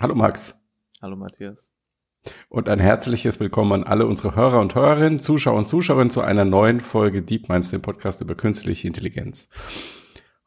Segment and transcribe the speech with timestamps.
[0.00, 0.56] Hallo Max.
[1.02, 1.72] Hallo Matthias.
[2.48, 6.44] Und ein herzliches Willkommen an alle unsere Hörer und Hörerinnen, Zuschauer und Zuschauerinnen zu einer
[6.44, 9.48] neuen Folge Deep Minds, dem Podcast über künstliche Intelligenz.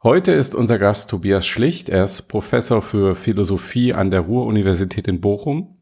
[0.04, 1.90] Heute ist unser Gast Tobias Schlicht.
[1.90, 5.82] Er ist Professor für Philosophie an der Ruhr-Universität in Bochum.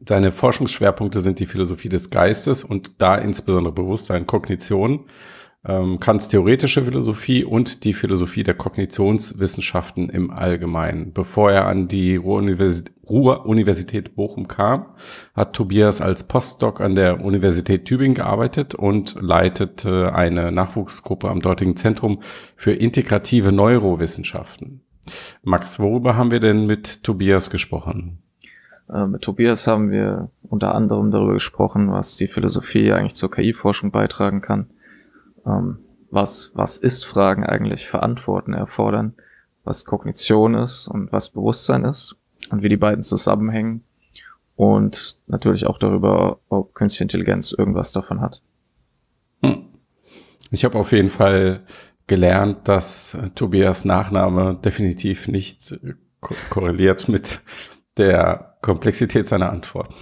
[0.00, 5.04] Seine Forschungsschwerpunkte sind die Philosophie des Geistes und da insbesondere Bewusstsein, Kognition
[5.66, 11.12] ähm, Kants theoretische Philosophie und die Philosophie der Kognitionswissenschaften im Allgemeinen.
[11.12, 14.86] Bevor er an die Ruhr-Universität Bochum kam,
[15.34, 21.74] hat Tobias als Postdoc an der Universität Tübingen gearbeitet und leitete eine Nachwuchsgruppe am dortigen
[21.74, 22.20] Zentrum
[22.54, 24.82] für integrative Neurowissenschaften.
[25.42, 28.18] Max, worüber haben wir denn mit Tobias gesprochen?
[28.88, 33.90] Äh, mit Tobias haben wir unter anderem darüber gesprochen, was die Philosophie eigentlich zur KI-Forschung
[33.90, 34.68] beitragen kann
[35.46, 35.78] ähm,
[36.10, 39.14] was, was Ist-Fragen eigentlich für Antworten erfordern,
[39.64, 42.16] was Kognition ist und was Bewusstsein ist
[42.50, 43.84] und wie die beiden zusammenhängen
[44.54, 48.42] und natürlich auch darüber, ob künstliche Intelligenz irgendwas davon hat.
[49.42, 49.66] Hm.
[50.50, 51.64] Ich habe auf jeden Fall
[52.06, 55.78] gelernt, dass Tobias Nachname definitiv nicht
[56.20, 57.40] ko korreliert mit
[57.96, 59.94] der Komplexität seiner Antworten.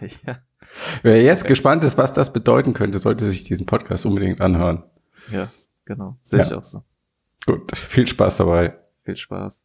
[0.26, 0.38] Ja.
[1.02, 4.84] Wer jetzt gespannt ist, was das bedeuten könnte, sollte sich diesen Podcast unbedingt anhören.
[5.30, 5.48] Ja,
[5.84, 6.16] genau.
[6.22, 6.46] Sehe ja.
[6.46, 6.82] ich auch so.
[7.46, 8.78] Gut, viel Spaß dabei.
[9.04, 9.62] Viel Spaß.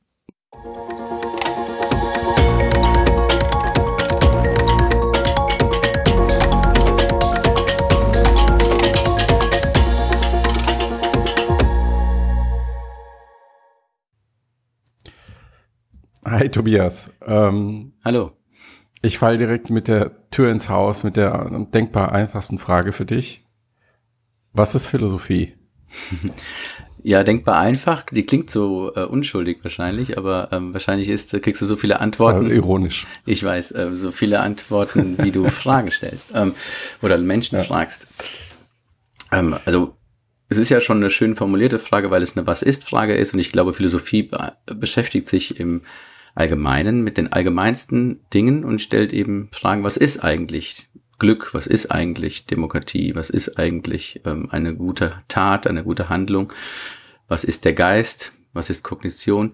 [16.25, 17.09] Hi Tobias.
[17.25, 18.33] Ähm, Hallo.
[19.02, 23.45] Ich falle direkt mit der Tür ins Haus mit der denkbar einfachsten Frage für dich.
[24.53, 25.53] Was ist Philosophie?
[27.03, 28.03] Ja, denkbar einfach.
[28.12, 32.50] Die klingt so äh, unschuldig wahrscheinlich, aber ähm, wahrscheinlich ist, kriegst du so viele Antworten.
[32.50, 33.08] Ironisch.
[33.25, 36.53] Ich weiß, äh, so viele Antworten, wie du Fragen stellst ähm,
[37.02, 37.64] oder Menschen ja.
[37.64, 38.08] fragst.
[39.31, 39.95] Ähm, also
[40.50, 43.34] es ist ja schon eine schön formulierte Frage, weil es eine Was ist Frage ist
[43.34, 44.29] und ich glaube, Philosophie
[44.66, 45.84] beschäftigt sich im
[46.38, 50.88] Allgemeinen mit den allgemeinsten Dingen und stellt eben Fragen, was ist eigentlich
[51.20, 56.53] Glück, was ist eigentlich Demokratie, was ist eigentlich ähm, eine gute Tat, eine gute Handlung,
[57.28, 59.53] was ist der Geist, was ist Kognition.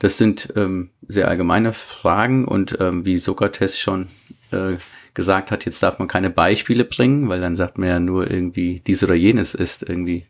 [0.00, 4.08] Das sind ähm, sehr allgemeine Fragen und ähm, wie Sokrates schon
[4.50, 4.76] äh,
[5.14, 8.80] gesagt hat, jetzt darf man keine Beispiele bringen, weil dann sagt man ja nur irgendwie,
[8.86, 10.26] dies oder jenes ist irgendwie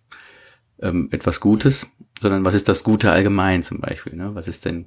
[0.80, 1.86] ähm, etwas Gutes,
[2.20, 4.16] sondern was ist das Gute allgemein zum Beispiel?
[4.16, 4.34] Ne?
[4.34, 4.86] Was ist denn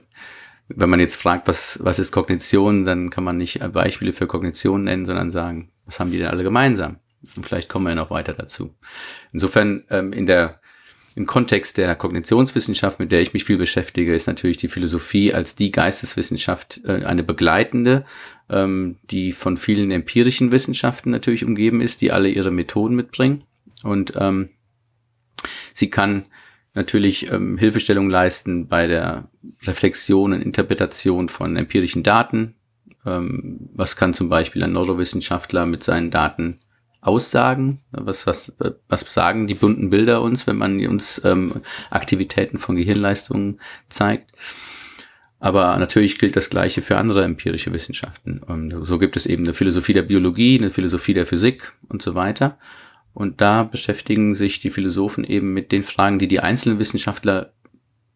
[0.76, 4.84] wenn man jetzt fragt, was, was ist Kognition, dann kann man nicht Beispiele für Kognition
[4.84, 6.98] nennen, sondern sagen, was haben die denn alle gemeinsam?
[7.36, 8.74] Und vielleicht kommen wir noch weiter dazu.
[9.32, 10.60] Insofern ähm, in der
[11.14, 15.56] im Kontext der Kognitionswissenschaft, mit der ich mich viel beschäftige, ist natürlich die Philosophie als
[15.56, 18.06] die Geisteswissenschaft äh, eine begleitende,
[18.50, 23.44] ähm, die von vielen empirischen Wissenschaften natürlich umgeben ist, die alle ihre Methoden mitbringen.
[23.84, 24.50] Und ähm,
[25.74, 26.26] sie kann
[26.74, 29.30] natürlich ähm, Hilfestellung leisten bei der
[29.64, 32.56] Reflexion und Interpretation von empirischen Daten.
[33.06, 36.60] Ähm, was kann zum Beispiel ein Neurowissenschaftler mit seinen Daten
[37.02, 37.82] aussagen?
[37.92, 38.54] Was, was,
[38.88, 44.32] was sagen die bunten Bilder uns, wenn man uns ähm, Aktivitäten von Gehirnleistungen zeigt?
[45.40, 48.44] Aber natürlich gilt das Gleiche für andere empirische Wissenschaften.
[48.44, 52.14] Und so gibt es eben eine Philosophie der Biologie, eine Philosophie der Physik und so
[52.14, 52.60] weiter.
[53.14, 57.54] Und da beschäftigen sich die Philosophen eben mit den Fragen, die die einzelnen Wissenschaftler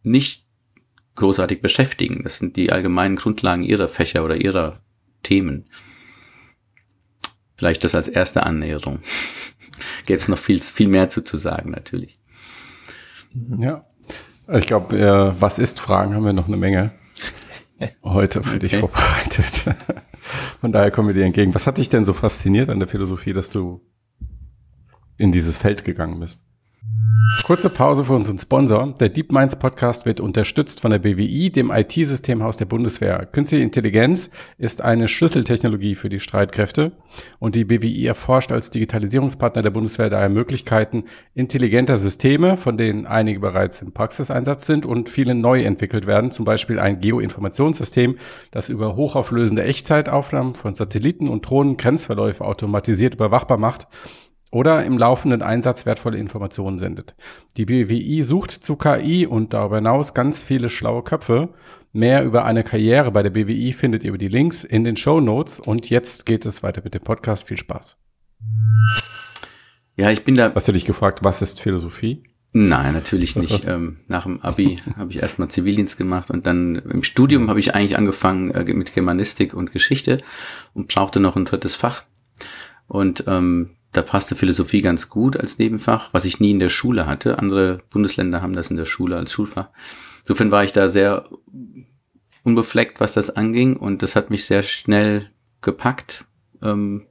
[0.04, 0.46] nicht
[1.16, 2.24] großartig beschäftigen.
[2.24, 4.82] Das sind die allgemeinen Grundlagen ihrer Fächer oder ihrer
[5.24, 5.70] Themen.
[7.56, 9.00] Vielleicht das als erste Annäherung.
[10.06, 12.20] Gäbe es noch viel, viel mehr zu, zu sagen, natürlich.
[13.58, 13.86] Ja.
[14.54, 16.92] Ich glaube, äh, was ist Fragen haben wir noch eine Menge
[18.04, 18.60] heute für okay.
[18.60, 19.76] dich vorbereitet.
[20.62, 21.56] Von daher kommen wir dir entgegen.
[21.56, 23.82] Was hat dich denn so fasziniert an der Philosophie, dass du
[25.18, 26.42] in dieses Feld gegangen bist.
[27.44, 28.96] Kurze Pause für unseren Sponsor.
[29.00, 33.28] Der Deep Minds Podcast wird unterstützt von der BWI, dem IT-Systemhaus der Bundeswehr.
[33.32, 36.94] Künstliche Intelligenz ist eine Schlüsseltechnologie für die Streitkräfte
[37.38, 41.04] und die BWI erforscht als Digitalisierungspartner der Bundeswehr daher Möglichkeiten
[41.36, 46.46] intelligenter Systeme, von denen einige bereits im Praxiseinsatz sind und viele neu entwickelt werden, zum
[46.46, 48.18] Beispiel ein Geoinformationssystem,
[48.50, 53.88] das über hochauflösende Echtzeitaufnahmen von Satelliten und Drohnen Grenzverläufe automatisiert überwachbar macht
[54.56, 57.14] oder im laufenden Einsatz wertvolle Informationen sendet.
[57.58, 61.50] Die BWI sucht zu KI und darüber hinaus ganz viele schlaue Köpfe.
[61.92, 65.20] Mehr über eine Karriere bei der BWI findet ihr über die Links in den Show
[65.20, 65.60] Notes.
[65.60, 67.50] Und jetzt geht es weiter mit dem Podcast.
[67.50, 67.98] Viel Spaß.
[69.98, 70.54] Ja, ich bin da.
[70.56, 72.24] Hast du dich gefragt, was ist Philosophie?
[72.54, 73.66] Nein, natürlich nicht.
[73.68, 77.76] ähm, nach dem Abi habe ich erstmal Zivildienst gemacht und dann im Studium habe ich
[77.76, 80.20] eigentlich angefangen äh, mit Germanistik und Geschichte
[80.74, 82.04] und brauchte noch ein drittes Fach.
[82.88, 87.08] Und ähm, da passte Philosophie ganz gut als Nebenfach, was ich nie in der Schule
[87.08, 87.40] hatte.
[87.40, 89.70] Andere Bundesländer haben das in der Schule als Schulfach.
[90.22, 91.30] Insofern war ich da sehr
[92.44, 95.30] unbefleckt, was das anging und das hat mich sehr schnell
[95.62, 96.26] gepackt.
[96.62, 97.08] Ähm,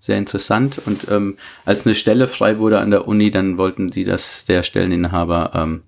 [0.00, 0.82] sehr interessant.
[0.84, 4.62] Und ähm, als eine Stelle frei wurde an der Uni, dann wollten die, dass der
[4.62, 5.82] Stelleninhaber ähm,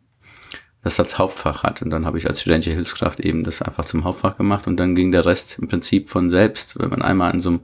[0.86, 1.82] das als Hauptfach hat.
[1.82, 4.94] Und dann habe ich als studentische Hilfskraft eben das einfach zum Hauptfach gemacht und dann
[4.94, 6.78] ging der Rest im Prinzip von selbst.
[6.78, 7.60] Wenn man einmal an so einem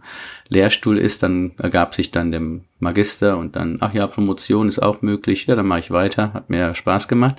[0.48, 5.02] Lehrstuhl ist, dann ergab sich dann dem Magister und dann, ach ja, Promotion ist auch
[5.02, 7.36] möglich, ja, dann mache ich weiter, hat mir Spaß gemacht.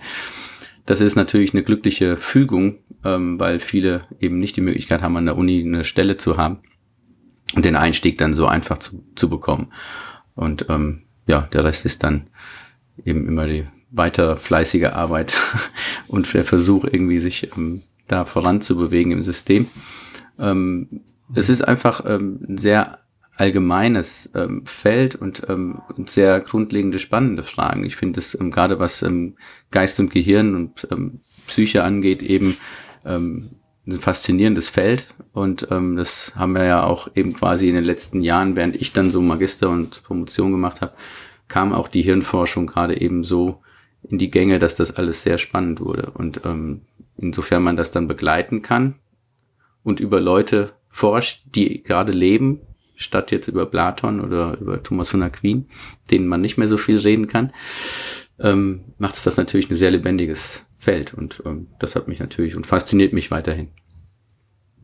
[0.86, 5.26] Das ist natürlich eine glückliche Fügung, ähm, weil viele eben nicht die Möglichkeit haben, an
[5.26, 6.60] der Uni eine Stelle zu haben
[7.56, 9.74] und den Einstieg dann so einfach zu, zu bekommen.
[10.34, 12.28] Und ähm, ja, der Rest ist dann
[13.04, 15.36] eben immer die weitere fleißige Arbeit
[16.08, 19.68] und der Versuch, irgendwie sich ähm, da voranzubewegen im System.
[20.38, 21.02] Ähm,
[21.34, 23.00] es ist einfach ähm, ein sehr
[23.36, 27.86] allgemeines ähm, Feld und ähm, sehr grundlegende, spannende Fragen.
[27.86, 29.38] Ich finde es ähm, gerade was ähm,
[29.72, 32.58] Geist und Gehirn und ähm, Psyche angeht, eben
[33.06, 33.52] ähm,
[33.86, 38.22] ein faszinierendes Feld und ähm, das haben wir ja auch eben quasi in den letzten
[38.22, 40.94] Jahren, während ich dann so Magister und Promotion gemacht habe,
[41.48, 43.62] kam auch die Hirnforschung gerade eben so
[44.04, 46.12] in die Gänge, dass das alles sehr spannend wurde.
[46.12, 46.82] Und ähm,
[47.18, 48.96] insofern man das dann begleiten kann
[49.84, 52.62] und über Leute forscht, die gerade leben,
[52.96, 55.68] statt jetzt über Platon oder über Thomas von Aquin,
[56.12, 57.52] denen man nicht mehr so viel reden kann,
[58.40, 61.14] ähm, macht es das natürlich ein sehr lebendiges Feld.
[61.14, 63.70] Und ähm, das hat mich natürlich und fasziniert mich weiterhin.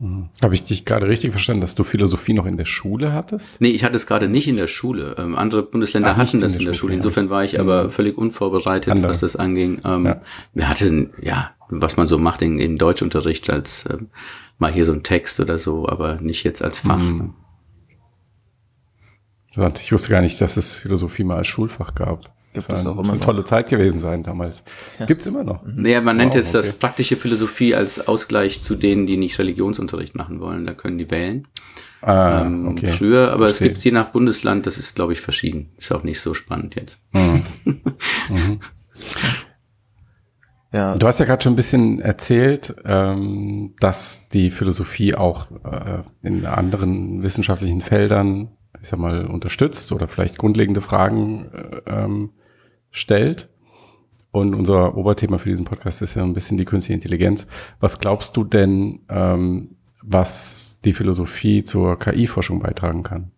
[0.00, 0.30] Mhm.
[0.42, 3.60] Habe ich dich gerade richtig verstanden, dass du Philosophie noch in der Schule hattest?
[3.60, 5.14] Nee, ich hatte es gerade nicht in der Schule.
[5.18, 6.94] Ähm, andere Bundesländer Ach, hatten das in der, der Schule.
[6.94, 7.90] Insofern war ich aber mhm.
[7.90, 9.10] völlig unvorbereitet, Andere.
[9.10, 9.82] was das anging.
[9.84, 10.22] Ähm, ja.
[10.54, 14.08] Wir hatten, ja, was man so macht in, in Deutschunterricht als ähm,
[14.58, 16.96] mal hier so ein Text oder so, aber nicht jetzt als Fach.
[16.96, 17.34] Mhm.
[19.82, 22.32] Ich wusste gar nicht, dass es Philosophie mal als Schulfach gab.
[22.52, 24.64] Gibt es auch immer eine tolle Zeit gewesen sein damals.
[24.98, 25.06] Ja.
[25.06, 25.62] Gibt es immer noch.
[25.64, 25.82] Mhm.
[25.82, 26.66] Naja, man wow, nennt jetzt okay.
[26.66, 30.66] das praktische Philosophie als Ausgleich zu denen, die nicht Religionsunterricht machen wollen.
[30.66, 31.46] Da können die wählen.
[32.02, 32.86] Ah, ähm, okay.
[32.86, 33.68] Früher, aber Verstehe.
[33.68, 35.70] es gibt je nach Bundesland, das ist, glaube ich, verschieden.
[35.78, 36.98] Ist auch nicht so spannend jetzt.
[37.12, 37.44] Mhm.
[37.64, 38.60] mhm.
[40.72, 40.94] Ja.
[40.94, 46.46] Du hast ja gerade schon ein bisschen erzählt, ähm, dass die Philosophie auch äh, in
[46.46, 52.30] anderen wissenschaftlichen Feldern, ich sag mal, unterstützt oder vielleicht grundlegende Fragen äh, ähm,
[52.90, 53.48] stellt.
[54.32, 57.46] Und unser Oberthema für diesen Podcast ist ja ein bisschen die künstliche Intelligenz.
[57.80, 63.32] Was glaubst du denn, ähm, was die Philosophie zur KI-Forschung beitragen kann?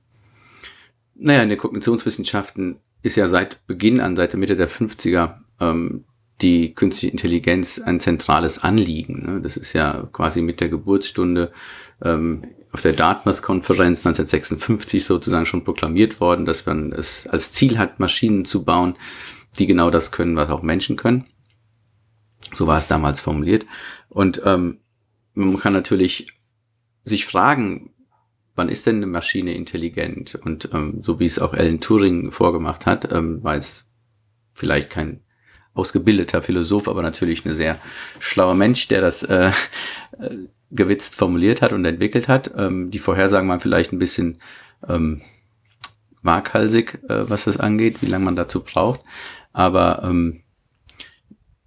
[1.15, 6.05] Naja, in den Kognitionswissenschaften ist ja seit Beginn an, seit der Mitte der 50er, ähm,
[6.41, 9.25] die künstliche Intelligenz ein zentrales Anliegen.
[9.25, 9.41] Ne?
[9.41, 11.53] Das ist ja quasi mit der Geburtsstunde
[12.03, 18.01] ähm, auf der Dartmouth-Konferenz 1956 sozusagen schon proklamiert worden, dass man es als Ziel hat,
[18.01, 18.97] Maschinen zu bauen,
[19.59, 21.25] die genau das können, was auch Menschen können.
[22.55, 23.67] So war es damals formuliert.
[24.09, 24.79] Und ähm,
[25.35, 26.27] man kann natürlich
[27.05, 27.91] sich fragen,
[28.55, 30.35] wann ist denn eine Maschine intelligent?
[30.35, 33.85] Und ähm, so wie es auch Alan Turing vorgemacht hat, ähm, war es
[34.55, 35.21] vielleicht kein
[35.75, 37.79] ausgebildeter Philosoph, aber natürlich ein sehr
[38.19, 39.53] schlauer Mensch, der das äh,
[40.19, 40.37] äh,
[40.71, 42.53] gewitzt formuliert hat und entwickelt hat.
[42.57, 44.39] Ähm, die Vorhersagen waren vielleicht ein bisschen
[44.87, 45.23] ähm,
[46.23, 49.01] waghalsig, äh, was das angeht, wie lange man dazu braucht.
[49.53, 50.43] Aber ähm,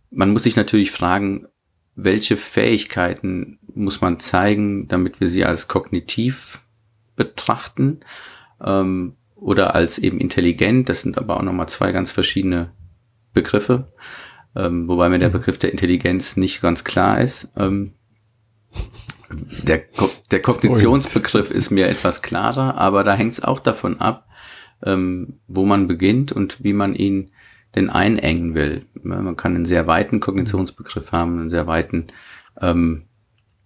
[0.09, 1.47] man muss sich natürlich fragen,
[1.95, 6.61] welche Fähigkeiten muss man zeigen, damit wir sie als kognitiv
[7.15, 8.01] betrachten
[8.63, 10.89] ähm, oder als eben intelligent.
[10.89, 12.71] Das sind aber auch nochmal zwei ganz verschiedene
[13.33, 13.93] Begriffe,
[14.55, 15.33] ähm, wobei mir der mhm.
[15.33, 17.49] Begriff der Intelligenz nicht ganz klar ist.
[17.55, 17.93] Ähm,
[19.63, 24.27] der, Ko der Kognitionsbegriff ist mir etwas klarer, aber da hängt es auch davon ab,
[24.83, 27.31] ähm, wo man beginnt und wie man ihn
[27.75, 28.85] denn einengen will.
[29.03, 32.07] Man kann einen sehr weiten Kognitionsbegriff haben, einen sehr weiten
[32.61, 33.03] ähm,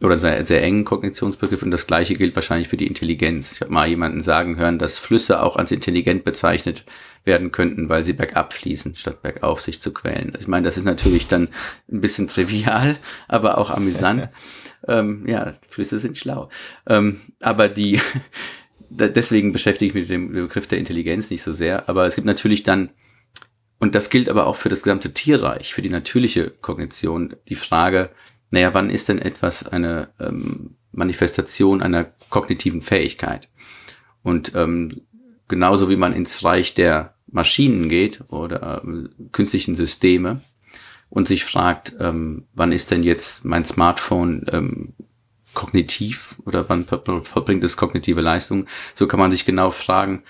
[0.04, 3.54] oder sehr, sehr engen Kognitionsbegriff und das gleiche gilt wahrscheinlich für die Intelligenz.
[3.54, 6.86] Ich habe mal jemanden sagen hören, dass Flüsse auch als intelligent bezeichnet
[7.26, 10.34] werden könnten, weil sie bergab fließen, statt bergauf sich zu quälen.
[10.40, 11.50] Ich meine, das ist natürlich dann
[11.92, 12.96] ein bisschen trivial,
[13.28, 14.30] aber auch amüsant.
[14.88, 16.50] ähm, ja, Flüsse sind schlau.
[16.88, 18.00] Ähm, aber die,
[18.90, 21.90] deswegen beschäftige ich mich mit dem Begriff der Intelligenz nicht so sehr.
[21.90, 22.90] Aber es gibt natürlich dann,
[23.80, 28.10] und das gilt aber auch für das gesamte Tierreich, für die natürliche Kognition, die Frage,
[28.52, 33.48] naja, wann ist denn etwas eine ähm, Manifestation einer kognitiven Fähigkeit?
[34.22, 35.02] Und ähm,
[35.48, 40.42] genauso wie man ins Reich der Maschinen geht oder äh, künstlichen Systeme
[41.10, 44.94] und sich fragt, ähm, wann ist denn jetzt mein Smartphone ähm,
[45.54, 50.24] kognitiv oder wann verbringt es kognitive Leistung, so kann man sich genau fragen,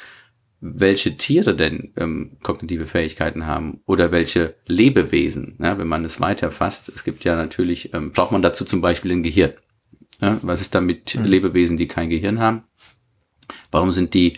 [0.62, 6.90] welche Tiere denn ähm, kognitive Fähigkeiten haben oder welche Lebewesen, ja, wenn man es weiterfasst.
[6.90, 9.54] Es gibt ja natürlich, ähm, braucht man dazu zum Beispiel ein Gehirn.
[10.22, 11.24] Ja, was ist da mit mhm.
[11.24, 12.64] Lebewesen, die kein Gehirn haben?
[13.72, 14.34] Warum sind die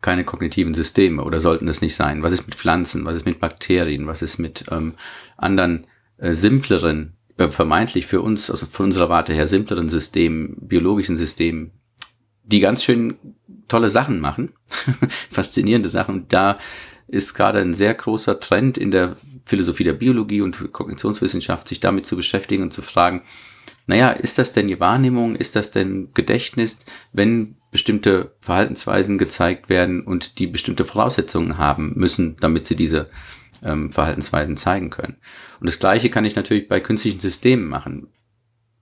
[0.00, 2.22] keine kognitiven Systeme oder sollten es nicht sein?
[2.22, 3.04] Was ist mit Pflanzen?
[3.04, 4.06] Was ist mit Bakterien?
[4.06, 4.94] Was ist mit ähm,
[5.36, 5.86] anderen
[6.16, 11.72] äh, simpleren, äh, vermeintlich für uns, also von unserer Warte her simpleren Systemen, biologischen Systemen,
[12.50, 13.16] die ganz schön
[13.68, 14.52] tolle Sachen machen,
[15.30, 16.26] faszinierende Sachen.
[16.28, 16.58] Da
[17.06, 22.06] ist gerade ein sehr großer Trend in der Philosophie der Biologie und Kognitionswissenschaft, sich damit
[22.06, 23.22] zu beschäftigen und zu fragen,
[23.86, 26.78] naja, ist das denn die Wahrnehmung, ist das denn Gedächtnis,
[27.12, 33.10] wenn bestimmte Verhaltensweisen gezeigt werden und die bestimmte Voraussetzungen haben müssen, damit sie diese
[33.64, 35.16] ähm, Verhaltensweisen zeigen können.
[35.60, 38.08] Und das Gleiche kann ich natürlich bei künstlichen Systemen machen.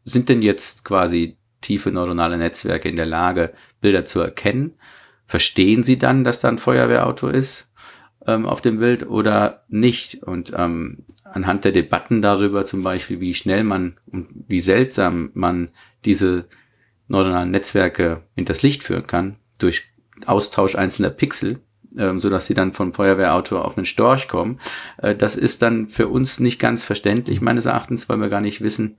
[0.04, 4.74] Sind denn jetzt quasi tiefe neuronale Netzwerke in der Lage, Bilder zu erkennen?
[5.26, 7.68] Verstehen sie dann, dass da ein Feuerwehrauto ist
[8.26, 10.22] ähm, auf dem Bild oder nicht?
[10.22, 15.70] Und ähm, anhand der Debatten darüber zum Beispiel, wie schnell man und wie seltsam man
[16.04, 16.46] diese
[17.08, 19.84] neuronalen Netzwerke hinters Licht führen kann, durch
[20.26, 21.60] Austausch einzelner Pixel,
[21.96, 24.60] ähm, so dass sie dann vom Feuerwehrauto auf einen Storch kommen.
[24.98, 28.60] Äh, das ist dann für uns nicht ganz verständlich, meines Erachtens, weil wir gar nicht
[28.60, 28.98] wissen,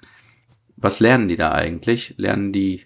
[0.82, 2.16] was lernen die da eigentlich?
[2.18, 2.84] Lernen die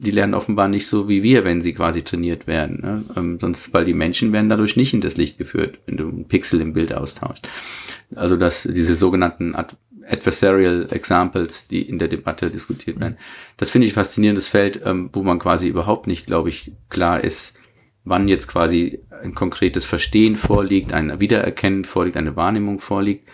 [0.00, 2.80] die lernen offenbar nicht so wie wir, wenn sie quasi trainiert werden.
[2.80, 3.04] Ne?
[3.16, 6.26] Ähm, sonst, weil die Menschen werden dadurch nicht in das Licht geführt, wenn du einen
[6.26, 7.46] Pixel im Bild austauschst.
[8.16, 9.76] Also dass diese sogenannten Ad
[10.08, 13.16] Adversarial Examples, die in der Debatte diskutiert werden,
[13.58, 17.54] das finde ich faszinierendes Feld, ähm, wo man quasi überhaupt nicht, glaube ich, klar ist,
[18.04, 23.28] wann jetzt quasi ein konkretes Verstehen vorliegt, ein Wiedererkennen vorliegt, eine Wahrnehmung vorliegt.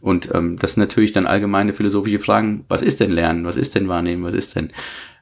[0.00, 3.74] Und ähm, das sind natürlich dann allgemeine philosophische Fragen, was ist denn Lernen, was ist
[3.74, 4.70] denn Wahrnehmen, was ist denn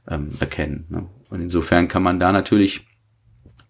[0.09, 0.87] ähm, erkennen.
[0.89, 1.07] Ne?
[1.31, 2.87] Und insofern kann man da natürlich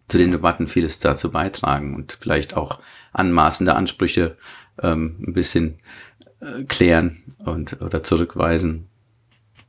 [0.09, 2.81] zu den Debatten vieles dazu beitragen und vielleicht auch
[3.13, 4.37] anmaßende Ansprüche
[4.83, 5.79] ähm, ein bisschen
[6.41, 8.89] äh, klären und oder zurückweisen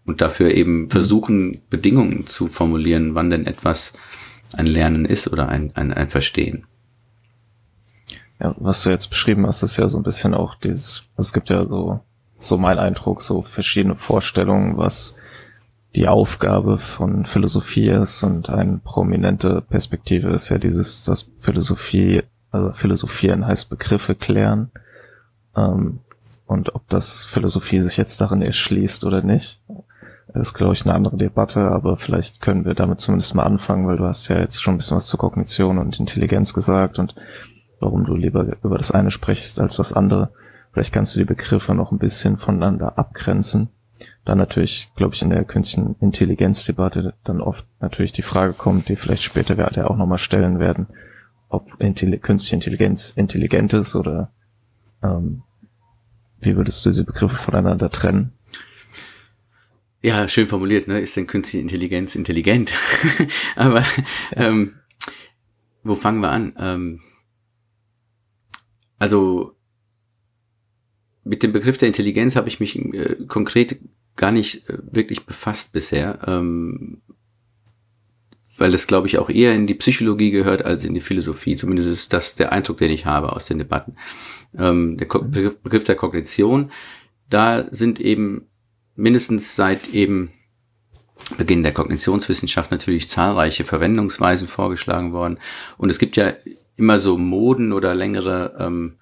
[0.05, 3.93] und dafür eben versuchen, Bedingungen zu formulieren, wann denn etwas
[4.53, 6.65] ein Lernen ist oder ein, ein, ein Verstehen.
[8.39, 11.49] Ja, was du jetzt beschrieben hast, ist ja so ein bisschen auch dieses, es gibt
[11.49, 11.99] ja so,
[12.37, 15.15] so mein Eindruck, so verschiedene Vorstellungen, was
[15.95, 18.23] die Aufgabe von Philosophie ist.
[18.23, 24.71] Und eine prominente Perspektive ist ja dieses, dass Philosophie, also Philosophieren heißt Begriffe klären.
[25.55, 25.99] Ähm,
[26.45, 29.61] und ob das Philosophie sich jetzt darin erschließt oder nicht,
[30.33, 33.97] ist, glaube ich, eine andere Debatte, aber vielleicht können wir damit zumindest mal anfangen, weil
[33.97, 36.99] du hast ja jetzt schon ein bisschen was zur Kognition und Intelligenz gesagt.
[36.99, 37.15] Und
[37.79, 40.31] warum du lieber über das eine sprichst als das andere.
[40.71, 43.69] Vielleicht kannst du die Begriffe noch ein bisschen voneinander abgrenzen
[44.25, 48.95] dann natürlich, glaube ich, in der künstlichen Intelligenzdebatte dann oft natürlich die Frage kommt, die
[48.95, 50.87] vielleicht später wir alle auch nochmal stellen werden,
[51.49, 54.31] ob Intelli künstliche Intelligenz intelligent ist oder
[55.01, 55.41] ähm,
[56.41, 58.33] wie würdest du diese Begriffe voneinander trennen?
[60.01, 60.99] Ja, schön formuliert, ne?
[60.99, 62.73] Ist denn künstliche Intelligenz intelligent?
[63.55, 63.85] Aber ja.
[64.35, 64.75] ähm,
[65.83, 66.53] wo fangen wir an?
[66.57, 67.01] Ähm,
[68.99, 69.55] also
[71.23, 73.79] mit dem Begriff der Intelligenz habe ich mich äh, konkret
[74.15, 77.01] gar nicht äh, wirklich befasst bisher, ähm,
[78.57, 81.55] weil es, glaube ich, auch eher in die Psychologie gehört als in die Philosophie.
[81.55, 83.95] Zumindest ist das der Eindruck, den ich habe aus den Debatten.
[84.57, 86.71] Ähm, der Ko Begriff, Begriff der Kognition,
[87.29, 88.47] da sind eben
[88.95, 90.31] mindestens seit eben
[91.37, 95.37] Beginn der Kognitionswissenschaft natürlich zahlreiche Verwendungsweisen vorgeschlagen worden.
[95.77, 96.33] Und es gibt ja
[96.79, 98.95] immer so Moden oder längere ähm,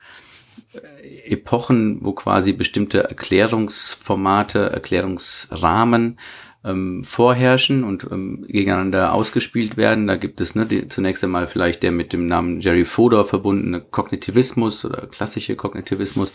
[1.26, 6.20] Epochen, wo quasi bestimmte Erklärungsformate, Erklärungsrahmen
[6.64, 10.08] ähm, vorherrschen und ähm, gegeneinander ausgespielt werden.
[10.08, 13.82] Da gibt es ne, die, zunächst einmal vielleicht der mit dem Namen Jerry Fodor verbundene
[13.82, 16.34] Kognitivismus oder klassische Kognitivismus,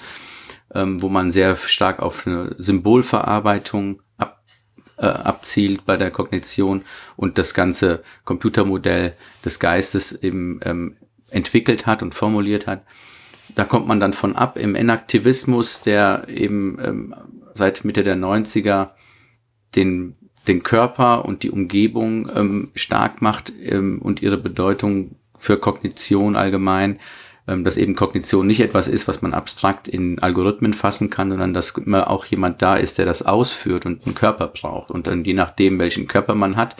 [0.75, 4.43] ähm, wo man sehr stark auf eine Symbolverarbeitung ab,
[4.97, 6.83] äh, abzielt bei der Kognition
[7.17, 10.97] und das ganze Computermodell des Geistes eben ähm,
[11.33, 12.83] entwickelt hat und formuliert hat
[13.55, 17.15] da kommt man dann von ab im Enaktivismus, der eben ähm,
[17.55, 18.91] seit Mitte der 90er
[19.77, 20.17] den,
[20.49, 26.99] den Körper und die Umgebung ähm, stark macht ähm, und ihre Bedeutung für Kognition allgemein,
[27.47, 31.53] ähm, dass eben Kognition nicht etwas ist, was man abstrakt in Algorithmen fassen kann, sondern
[31.53, 34.91] dass immer auch jemand da ist, der das ausführt und einen Körper braucht.
[34.91, 36.77] Und dann je nachdem, welchen Körper man hat,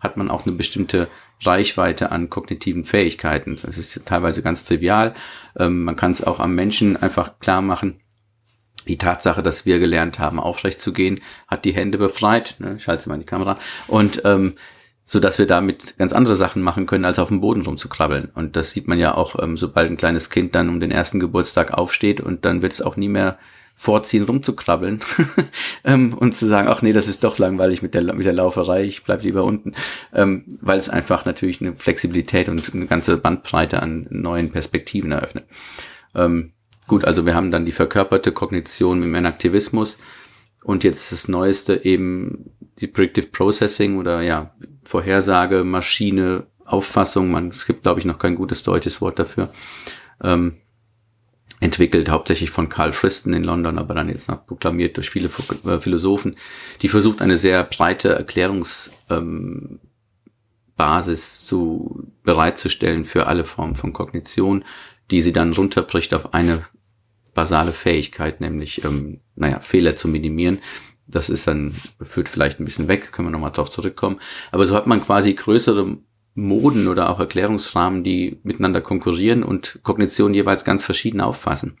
[0.00, 1.08] hat man auch eine bestimmte
[1.42, 3.56] Reichweite an kognitiven Fähigkeiten.
[3.56, 5.14] Das ist teilweise ganz trivial.
[5.58, 8.00] Ähm, man kann es auch am Menschen einfach klar machen.
[8.88, 12.56] Die Tatsache, dass wir gelernt haben, aufrecht zu gehen, hat die Hände befreit.
[12.58, 12.76] Ne?
[12.76, 13.58] Ich halte mal in die Kamera.
[13.88, 14.54] Und ähm,
[15.08, 18.30] so dass wir damit ganz andere Sachen machen können, als auf dem Boden rumzukrabbeln.
[18.34, 21.20] Und das sieht man ja auch, ähm, sobald ein kleines Kind dann um den ersten
[21.20, 23.38] Geburtstag aufsteht und dann wird es auch nie mehr
[23.78, 25.00] vorziehen, rumzukrabbeln
[25.84, 28.84] ähm, und zu sagen, ach nee, das ist doch langweilig mit der, mit der Lauferei,
[28.84, 29.74] ich bleib lieber unten,
[30.14, 35.44] ähm, weil es einfach natürlich eine Flexibilität und eine ganze Bandbreite an neuen Perspektiven eröffnet.
[36.14, 36.52] Ähm,
[36.86, 39.98] gut, also wir haben dann die verkörperte Kognition mit dem Enaktivismus
[40.64, 44.54] und jetzt das Neueste eben die Predictive Processing oder ja,
[44.84, 49.52] Vorhersage, Maschine, Auffassung, man, es gibt glaube ich noch kein gutes deutsches Wort dafür.
[50.22, 50.56] Ähm,
[51.60, 55.78] entwickelt, hauptsächlich von Carl Friston in London, aber dann jetzt noch proklamiert durch viele äh,
[55.78, 56.36] Philosophen,
[56.82, 59.78] die versucht eine sehr breite Erklärungsbasis ähm,
[61.46, 64.64] zu bereitzustellen für alle Formen von Kognition,
[65.10, 66.66] die sie dann runterbricht auf eine
[67.34, 70.58] basale Fähigkeit, nämlich ähm, naja, Fehler zu minimieren.
[71.06, 71.72] Das ist dann,
[72.02, 74.18] führt vielleicht ein bisschen weg, können wir nochmal drauf zurückkommen.
[74.50, 75.98] Aber so hat man quasi größere
[76.36, 81.78] Moden oder auch Erklärungsrahmen, die miteinander konkurrieren und Kognition jeweils ganz verschieden auffassen.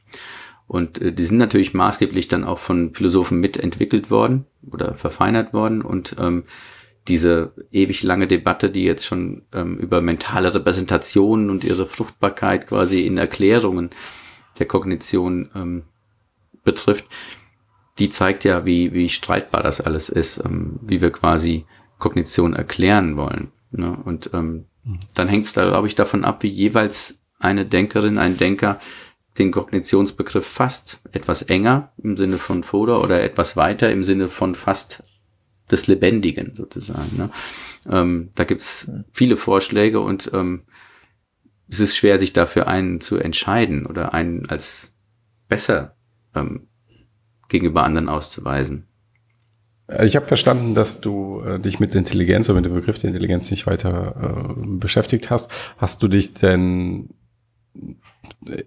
[0.66, 5.82] Und äh, die sind natürlich maßgeblich dann auch von Philosophen mitentwickelt worden oder verfeinert worden.
[5.82, 6.44] Und ähm,
[7.06, 13.06] diese ewig lange Debatte, die jetzt schon ähm, über mentale Repräsentationen und ihre Fruchtbarkeit quasi
[13.06, 13.90] in Erklärungen
[14.58, 15.82] der Kognition ähm,
[16.64, 17.04] betrifft,
[17.98, 21.66] die zeigt ja, wie, wie streitbar das alles ist, ähm, wie wir quasi
[21.98, 23.52] Kognition erklären wollen.
[23.70, 23.96] Ne?
[24.04, 25.00] Und ähm, mhm.
[25.14, 28.80] dann hängt es da, glaube ich, davon ab, wie jeweils eine Denkerin, ein Denker
[29.38, 34.54] den Kognitionsbegriff fast etwas enger im Sinne von Foder oder etwas weiter im Sinne von
[34.54, 35.02] fast
[35.70, 37.16] des Lebendigen sozusagen.
[37.16, 37.30] Ne?
[37.90, 39.04] Ähm, da gibt's mhm.
[39.12, 40.62] viele Vorschläge und ähm,
[41.68, 44.94] es ist schwer, sich dafür einen zu entscheiden oder einen als
[45.48, 45.96] besser
[46.34, 46.68] ähm,
[47.48, 48.85] gegenüber anderen auszuweisen.
[50.02, 53.50] Ich habe verstanden, dass du äh, dich mit Intelligenz oder mit dem Begriff der Intelligenz
[53.50, 55.50] nicht weiter äh, beschäftigt hast.
[55.78, 57.10] Hast du dich denn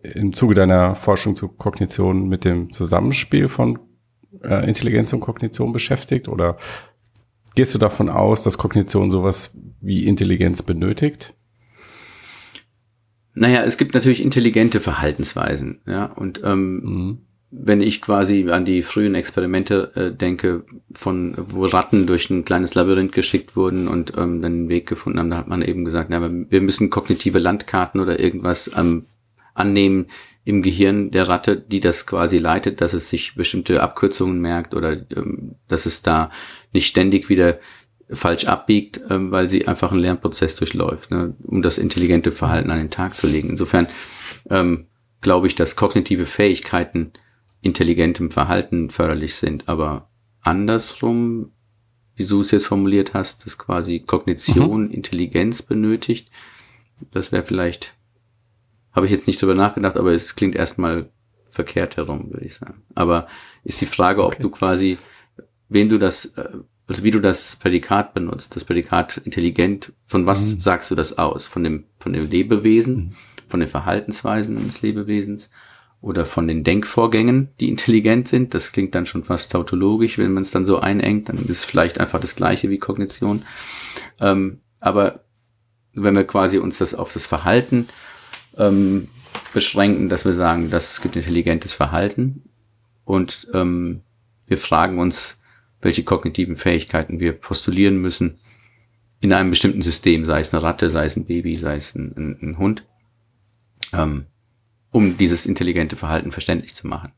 [0.04, 3.80] im Zuge deiner Forschung zu Kognition mit dem Zusammenspiel von
[4.44, 6.30] äh, Intelligenz und Kognition beschäftigt?
[6.30, 6.58] Oder
[7.54, 11.34] gehst du davon aus, dass Kognition sowas wie Intelligenz benötigt?
[13.34, 17.18] Naja, es gibt natürlich intelligente Verhaltensweisen, ja, und ähm, mhm
[17.52, 22.76] wenn ich quasi an die frühen Experimente äh, denke, von wo Ratten durch ein kleines
[22.76, 26.10] Labyrinth geschickt wurden und ähm, dann einen Weg gefunden haben, da hat man eben gesagt,
[26.12, 29.06] na, wir müssen kognitive Landkarten oder irgendwas ähm,
[29.56, 30.08] annehmen
[30.46, 34.94] im Gehirn der Ratte, die das quasi leitet, dass es sich bestimmte Abkürzungen merkt oder
[35.16, 36.32] ähm, dass es da
[36.72, 37.60] nicht ständig wieder
[38.12, 42.78] falsch abbiegt, ähm, weil sie einfach einen Lernprozess durchläuft, ne, um das intelligente Verhalten an
[42.78, 43.50] den Tag zu legen.
[43.50, 43.88] Insofern
[44.50, 44.86] ähm,
[45.22, 47.12] glaube ich, dass kognitive Fähigkeiten
[47.62, 50.10] intelligentem Verhalten förderlich sind, aber
[50.42, 51.52] andersrum,
[52.16, 54.92] wie du es jetzt formuliert hast, dass quasi Kognition mhm.
[54.92, 56.30] Intelligenz benötigt,
[57.12, 57.96] das wäre vielleicht,
[58.92, 61.10] habe ich jetzt nicht drüber nachgedacht, aber es klingt erstmal
[61.48, 62.84] verkehrt herum, würde ich sagen.
[62.96, 63.28] Aber
[63.64, 64.44] ist die Frage, ob okay.
[64.44, 64.98] du quasi,
[65.68, 66.50] wen du das, äh,
[66.88, 70.60] also wie du das Prädikat benutzt, das Prädikat intelligent, von was mhm.
[70.60, 71.46] sagst du das aus?
[71.46, 73.16] Von dem, von dem Lebewesen, mhm.
[73.48, 75.50] von den Verhaltensweisen eines Lebewesens
[76.02, 78.54] oder von den Denkvorgängen, die intelligent sind.
[78.54, 81.64] Das klingt dann schon fast tautologisch, wenn man es dann so einengt, dann ist es
[81.66, 83.44] vielleicht einfach das gleiche wie Kognition.
[84.20, 85.26] Ähm, aber
[85.94, 87.90] wenn wir quasi uns das auf das Verhalten
[88.58, 89.10] ähm,
[89.54, 92.44] beschränken, dass wir sagen, dass es gibt intelligentes Verhalten
[93.04, 94.02] und ähm,
[94.46, 95.38] wir fragen uns,
[95.82, 98.40] welche kognitiven Fähigkeiten wir postulieren müssen
[99.22, 102.14] in einem bestimmten System, sei es eine Ratte, sei es ein Baby, sei es ein,
[102.16, 102.86] ein, ein Hund.
[103.94, 104.28] Ähm,
[104.92, 107.12] um dieses intelligente Verhalten verständlich zu machen.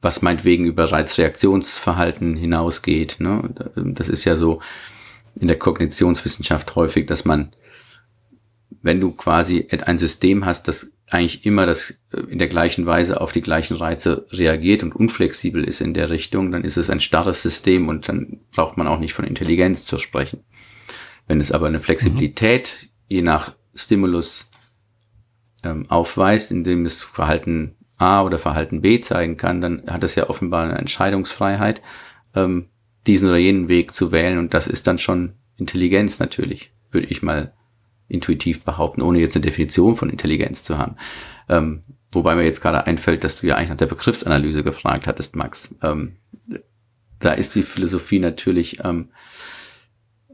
[0.00, 3.16] Was meinetwegen über Reizreaktionsverhalten hinausgeht.
[3.20, 3.54] Ne?
[3.74, 4.60] Das ist ja so
[5.40, 7.52] in der Kognitionswissenschaft häufig, dass man,
[8.82, 13.20] wenn du quasi ein System hast, das eigentlich immer das äh, in der gleichen Weise
[13.20, 17.00] auf die gleichen Reize reagiert und unflexibel ist in der Richtung, dann ist es ein
[17.00, 20.40] starres System und dann braucht man auch nicht von Intelligenz zu sprechen.
[21.26, 22.88] Wenn es aber eine Flexibilität mhm.
[23.08, 24.48] je nach Stimulus
[25.64, 30.28] ähm, aufweist, indem es Verhalten A oder Verhalten B zeigen kann, dann hat es ja
[30.28, 31.80] offenbar eine Entscheidungsfreiheit,
[32.34, 32.68] ähm,
[33.06, 34.38] diesen oder jenen Weg zu wählen.
[34.38, 37.52] Und das ist dann schon Intelligenz natürlich, würde ich mal
[38.08, 40.96] intuitiv behaupten, ohne jetzt eine Definition von Intelligenz zu haben.
[41.48, 45.36] Ähm, wobei mir jetzt gerade einfällt, dass du ja eigentlich nach der Begriffsanalyse gefragt hattest,
[45.36, 45.74] Max.
[45.82, 46.16] Ähm,
[47.18, 49.10] da ist die Philosophie natürlich ähm,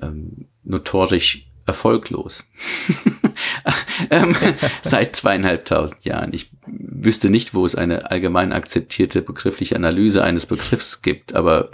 [0.01, 2.45] ähm, notorisch erfolglos.
[4.11, 4.35] ähm,
[4.83, 6.33] seit zweieinhalbtausend Jahren.
[6.33, 11.71] Ich wüsste nicht, wo es eine allgemein akzeptierte begriffliche Analyse eines Begriffs gibt, aber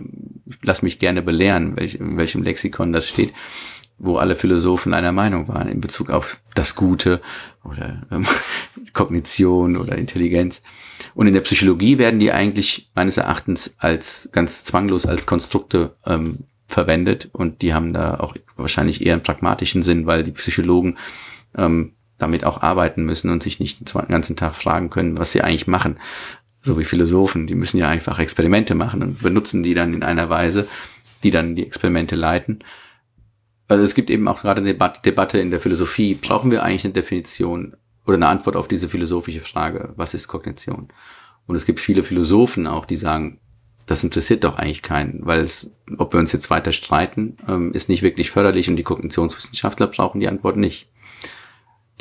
[0.62, 3.32] lass mich gerne belehren, welch, in welchem Lexikon das steht,
[3.98, 7.20] wo alle Philosophen einer Meinung waren in Bezug auf das Gute
[7.64, 8.26] oder ähm,
[8.92, 10.62] Kognition oder Intelligenz.
[11.14, 16.44] Und in der Psychologie werden die eigentlich meines Erachtens als ganz zwanglos als Konstrukte ähm,
[16.66, 20.98] verwendet und die haben da auch wahrscheinlich eher einen pragmatischen Sinn, weil die Psychologen
[21.56, 25.42] ähm, damit auch arbeiten müssen und sich nicht den ganzen Tag fragen können, was sie
[25.42, 25.98] eigentlich machen.
[26.62, 30.30] So wie Philosophen, die müssen ja einfach Experimente machen und benutzen die dann in einer
[30.30, 30.66] Weise,
[31.22, 32.64] die dann die Experimente leiten.
[33.68, 36.94] Also es gibt eben auch gerade eine Debatte, in der Philosophie, brauchen wir eigentlich eine
[36.94, 37.76] Definition
[38.06, 40.88] oder eine Antwort auf diese philosophische Frage, was ist Kognition?
[41.46, 43.40] Und es gibt viele Philosophen auch, die sagen,
[43.86, 47.88] das interessiert doch eigentlich keinen, weil es, ob wir uns jetzt weiter streiten, ähm, ist
[47.88, 50.88] nicht wirklich förderlich und die Kognitionswissenschaftler brauchen die Antwort nicht.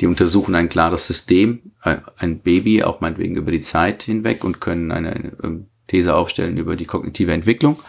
[0.00, 4.60] Die untersuchen ein klares System, äh, ein Baby, auch meinetwegen über die Zeit hinweg und
[4.60, 7.80] können eine, ähm, These aufstellen über die kognitive Entwicklung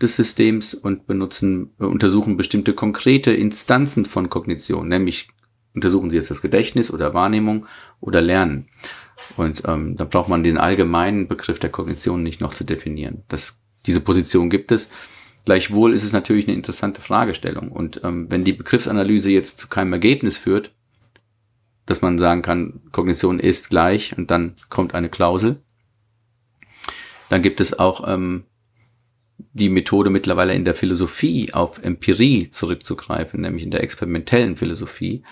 [0.00, 5.28] des Systems und benutzen, äh, untersuchen bestimmte konkrete Instanzen von Kognition, nämlich
[5.74, 7.66] untersuchen sie jetzt das Gedächtnis oder Wahrnehmung
[8.00, 8.68] oder Lernen.
[9.36, 13.22] Und ähm, da braucht man den allgemeinen Begriff der Kognition nicht noch zu definieren.
[13.28, 14.88] Das, diese Position gibt es.
[15.44, 17.70] Gleichwohl ist es natürlich eine interessante Fragestellung.
[17.70, 20.72] Und ähm, wenn die Begriffsanalyse jetzt zu keinem Ergebnis führt,
[21.86, 25.62] dass man sagen kann, Kognition ist gleich und dann kommt eine Klausel,
[27.28, 28.44] dann gibt es auch ähm,
[29.52, 35.22] die Methode mittlerweile in der Philosophie auf Empirie zurückzugreifen, nämlich in der experimentellen Philosophie,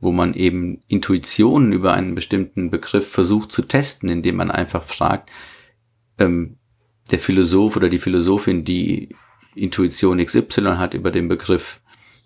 [0.00, 5.30] wo man eben Intuitionen über einen bestimmten Begriff versucht zu testen, indem man einfach fragt,
[6.18, 6.58] ähm,
[7.10, 9.14] der Philosoph oder die Philosophin, die
[9.54, 11.80] Intuition XY hat über den Begriff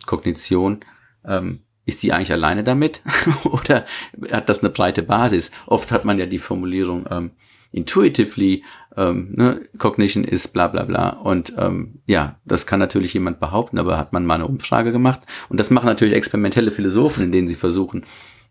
[0.06, 0.84] Kognition,
[1.24, 3.02] ähm, ist die eigentlich alleine damit
[3.44, 3.84] oder
[4.30, 5.50] hat das eine breite Basis?
[5.66, 7.30] Oft hat man ja die Formulierung ähm,
[7.72, 8.64] intuitively,
[8.96, 11.08] ähm, ne, Cognition ist bla bla bla.
[11.10, 15.20] Und ähm, ja, das kann natürlich jemand behaupten, aber hat man mal eine Umfrage gemacht.
[15.48, 18.04] Und das machen natürlich experimentelle Philosophen, in denen sie versuchen,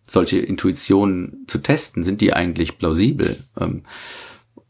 [0.07, 2.03] solche Intuitionen zu testen.
[2.03, 3.37] Sind die eigentlich plausibel?
[3.59, 3.83] Ähm,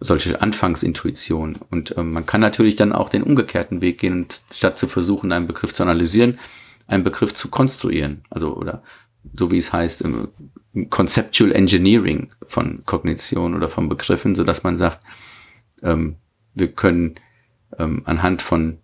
[0.01, 1.59] solche Anfangsintuitionen.
[1.69, 5.31] Und ähm, man kann natürlich dann auch den umgekehrten Weg gehen und statt zu versuchen,
[5.31, 6.39] einen Begriff zu analysieren,
[6.91, 8.23] einen Begriff zu konstruieren.
[8.29, 8.83] Also, oder
[9.35, 10.03] so wie es heißt,
[10.89, 14.99] Conceptual Engineering von Kognition oder von Begriffen, so dass man sagt,
[15.83, 16.15] ähm,
[16.53, 17.15] wir können
[17.77, 18.79] ähm, anhand von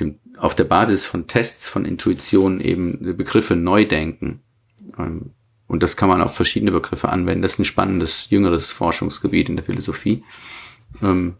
[0.00, 4.40] dem, auf der Basis von Tests, von Intuition eben Begriffe neu denken.
[4.98, 5.30] Ähm,
[5.66, 7.42] und das kann man auf verschiedene Begriffe anwenden.
[7.42, 10.24] Das ist ein spannendes, jüngeres Forschungsgebiet in der Philosophie.
[11.02, 11.34] Ähm,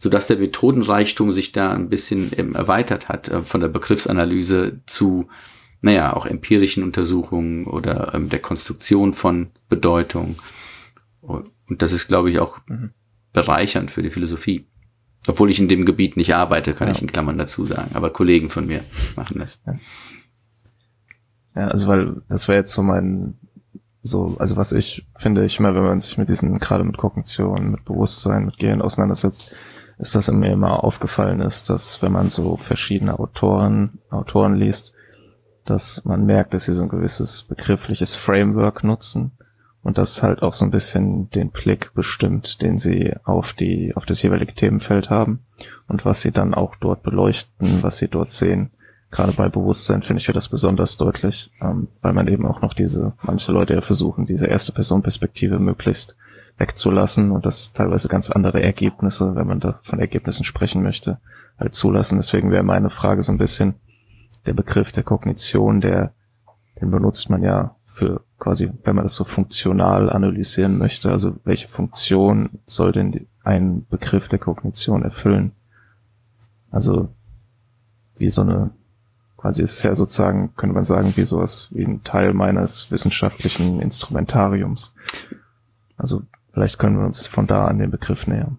[0.00, 4.80] so dass der Methodenreichtum sich da ein bisschen eben erweitert hat, äh, von der Begriffsanalyse
[4.86, 5.28] zu
[5.82, 10.36] naja, auch empirischen Untersuchungen oder ähm, der Konstruktion von Bedeutung.
[11.20, 12.90] Und das ist, glaube ich, auch mhm.
[13.32, 14.66] bereichernd für die Philosophie.
[15.26, 16.94] Obwohl ich in dem Gebiet nicht arbeite, kann ja.
[16.94, 17.90] ich in Klammern dazu sagen.
[17.94, 18.84] Aber Kollegen von mir
[19.16, 19.60] machen das.
[19.66, 19.78] Ja,
[21.56, 23.38] ja also weil das wäre jetzt so mein,
[24.02, 27.70] so, also was ich finde, ich immer, wenn man sich mit diesen, gerade mit Kognition,
[27.70, 29.54] mit Bewusstsein, mit Gehirn auseinandersetzt,
[30.00, 34.92] ist, dass mir immer aufgefallen ist, dass wenn man so verschiedene Autoren, Autoren liest,
[35.64, 39.32] dass man merkt, dass sie so ein gewisses begriffliches Framework nutzen
[39.82, 44.06] und das halt auch so ein bisschen den Blick bestimmt, den sie auf die, auf
[44.06, 45.40] das jeweilige Themenfeld haben
[45.88, 48.70] und was sie dann auch dort beleuchten, was sie dort sehen.
[49.10, 52.74] Gerade bei Bewusstsein finde ich wird das besonders deutlich, ähm, weil man eben auch noch
[52.74, 56.16] diese, manche Leute ja versuchen, diese erste Person-Perspektive möglichst
[56.60, 61.18] wegzulassen und das teilweise ganz andere Ergebnisse, wenn man da von Ergebnissen sprechen möchte,
[61.58, 62.18] halt zulassen.
[62.18, 63.74] Deswegen wäre meine Frage so ein bisschen,
[64.44, 66.12] der Begriff der Kognition, der,
[66.78, 71.10] den benutzt man ja für quasi, wenn man das so funktional analysieren möchte.
[71.10, 75.52] Also welche Funktion soll denn ein Begriff der Kognition erfüllen?
[76.70, 77.08] Also
[78.16, 78.70] wie so eine,
[79.38, 83.80] quasi ist es ja sozusagen, könnte man sagen, wie sowas, wie ein Teil meines wissenschaftlichen
[83.80, 84.94] Instrumentariums.
[85.96, 88.58] Also vielleicht können wir uns von da an den Begriff nähern.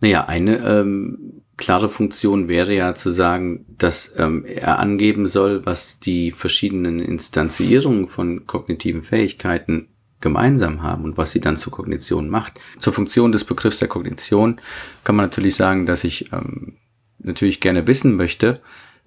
[0.00, 6.00] Naja, eine ähm, klare Funktion wäre ja zu sagen, dass ähm, er angeben soll, was
[6.00, 9.88] die verschiedenen Instanzierungen von kognitiven Fähigkeiten
[10.20, 12.58] gemeinsam haben und was sie dann zur Kognition macht.
[12.78, 14.60] Zur Funktion des Begriffs der Kognition
[15.04, 16.78] kann man natürlich sagen, dass ich ähm,
[17.18, 18.60] natürlich gerne wissen möchte,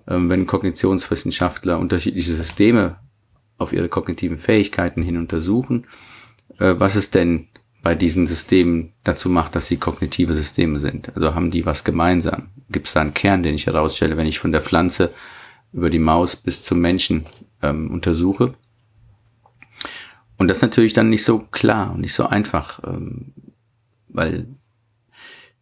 [0.08, 2.98] ähm, wenn Kognitionswissenschaftler unterschiedliche Systeme
[3.58, 5.88] auf ihre kognitiven Fähigkeiten hin untersuchen,
[6.60, 7.48] äh, was es denn
[7.88, 11.16] bei diesen Systemen dazu macht, dass sie kognitive Systeme sind.
[11.16, 12.50] Also haben die was gemeinsam?
[12.70, 15.14] Gibt es da einen Kern, den ich herausstelle, wenn ich von der Pflanze
[15.72, 17.28] über die Maus bis zum Menschen
[17.62, 18.56] ähm, untersuche.
[20.38, 23.32] Und das ist natürlich dann nicht so klar und nicht so einfach, ähm,
[24.10, 24.48] weil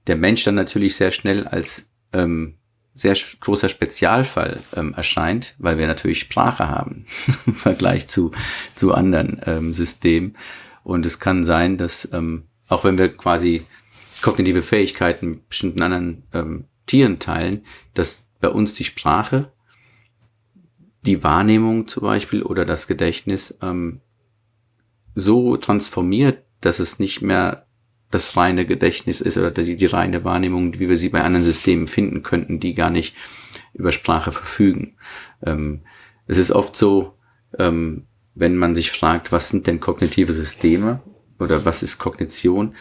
[0.07, 2.55] der Mensch dann natürlich sehr schnell als ähm,
[2.95, 7.05] sehr großer Spezialfall ähm, erscheint, weil wir natürlich Sprache haben
[7.45, 8.31] im Vergleich zu,
[8.73, 10.35] zu anderen ähm, Systemen.
[10.85, 13.65] Und es kann sein, dass ähm, auch wenn wir quasi
[14.21, 19.51] kognitive Fähigkeiten mit bestimmten anderen ähm, Tieren teilen, dass bei uns die Sprache,
[21.01, 24.01] die Wahrnehmung zum Beispiel oder das Gedächtnis ähm,
[25.15, 27.65] so transformiert, dass es nicht mehr
[28.11, 31.87] das reine Gedächtnis ist oder die, die reine Wahrnehmung, wie wir sie bei anderen Systemen
[31.87, 33.15] finden könnten, die gar nicht
[33.73, 34.97] über Sprache verfügen.
[35.41, 35.81] Ähm,
[36.27, 37.17] es ist oft so,
[37.57, 41.01] ähm, wenn man sich fragt, was sind denn kognitive Systeme
[41.39, 42.75] oder was ist Kognition,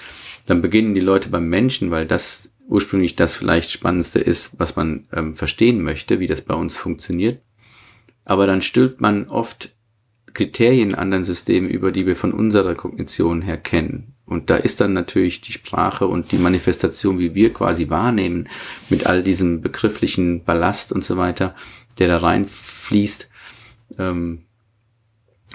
[0.47, 5.07] dann beginnen die Leute beim Menschen, weil das ursprünglich das vielleicht Spannendste ist, was man
[5.13, 7.41] ähm, verstehen möchte, wie das bei uns funktioniert.
[8.25, 9.75] Aber dann stülpt man oft
[10.33, 14.15] Kriterien anderen Systemen über, die wir von unserer Kognition her kennen.
[14.27, 18.49] Und da ist dann natürlich die Sprache und die Manifestation, wie wir quasi wahrnehmen,
[18.89, 21.55] mit all diesem begrifflichen Ballast und so weiter,
[21.99, 23.29] der da reinfließt,
[23.99, 24.44] ähm,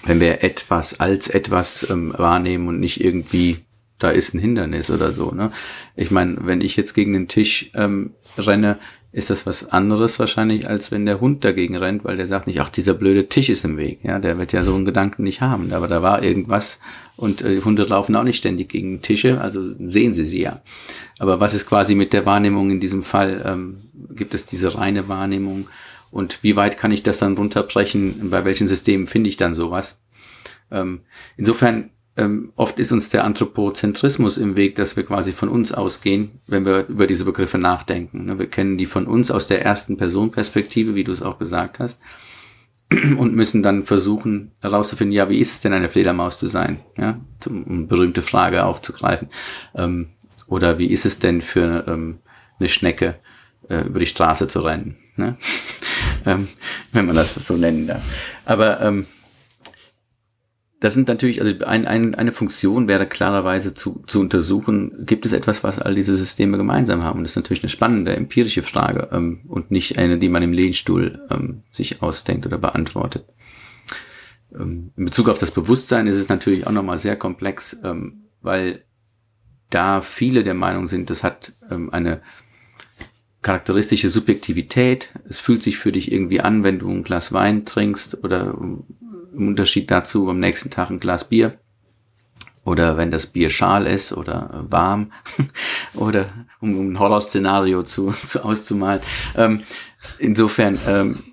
[0.05, 3.59] wenn wir etwas als etwas ähm, wahrnehmen und nicht irgendwie
[3.99, 5.31] da ist ein Hindernis oder so.
[5.31, 5.51] Ne?
[5.95, 8.77] Ich meine, wenn ich jetzt gegen den Tisch ähm, renne,
[9.11, 12.61] ist das was anderes wahrscheinlich, als wenn der Hund dagegen rennt, weil der sagt nicht,
[12.61, 13.99] ach, dieser blöde Tisch ist im Weg.
[14.03, 15.73] Ja, der wird ja so einen Gedanken nicht haben.
[15.73, 16.79] Aber da war irgendwas
[17.15, 20.61] und äh, Hunde laufen auch nicht ständig gegen Tische, also sehen sie sie ja.
[21.17, 23.43] Aber was ist quasi mit der Wahrnehmung in diesem Fall?
[23.45, 23.81] Ähm,
[24.15, 25.67] gibt es diese reine Wahrnehmung?
[26.11, 28.29] Und wie weit kann ich das dann runterbrechen?
[28.29, 29.99] Bei welchen Systemen finde ich dann sowas?
[30.71, 31.01] Ähm,
[31.37, 36.41] insofern ähm, oft ist uns der Anthropozentrismus im Weg, dass wir quasi von uns ausgehen,
[36.47, 38.25] wenn wir über diese Begriffe nachdenken.
[38.25, 38.37] Ne?
[38.37, 41.99] Wir kennen die von uns aus der ersten Personperspektive, wie du es auch gesagt hast,
[42.91, 46.79] und müssen dann versuchen herauszufinden, ja, wie ist es denn eine Fledermaus zu sein?
[46.97, 49.29] Ja, um berühmte Frage aufzugreifen.
[49.75, 50.09] Ähm,
[50.47, 52.17] oder wie ist es denn für ähm,
[52.59, 53.15] eine Schnecke
[53.69, 54.97] äh, über die Straße zu rennen?
[55.19, 55.37] Ne?
[56.25, 56.47] ähm,
[56.91, 58.01] wenn man das so nennen darf.
[58.45, 59.05] Aber ähm,
[60.79, 65.33] das sind natürlich, also ein, ein, eine Funktion wäre klarerweise zu, zu untersuchen, gibt es
[65.33, 67.19] etwas, was all diese Systeme gemeinsam haben?
[67.19, 70.53] Und das ist natürlich eine spannende empirische Frage ähm, und nicht eine, die man im
[70.53, 73.25] Lehnstuhl ähm, sich ausdenkt oder beantwortet.
[74.55, 78.83] Ähm, in Bezug auf das Bewusstsein ist es natürlich auch nochmal sehr komplex, ähm, weil
[79.69, 82.21] da viele der Meinung sind, das hat ähm, eine
[83.41, 85.13] charakteristische Subjektivität.
[85.27, 88.53] Es fühlt sich für dich irgendwie an, wenn du ein Glas Wein trinkst oder
[89.33, 91.57] im Unterschied dazu am nächsten Tag ein Glas Bier.
[92.65, 95.11] Oder wenn das Bier schal ist oder warm.
[95.93, 99.01] oder um ein Horrorszenario zu, zu auszumalen.
[99.35, 99.61] Ähm,
[100.17, 101.23] insofern, ähm,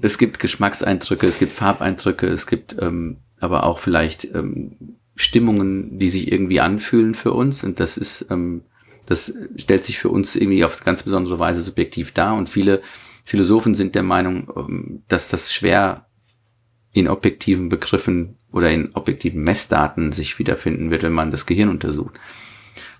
[0.00, 6.08] es gibt Geschmackseindrücke, es gibt Farbeindrücke, es gibt ähm, aber auch vielleicht ähm, Stimmungen, die
[6.08, 7.64] sich irgendwie anfühlen für uns.
[7.64, 8.62] Und das ist, ähm,
[9.06, 12.34] das stellt sich für uns irgendwie auf ganz besondere Weise subjektiv dar.
[12.36, 12.82] Und viele
[13.24, 16.06] Philosophen sind der Meinung, ähm, dass das schwer
[16.92, 22.14] in objektiven Begriffen oder in objektiven Messdaten sich wiederfinden wird, wenn man das Gehirn untersucht.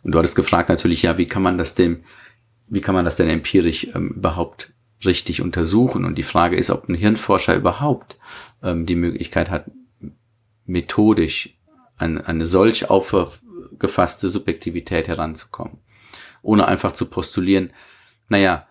[0.02, 2.04] Und du hattest gefragt natürlich, ja, wie kann man das denn,
[2.68, 4.72] wie kann man das denn empirisch ähm, überhaupt
[5.04, 6.04] richtig untersuchen?
[6.04, 8.18] Und die Frage ist, ob ein Hirnforscher überhaupt
[8.62, 9.70] ähm, die Möglichkeit hat,
[10.66, 11.56] methodisch
[11.96, 15.78] an eine solch aufgefasste Subjektivität heranzukommen.
[16.46, 17.72] Ohne einfach zu postulieren,
[18.28, 18.66] naja,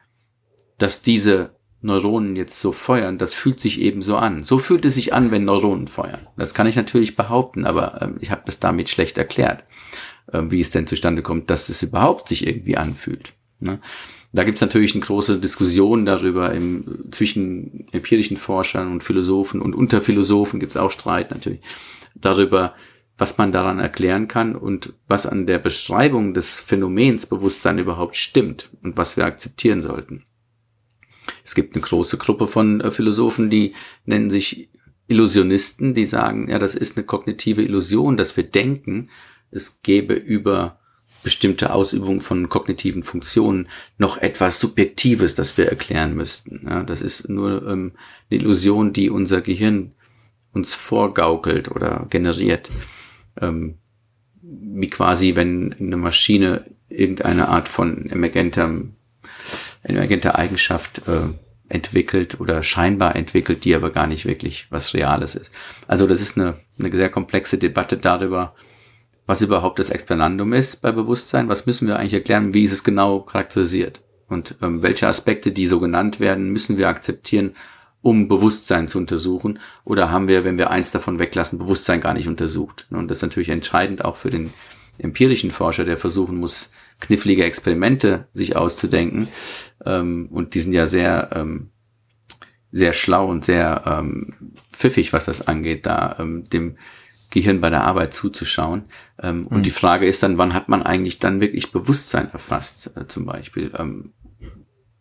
[0.77, 4.43] dass diese Neuronen jetzt so feuern, das fühlt sich eben so an.
[4.43, 6.27] So fühlt es sich an, wenn Neuronen feuern.
[6.37, 9.63] Das kann ich natürlich behaupten, aber ähm, ich habe das damit schlecht erklärt,
[10.31, 13.33] äh, wie es denn zustande kommt, dass es überhaupt sich irgendwie anfühlt.
[13.59, 13.79] Ne?
[14.33, 20.01] Da gibt's natürlich eine große Diskussion darüber im, zwischen empirischen Forschern und Philosophen und unter
[20.01, 21.61] Philosophen gibt's auch Streit natürlich
[22.15, 22.73] darüber,
[23.17, 28.69] was man daran erklären kann und was an der Beschreibung des Phänomens Bewusstsein überhaupt stimmt
[28.83, 30.25] und was wir akzeptieren sollten.
[31.43, 33.73] Es gibt eine große Gruppe von äh, Philosophen, die
[34.05, 34.69] nennen sich
[35.07, 39.09] Illusionisten, die sagen, ja, das ist eine kognitive Illusion, dass wir denken,
[39.51, 40.79] es gäbe über
[41.23, 46.65] bestimmte Ausübungen von kognitiven Funktionen noch etwas Subjektives, das wir erklären müssten.
[46.67, 47.93] Ja, das ist nur ähm,
[48.29, 49.93] eine Illusion, die unser Gehirn
[50.53, 52.69] uns vorgaukelt oder generiert.
[53.41, 53.77] Ähm,
[54.41, 58.95] wie quasi, wenn eine Maschine irgendeine Art von emergentem
[59.83, 61.33] emergente Eigenschaft äh,
[61.67, 65.51] entwickelt oder scheinbar entwickelt, die aber gar nicht wirklich was Reales ist.
[65.87, 68.53] Also das ist eine, eine sehr komplexe Debatte darüber,
[69.25, 72.83] was überhaupt das Explanandum ist bei Bewusstsein, was müssen wir eigentlich erklären, wie ist es
[72.83, 74.01] genau charakterisiert?
[74.27, 77.55] Und ähm, welche Aspekte, die so genannt werden, müssen wir akzeptieren,
[78.05, 79.57] um Bewusstsein zu untersuchen?
[79.83, 82.85] Oder haben wir, wenn wir eins davon weglassen, Bewusstsein gar nicht untersucht?
[82.91, 84.53] Und das ist natürlich entscheidend auch für den
[84.99, 89.27] empirischen Forscher, der versuchen muss, knifflige Experimente sich auszudenken.
[89.83, 91.71] Ähm, und die sind ja sehr, ähm,
[92.71, 94.35] sehr schlau und sehr ähm,
[94.71, 96.77] pfiffig, was das angeht, da dem
[97.31, 98.83] Gehirn bei der Arbeit zuzuschauen.
[99.19, 99.47] Ähm, mhm.
[99.47, 103.25] Und die Frage ist dann, wann hat man eigentlich dann wirklich Bewusstsein erfasst, äh, zum
[103.25, 103.71] Beispiel?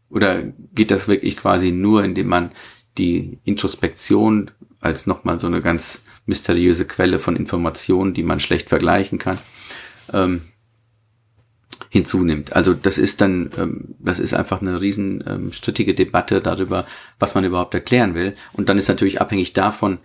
[0.09, 2.53] Oder geht das wirklich quasi nur, indem man
[2.99, 9.19] die Introspektion als nochmal so eine ganz mysteriöse Quelle von Informationen, die man schlecht vergleichen
[9.19, 9.39] kann,
[10.13, 10.43] ähm,
[11.89, 12.55] hinzunimmt.
[12.55, 16.87] Also das ist dann, ähm, das ist einfach eine riesen ähm, strittige Debatte darüber,
[17.19, 18.35] was man überhaupt erklären will.
[18.53, 19.99] Und dann ist natürlich abhängig davon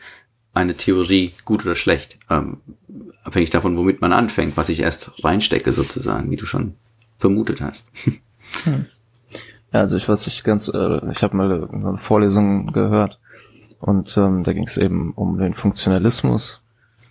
[0.54, 2.18] eine Theorie gut oder schlecht.
[2.30, 2.58] Ähm,
[3.24, 6.76] abhängig davon, womit man anfängt, was ich erst reinstecke sozusagen, wie du schon
[7.18, 7.90] vermutet hast.
[8.64, 8.86] Hm.
[9.72, 13.20] Also ich weiß nicht ganz, äh, ich habe mal eine Vorlesung gehört
[13.80, 16.64] und ähm, da ging es eben um den Funktionalismus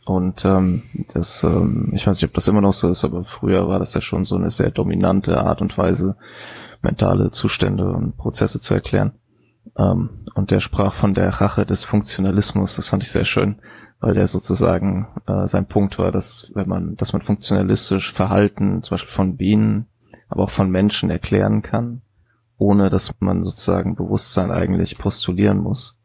[0.08, 3.68] und ähm, das, ähm, ich weiß nicht, ob das immer noch so ist, aber früher
[3.68, 6.16] war das ja schon so eine sehr dominante Art und Weise,
[6.80, 9.12] mentale Zustände und Prozesse zu erklären.
[9.76, 12.76] Ähm, und der sprach von der Rache des Funktionalismus.
[12.76, 13.56] Das fand ich sehr schön,
[14.00, 18.94] weil der sozusagen äh, sein Punkt war, dass wenn man, dass man funktionalistisch Verhalten, zum
[18.94, 19.88] Beispiel von Bienen,
[20.30, 22.00] aber auch von Menschen erklären kann,
[22.58, 25.96] ohne dass man sozusagen Bewusstsein eigentlich postulieren muss.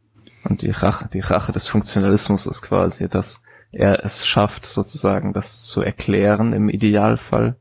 [0.44, 5.64] Und die Rache, die Rache des Funktionalismus ist quasi, dass er es schafft, sozusagen das
[5.64, 7.56] zu erklären im Idealfall,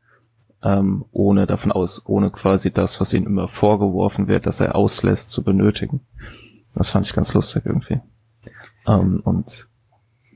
[0.62, 5.30] ähm, ohne davon aus, ohne quasi das, was ihm immer vorgeworfen wird, dass er auslässt,
[5.30, 6.00] zu benötigen.
[6.74, 8.00] Das fand ich ganz lustig irgendwie.
[8.86, 9.68] Ähm, und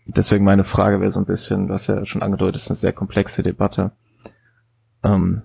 [0.06, 3.42] deswegen meine Frage wäre so ein bisschen, was ja schon angedeutet ist, eine sehr komplexe
[3.42, 3.92] Debatte.
[5.02, 5.42] Ähm,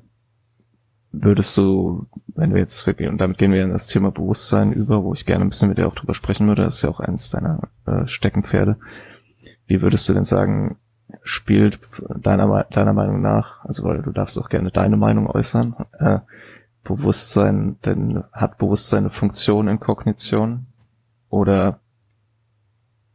[1.12, 5.04] würdest du, wenn wir jetzt wirklich, und damit gehen wir in das Thema Bewusstsein über,
[5.04, 7.00] wo ich gerne ein bisschen mit dir auch drüber sprechen würde, das ist ja auch
[7.00, 8.78] eines deiner äh, Steckenpferde.
[9.68, 10.78] Wie würdest du denn sagen,
[11.24, 11.80] spielt
[12.18, 16.20] deiner, deiner Meinung nach, also weil du darfst auch gerne deine Meinung äußern, äh,
[16.84, 20.68] Bewusstsein, denn hat Bewusstsein eine Funktion in Kognition?
[21.30, 21.80] Oder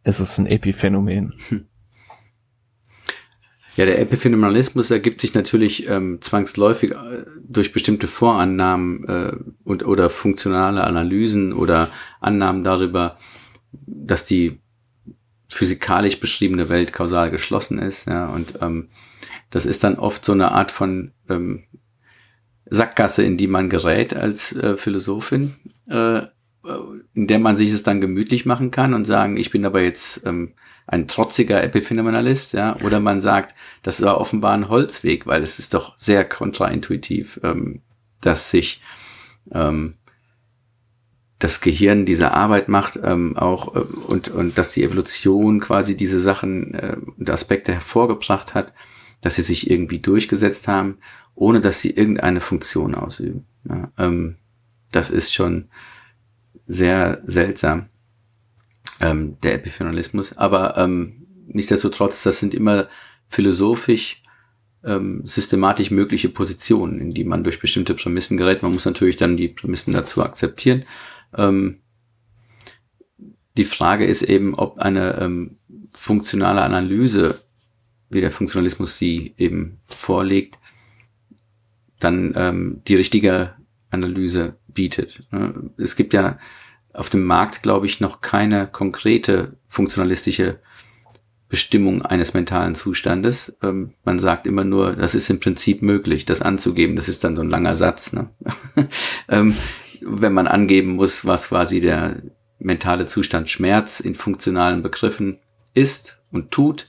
[0.05, 1.35] ist es ein Epiphänomen?
[1.49, 1.67] Hm.
[3.77, 10.09] Ja, der Epiphänomenalismus ergibt sich natürlich ähm, zwangsläufig äh, durch bestimmte Vorannahmen äh, und oder
[10.09, 13.19] funktionale Analysen oder Annahmen darüber,
[13.87, 14.61] dass die
[15.49, 18.07] physikalisch beschriebene Welt kausal geschlossen ist.
[18.07, 18.89] Ja, und ähm,
[19.51, 21.65] das ist dann oft so eine Art von ähm,
[22.65, 25.55] Sackgasse, in die man gerät als äh, Philosophin,
[25.89, 26.23] äh,
[27.15, 30.27] in der man sich es dann gemütlich machen kann und sagen, ich bin aber jetzt
[30.27, 30.53] ähm,
[30.87, 35.75] ein trotziger Epiphänomenalist, ja, oder man sagt, das war offenbar ein Holzweg, weil es ist
[35.75, 37.83] doch sehr kontraintuitiv, ähm,
[38.21, 38.81] dass sich
[39.53, 39.95] ähm,
[41.39, 46.21] das Gehirn diese Arbeit macht, ähm, auch äh, und, und dass die Evolution quasi diese
[46.21, 48.73] Sachen äh, und Aspekte hervorgebracht hat,
[49.21, 50.99] dass sie sich irgendwie durchgesetzt haben,
[51.35, 53.45] ohne dass sie irgendeine Funktion ausüben.
[53.69, 54.37] Ja, ähm,
[54.93, 55.69] das ist schon
[56.67, 57.87] sehr seltsam,
[59.01, 60.37] ähm, der Epiphänolismus.
[60.37, 62.89] Aber ähm, nichtsdestotrotz, das sind immer
[63.29, 64.23] philosophisch
[64.85, 68.63] ähm, systematisch mögliche Positionen, in die man durch bestimmte Prämissen gerät.
[68.63, 70.85] Man muss natürlich dann die Prämissen dazu akzeptieren
[71.37, 71.81] ähm,
[73.57, 75.57] die Frage ist eben, ob eine ähm,
[75.93, 77.41] funktionale Analyse,
[78.11, 80.59] wie der Funktionalismus sie eben vorlegt,
[81.99, 83.55] dann ähm, die richtige
[83.91, 85.25] Analyse bietet.
[85.33, 85.71] Ne?
[85.77, 86.39] Es gibt ja
[86.93, 90.61] auf dem Markt, glaube ich, noch keine konkrete funktionalistische
[91.49, 93.57] Bestimmung eines mentalen Zustandes.
[93.63, 96.97] Ähm, man sagt immer nur, das ist im Prinzip möglich, das anzugeben.
[96.97, 98.13] Das ist dann so ein langer Satz.
[98.13, 98.31] Ne?
[99.29, 99.57] ähm,
[100.01, 102.17] wenn man angeben muss, was quasi der
[102.59, 105.39] mentale Zustand Schmerz in funktionalen Begriffen
[105.75, 106.89] ist und tut,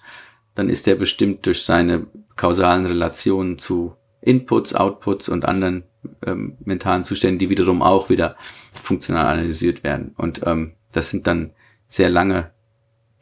[0.56, 5.84] dann ist er bestimmt durch seine kausalen Relationen zu Inputs, Outputs und anderen
[6.25, 8.36] ähm, mentalen Zuständen, die wiederum auch wieder
[8.82, 10.13] funktional analysiert werden.
[10.17, 11.51] Und ähm, das sind dann
[11.88, 12.51] sehr lange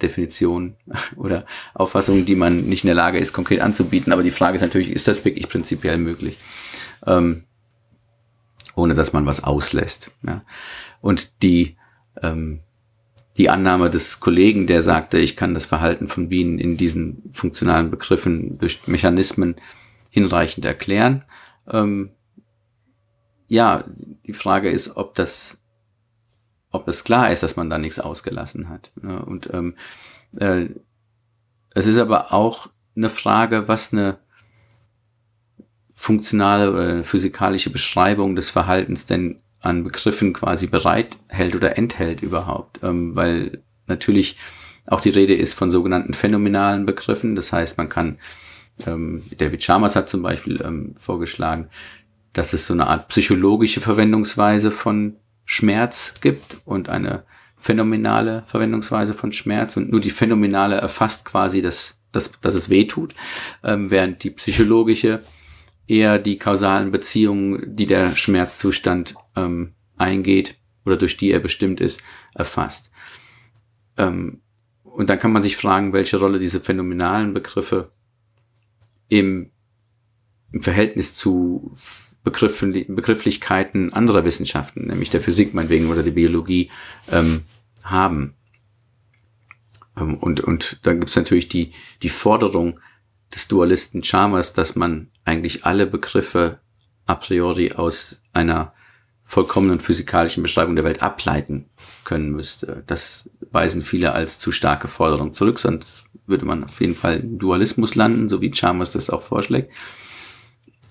[0.02, 0.76] Definitionen
[1.16, 4.14] oder Auffassungen, die man nicht in der Lage ist, konkret anzubieten.
[4.14, 6.38] Aber die Frage ist natürlich, ist das wirklich prinzipiell möglich?
[7.06, 7.44] Ähm,
[8.76, 10.12] ohne dass man was auslässt.
[10.26, 10.42] Ja.
[11.02, 11.78] Und die,
[12.22, 12.60] ähm,
[13.38, 17.90] die Annahme des Kollegen, der sagte, ich kann das Verhalten von Bienen in diesen funktionalen
[17.90, 19.56] Begriffen durch Mechanismen
[20.16, 21.26] hinreichend erklären.
[21.70, 22.12] Ähm,
[23.48, 23.84] ja,
[24.26, 25.58] die Frage ist, ob das,
[26.72, 28.94] ob es klar ist, dass man da nichts ausgelassen hat.
[29.02, 29.24] Ne?
[29.26, 29.76] Und ähm,
[30.38, 30.70] äh,
[31.72, 34.20] es ist aber auch eine Frage, was eine
[35.96, 43.18] funktionale oder physikalische Beschreibung des Verhaltens denn an Begriffen quasi bereithält oder enthält überhaupt, ähm,
[43.18, 44.38] weil natürlich
[44.86, 47.36] auch die Rede ist von sogenannten phänomenalen Begriffen.
[47.36, 48.18] Das heißt, man kann,
[48.86, 51.70] ähm, David Chalmers hat zum Beispiel ähm, vorgeschlagen,
[52.34, 57.24] dass es so eine Art psychologische Verwendungsweise von Schmerz gibt und eine
[57.58, 62.86] phänomenale Verwendungsweise von Schmerz und nur die phänomenale erfasst quasi, dass, dass, dass es weh
[62.86, 63.16] tut,
[63.64, 65.22] ähm, während die psychologische
[65.88, 70.56] eher die kausalen Beziehungen, die der Schmerzzustand ähm, eingeht
[70.86, 72.02] oder durch die er bestimmt ist,
[72.34, 72.92] erfasst.
[73.98, 74.42] Ähm,
[74.84, 77.92] und dann kann man sich fragen, welche Rolle diese phänomenalen Begriffe
[79.08, 79.52] im,
[80.52, 81.72] im Verhältnis zu
[82.24, 86.72] Begrifflichkeiten anderer Wissenschaften, nämlich der Physik meinetwegen oder der Biologie,
[87.12, 87.44] ähm,
[87.84, 88.34] haben.
[89.96, 92.80] Ähm, und, und dann gibt es natürlich die, die Forderung
[93.34, 96.60] des Dualisten Chalmers, dass man eigentlich alle Begriffe
[97.06, 98.74] a priori aus einer
[99.24, 101.70] vollkommenen physikalischen Beschreibung der Welt ableiten
[102.04, 102.84] können müsste.
[102.88, 107.96] Das weisen viele als zu starke Forderung zurück, sonst würde man auf jeden Fall Dualismus
[107.96, 109.72] landen, so wie Chalmers das auch vorschlägt.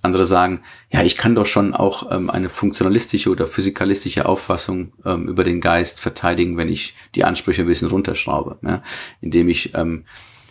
[0.02, 0.60] Andere sagen,
[0.92, 5.62] ja, ich kann doch schon auch ähm, eine funktionalistische oder physikalistische Auffassung ähm, über den
[5.62, 8.82] Geist verteidigen, wenn ich die Ansprüche ein bisschen runterschraube, ja?
[9.22, 10.04] indem ich ähm,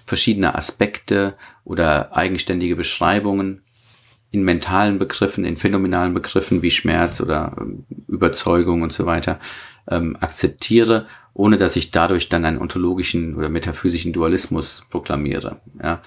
[0.07, 3.61] verschiedene Aspekte oder eigenständige Beschreibungen
[4.33, 9.39] in mentalen Begriffen, in phänomenalen Begriffen wie Schmerz oder ähm, Überzeugung und so weiter
[9.87, 11.05] ähm, akzeptiere,
[11.35, 15.61] ohne dass ich dadurch dann einen ontologischen oder metaphysischen Dualismus proklamiere.
[15.81, 16.01] Ja.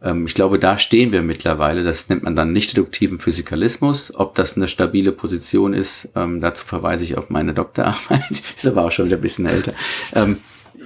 [0.00, 1.82] Ähm, ich glaube, da stehen wir mittlerweile.
[1.82, 4.14] Das nennt man dann nicht deduktiven Physikalismus.
[4.14, 8.30] Ob das eine stabile Position ist, ähm, dazu verweise ich auf meine Doktorarbeit.
[8.56, 9.74] ist aber auch schon wieder ein bisschen älter.
[10.14, 10.36] Ähm,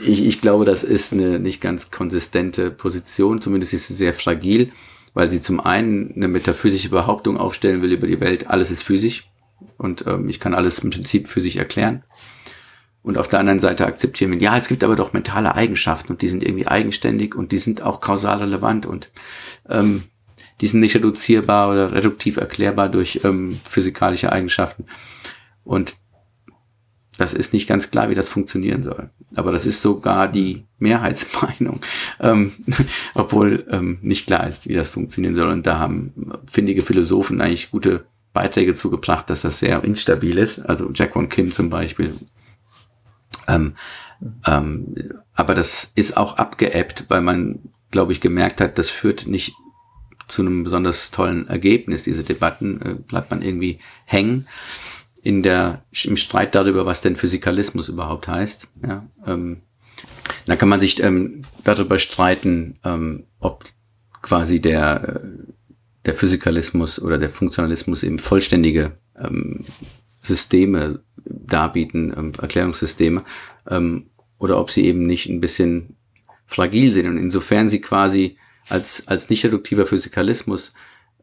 [0.07, 3.43] ich, ich glaube, das ist eine nicht ganz konsistente Position.
[3.43, 4.73] Zumindest ist sie sehr fragil,
[5.17, 8.51] weil sie zum einen eine metaphysische Behauptung aufstellen will über die Welt.
[8.51, 9.31] Alles ist physisch
[9.79, 12.05] und ähm, ich kann alles im Prinzip physisch erklären.
[13.03, 16.21] Und auf der anderen Seite akzeptieren wir, ja, es gibt aber doch mentale Eigenschaften und
[16.21, 19.11] die sind irgendwie eigenständig und die sind auch kausal relevant und
[19.71, 20.03] ähm,
[20.61, 24.85] die sind nicht reduzierbar oder reduktiv erklärbar durch ähm, physikalische Eigenschaften.
[25.65, 25.97] Und
[27.17, 29.09] das ist nicht ganz klar, wie das funktionieren soll.
[29.35, 31.81] Aber das ist sogar die Mehrheitsmeinung,
[32.21, 32.53] ähm,
[33.15, 35.49] obwohl ähm, nicht klar ist, wie das funktionieren soll.
[35.49, 36.13] Und da haben
[36.47, 40.61] findige Philosophen eigentlich gute Beiträge zugebracht, dass das sehr instabil ist.
[40.61, 42.15] Also Jack von Kim zum Beispiel
[43.49, 43.75] ähm,
[44.47, 44.95] ähm,
[45.35, 47.61] aber das ist auch abgeebbt, weil man,
[47.91, 49.55] glaube ich, gemerkt hat, das führt nicht
[50.29, 52.03] zu einem besonders tollen Ergebnis.
[52.03, 54.47] Diese Debatten äh, bleibt man irgendwie hängen
[55.27, 58.69] in der im Streit darüber, was denn Physikalismus überhaupt heißt.
[58.87, 59.63] Ja, ähm,
[60.47, 63.65] da kann man sich ähm, darüber streiten, ähm, ob
[64.23, 65.53] quasi der äh,
[66.05, 69.65] der Physikalismus oder der Funktionalismus eben vollständige ähm,
[70.23, 73.25] Systeme darbieten, ähm, Erklärungssysteme,
[73.69, 74.07] ähm,
[74.39, 75.97] oder ob sie eben nicht ein bisschen
[76.47, 77.09] fragil sind.
[77.09, 80.73] Und insofern sie quasi als, als nicht reduktiver Physikalismus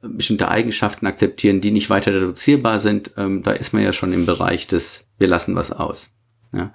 [0.04, 4.26] bestimmte Eigenschaften akzeptieren, die nicht weiter reduzierbar sind, ähm, da ist man ja schon im
[4.26, 6.10] Bereich des, wir lassen was aus.
[6.52, 6.74] Ja?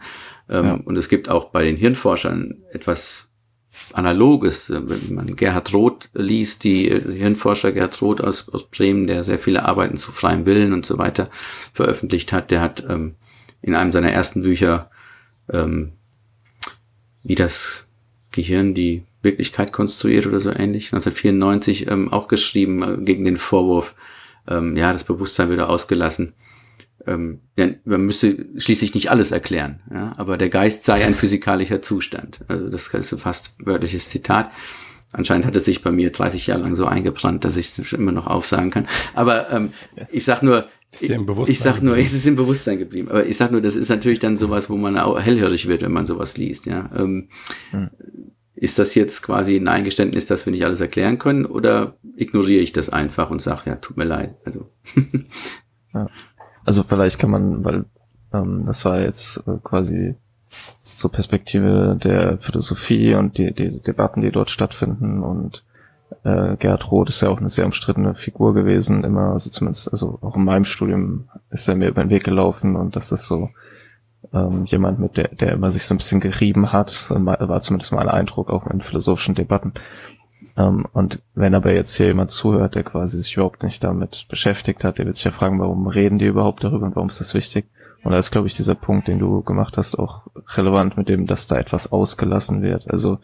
[0.48, 0.74] Ähm, ja.
[0.84, 3.28] Und es gibt auch bei den Hirnforschern etwas
[3.92, 9.24] Analoges, wenn man Gerhard Roth liest, die äh, Hirnforscher Gerhard Roth aus, aus Bremen, der
[9.24, 11.30] sehr viele Arbeiten zu freiem Willen und so weiter
[11.72, 13.14] veröffentlicht hat, der hat ähm,
[13.62, 14.90] in einem seiner ersten Bücher,
[15.50, 15.92] ähm,
[17.22, 17.86] wie das
[18.30, 23.94] Gehirn die Wirklichkeit konstruiert oder so ähnlich, 1994 ähm, auch geschrieben äh, gegen den Vorwurf,
[24.48, 26.34] ähm, ja, das Bewusstsein würde ausgelassen
[27.06, 27.40] ähm,
[27.84, 32.40] man müsste schließlich nicht alles erklären, ja, aber der Geist sei ein physikalischer Zustand.
[32.48, 34.50] Also das ist ein fast wörtliches Zitat.
[35.10, 38.12] Anscheinend hat es sich bei mir 30 Jahre lang so eingebrannt, dass ich es immer
[38.12, 38.86] noch aufsagen kann.
[39.14, 39.72] Aber ähm,
[40.10, 43.08] ich sag nur, ich, ich sag nur, es ist im Bewusstsein geblieben.
[43.08, 45.92] Aber ich sag nur, das ist natürlich dann sowas, wo man auch hellhörig wird, wenn
[45.92, 46.66] man sowas liest.
[46.66, 47.28] Ja, ähm,
[47.70, 47.88] hm.
[48.60, 52.72] Ist das jetzt quasi ein Eingeständnis, dass wir nicht alles erklären können, oder ignoriere ich
[52.72, 54.34] das einfach und sage, ja, tut mir leid.
[54.44, 54.68] Also
[55.94, 56.08] ja.
[56.64, 57.84] Also vielleicht kann man, weil
[58.32, 60.16] ähm, das war jetzt äh, quasi
[60.96, 65.64] so Perspektive der Philosophie und die, die Debatten, die dort stattfinden und
[66.24, 70.18] äh, Gerhard Roth ist ja auch eine sehr umstrittene Figur gewesen, immer, also zumindest, also
[70.20, 73.50] auch in meinem Studium ist er mir über den Weg gelaufen und das ist so
[74.32, 78.08] ähm, jemand, mit der, der immer sich so ein bisschen gerieben hat, war zumindest mein
[78.08, 79.74] Eindruck, auch in philosophischen Debatten.
[80.56, 84.84] Ähm, und wenn aber jetzt hier jemand zuhört, der quasi sich überhaupt nicht damit beschäftigt
[84.84, 87.34] hat, der wird sich ja fragen, warum reden die überhaupt darüber und warum ist das
[87.34, 87.66] wichtig?
[88.04, 90.22] Und da ist, glaube ich, dieser Punkt, den du gemacht hast, auch
[90.56, 92.88] relevant mit dem, dass da etwas ausgelassen wird.
[92.90, 93.18] Also,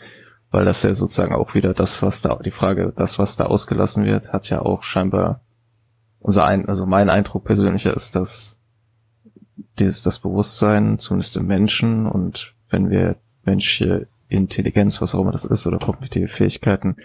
[0.50, 4.04] weil das ja sozusagen auch wieder das, was da, die Frage, das, was da ausgelassen
[4.04, 5.40] wird, hat ja auch scheinbar
[6.20, 8.60] unser ein, also mein Eindruck persönlicher ist, dass
[9.78, 15.44] dieses, das Bewusstsein, zumindest im Menschen und wenn wir menschliche Intelligenz, was auch immer das
[15.44, 16.96] ist, oder kognitive Fähigkeiten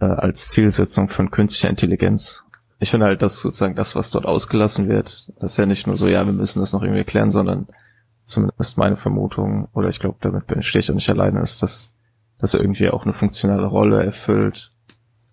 [0.00, 2.44] äh, als Zielsetzung von künstlicher Intelligenz.
[2.78, 5.96] Ich finde halt, dass sozusagen das, was dort ausgelassen wird, das ist ja nicht nur
[5.96, 7.66] so, ja, wir müssen das noch irgendwie erklären, sondern
[8.26, 11.94] zumindest meine Vermutung, oder ich glaube, damit bin ich auch nicht alleine, ist, dass,
[12.38, 14.72] dass er irgendwie auch eine funktionale Rolle erfüllt.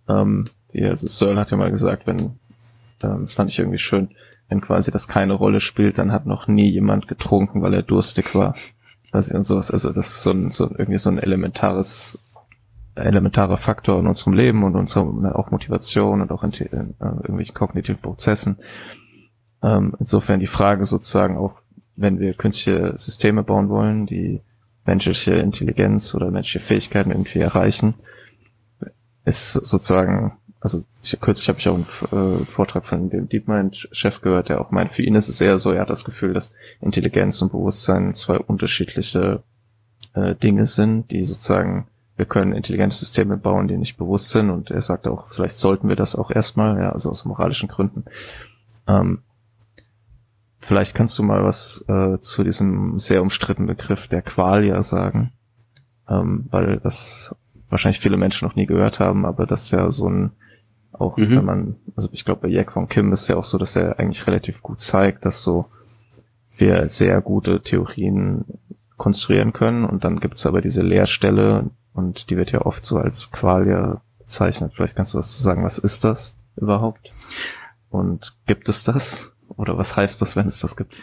[0.07, 2.19] Ähm, wie, also Searle hat ja mal gesagt, wenn,
[3.03, 4.09] ähm, das fand ich irgendwie schön,
[4.49, 8.35] wenn quasi das keine Rolle spielt, dann hat noch nie jemand getrunken, weil er durstig
[8.35, 8.55] war.
[9.11, 9.71] Quasi und sowas.
[9.71, 12.23] Also das ist so ein, so irgendwie so ein elementares,
[12.95, 17.55] elementarer Faktor in unserem Leben und unserer auch Motivation und auch in, in uh, irgendwelchen
[17.55, 18.57] kognitiven Prozessen.
[19.61, 21.55] Ähm, insofern die Frage sozusagen auch,
[21.95, 24.41] wenn wir künstliche Systeme bauen wollen, die
[24.85, 27.93] menschliche Intelligenz oder menschliche Fähigkeiten irgendwie erreichen,
[29.25, 30.33] ist sozusagen
[30.63, 34.71] also ich, kürzlich habe ich auch einen äh, Vortrag von dem DeepMind-Chef gehört, der auch
[34.71, 38.13] meint, für ihn ist es eher so, er hat das Gefühl, dass Intelligenz und Bewusstsein
[38.13, 39.43] zwei unterschiedliche
[40.13, 44.71] äh, Dinge sind, die sozusagen, wir können intelligente Systeme bauen, die nicht bewusst sind und
[44.71, 48.05] er sagt auch, vielleicht sollten wir das auch erstmal, ja, also aus moralischen Gründen.
[48.87, 49.19] Ähm,
[50.59, 55.33] vielleicht kannst du mal was äh, zu diesem sehr umstrittenen Begriff der Qualia sagen,
[56.07, 57.35] ähm, weil das
[57.67, 60.31] wahrscheinlich viele Menschen noch nie gehört haben, aber das ist ja so ein
[60.93, 61.35] auch mhm.
[61.35, 63.99] wenn man, also ich glaube bei Jack von Kim ist ja auch so, dass er
[63.99, 65.65] eigentlich relativ gut zeigt, dass so
[66.55, 68.45] wir sehr gute Theorien
[68.97, 73.31] konstruieren können und dann gibt's aber diese Leerstelle und die wird ja oft so als
[73.31, 74.73] Qualia bezeichnet.
[74.75, 77.11] Vielleicht kannst du was zu sagen, was ist das überhaupt?
[77.89, 79.35] Und gibt es das?
[79.55, 80.97] Oder was heißt das, wenn es das gibt?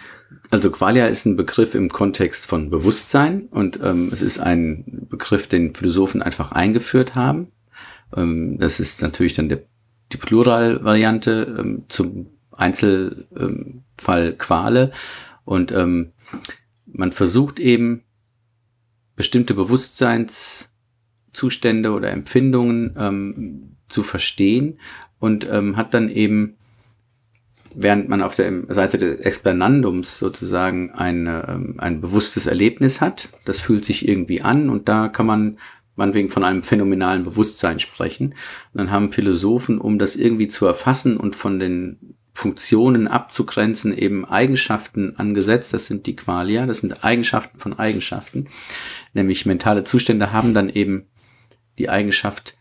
[0.51, 5.47] Also Qualia ist ein Begriff im Kontext von Bewusstsein und ähm, es ist ein Begriff,
[5.47, 7.53] den Philosophen einfach eingeführt haben.
[8.17, 9.63] Ähm, das ist natürlich dann der
[10.13, 13.83] die Pluralvariante ähm, zum Einzelfall ähm,
[14.39, 14.91] Quale.
[15.45, 16.13] Und ähm,
[16.87, 18.05] man versucht eben
[19.17, 24.79] bestimmte Bewusstseinszustände oder Empfindungen ähm, zu verstehen
[25.19, 26.57] und ähm, hat dann eben
[27.75, 33.61] während man auf der Seite des Explanandums sozusagen ein, ähm, ein bewusstes Erlebnis hat, das
[33.61, 35.59] fühlt sich irgendwie an und da kann man
[36.01, 38.31] meinetwegen von einem phänomenalen Bewusstsein sprechen.
[38.73, 44.25] Und dann haben Philosophen, um das irgendwie zu erfassen und von den Funktionen abzugrenzen, eben
[44.25, 45.73] Eigenschaften angesetzt.
[45.75, 48.49] Das sind die Qualia, das sind Eigenschaften von Eigenschaften.
[49.13, 51.07] Nämlich mentale Zustände haben dann eben
[51.79, 52.57] die Eigenschaft,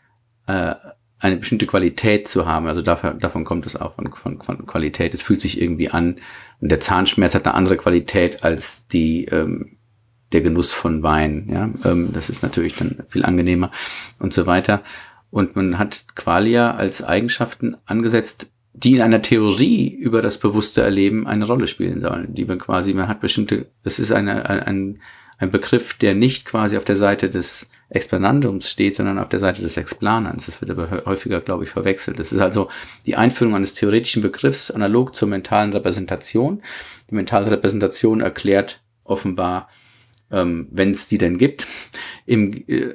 [0.48, 0.76] äh,
[1.20, 2.68] eine bestimmte Qualität zu haben.
[2.68, 5.14] Also davon, davon kommt es auch von, von, von Qualität.
[5.14, 6.18] Es fühlt sich irgendwie an.
[6.60, 9.78] Und der Zahnschmerz hat eine andere Qualität als die ähm,
[10.32, 11.48] der Genuss von Wein.
[11.52, 13.72] Ja, ähm, das ist natürlich dann viel angenehmer
[14.20, 14.82] und so weiter.
[15.32, 21.28] Und man hat Qualia als Eigenschaften angesetzt, die in einer Theorie über das bewusste Erleben
[21.28, 22.34] eine Rolle spielen sollen.
[22.34, 25.02] Die man quasi, man hat bestimmte, das ist eine, ein,
[25.38, 29.62] ein Begriff, der nicht quasi auf der Seite des Explanandums steht, sondern auf der Seite
[29.62, 30.46] des Explanans.
[30.46, 32.20] Das wird aber häufiger, glaube ich, verwechselt.
[32.20, 32.70] Das ist also
[33.06, 36.62] die Einführung eines theoretischen Begriffs analog zur mentalen Repräsentation.
[37.10, 39.70] Die mentale Repräsentation erklärt offenbar
[40.32, 41.68] ähm, wenn es die denn gibt,
[42.26, 42.94] im, äh,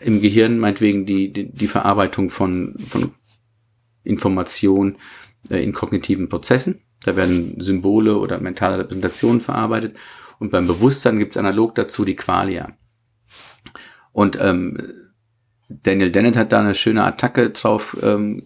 [0.00, 3.12] im Gehirn meinetwegen die, die, die Verarbeitung von, von
[4.04, 4.96] Information
[5.50, 6.80] äh, in kognitiven Prozessen.
[7.04, 9.96] Da werden Symbole oder mentale Repräsentationen verarbeitet.
[10.38, 12.76] Und beim Bewusstsein gibt es analog dazu die Qualia.
[14.12, 14.78] Und ähm,
[15.68, 18.42] Daniel Dennett hat da eine schöne Attacke drauf ähm,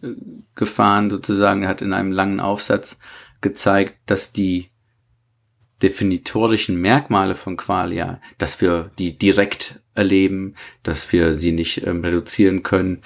[0.54, 1.62] gefahren, sozusagen.
[1.62, 2.98] Er hat in einem langen Aufsatz
[3.40, 4.69] gezeigt, dass die
[5.82, 12.62] definitorischen Merkmale von Qualia, dass wir die direkt erleben, dass wir sie nicht ähm, reduzieren
[12.62, 13.00] können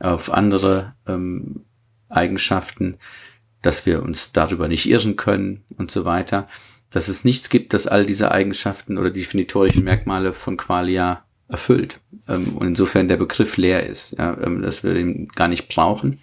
[0.00, 1.64] auf andere ähm,
[2.08, 2.98] Eigenschaften,
[3.62, 6.48] dass wir uns darüber nicht irren können und so weiter,
[6.90, 12.56] dass es nichts gibt, das all diese Eigenschaften oder definitorischen Merkmale von Qualia erfüllt ähm,
[12.56, 16.20] und insofern der Begriff leer ist, ja, ähm, dass wir ihn gar nicht brauchen.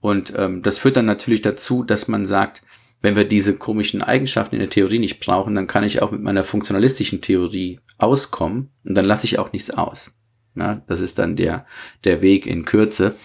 [0.00, 2.62] Und ähm, das führt dann natürlich dazu, dass man sagt,
[3.02, 6.22] wenn wir diese komischen Eigenschaften in der Theorie nicht brauchen, dann kann ich auch mit
[6.22, 10.12] meiner funktionalistischen Theorie auskommen und dann lasse ich auch nichts aus.
[10.54, 11.66] Ja, das ist dann der,
[12.04, 13.16] der Weg in Kürze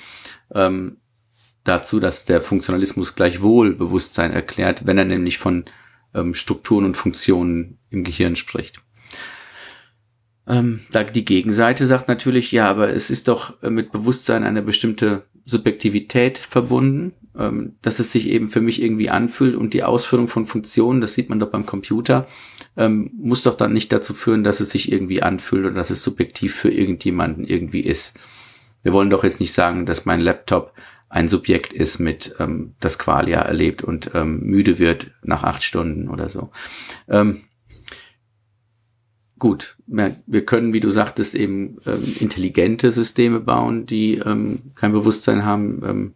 [0.54, 0.98] ähm,
[1.64, 5.66] dazu, dass der Funktionalismus gleichwohl Bewusstsein erklärt, wenn er nämlich von
[6.14, 8.82] ähm, Strukturen und Funktionen im Gehirn spricht.
[10.48, 10.80] Ähm,
[11.14, 16.38] die Gegenseite sagt natürlich, ja, aber es ist doch äh, mit Bewusstsein eine bestimmte Subjektivität
[16.38, 21.02] verbunden ähm, dass es sich eben für mich irgendwie anfühlt und die Ausführung von Funktionen,
[21.02, 22.28] das sieht man doch beim Computer,
[22.76, 26.04] ähm, muss doch dann nicht dazu führen, dass es sich irgendwie anfühlt oder dass es
[26.04, 28.16] subjektiv für irgendjemanden irgendwie ist.
[28.84, 30.74] Wir wollen doch jetzt nicht sagen, dass mein Laptop
[31.10, 36.10] ein Subjekt ist mit ähm, das Qualia erlebt und ähm, müde wird nach acht Stunden
[36.10, 36.52] oder so.
[37.08, 37.44] Ähm,
[39.40, 45.46] gut, wir können, wie du sagtest, eben ähm, intelligente Systeme bauen, die ähm, kein Bewusstsein
[45.46, 45.82] haben.
[45.86, 46.14] Ähm,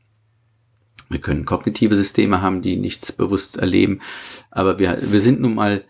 [1.11, 4.01] wir können kognitive Systeme haben, die nichts bewusst erleben.
[4.49, 5.83] Aber wir, wir sind nun mal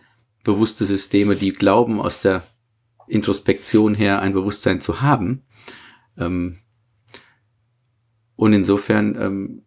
[0.43, 2.43] bewusste Systeme, die glauben, aus der
[3.07, 5.43] Introspektion her ein Bewusstsein zu haben.
[6.17, 6.57] Ähm,
[8.36, 9.61] und insofern ähm,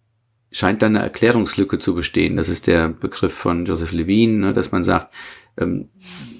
[0.50, 2.36] scheint da eine Erklärungslücke zu bestehen.
[2.36, 5.14] Das ist der Begriff von Joseph Levine, ne, dass man sagt,
[5.56, 5.90] ähm,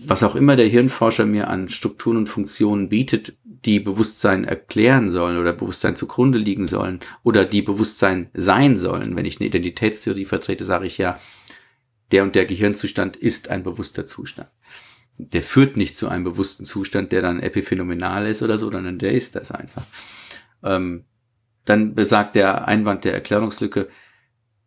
[0.07, 5.39] was auch immer der Hirnforscher mir an Strukturen und Funktionen bietet, die Bewusstsein erklären sollen
[5.39, 9.17] oder Bewusstsein zugrunde liegen sollen oder die Bewusstsein sein sollen.
[9.17, 11.19] Wenn ich eine Identitätstheorie vertrete, sage ich ja,
[12.13, 14.49] der und der Gehirnzustand ist ein bewusster Zustand.
[15.19, 19.13] Der führt nicht zu einem bewussten Zustand, der dann epiphänomenal ist oder so, sondern der
[19.13, 19.85] ist das einfach.
[20.63, 21.05] Ähm,
[21.65, 23.89] dann besagt der Einwand der Erklärungslücke,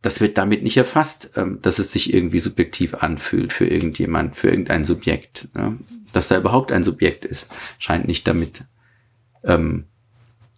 [0.02, 4.50] das wird damit nicht erfasst, ähm, dass es sich irgendwie subjektiv anfühlt für irgendjemand, für
[4.50, 5.50] irgendein Subjekt.
[5.54, 5.78] Ne?
[6.14, 8.64] Dass da überhaupt ein Subjekt ist, scheint nicht damit
[9.48, 9.86] ähm,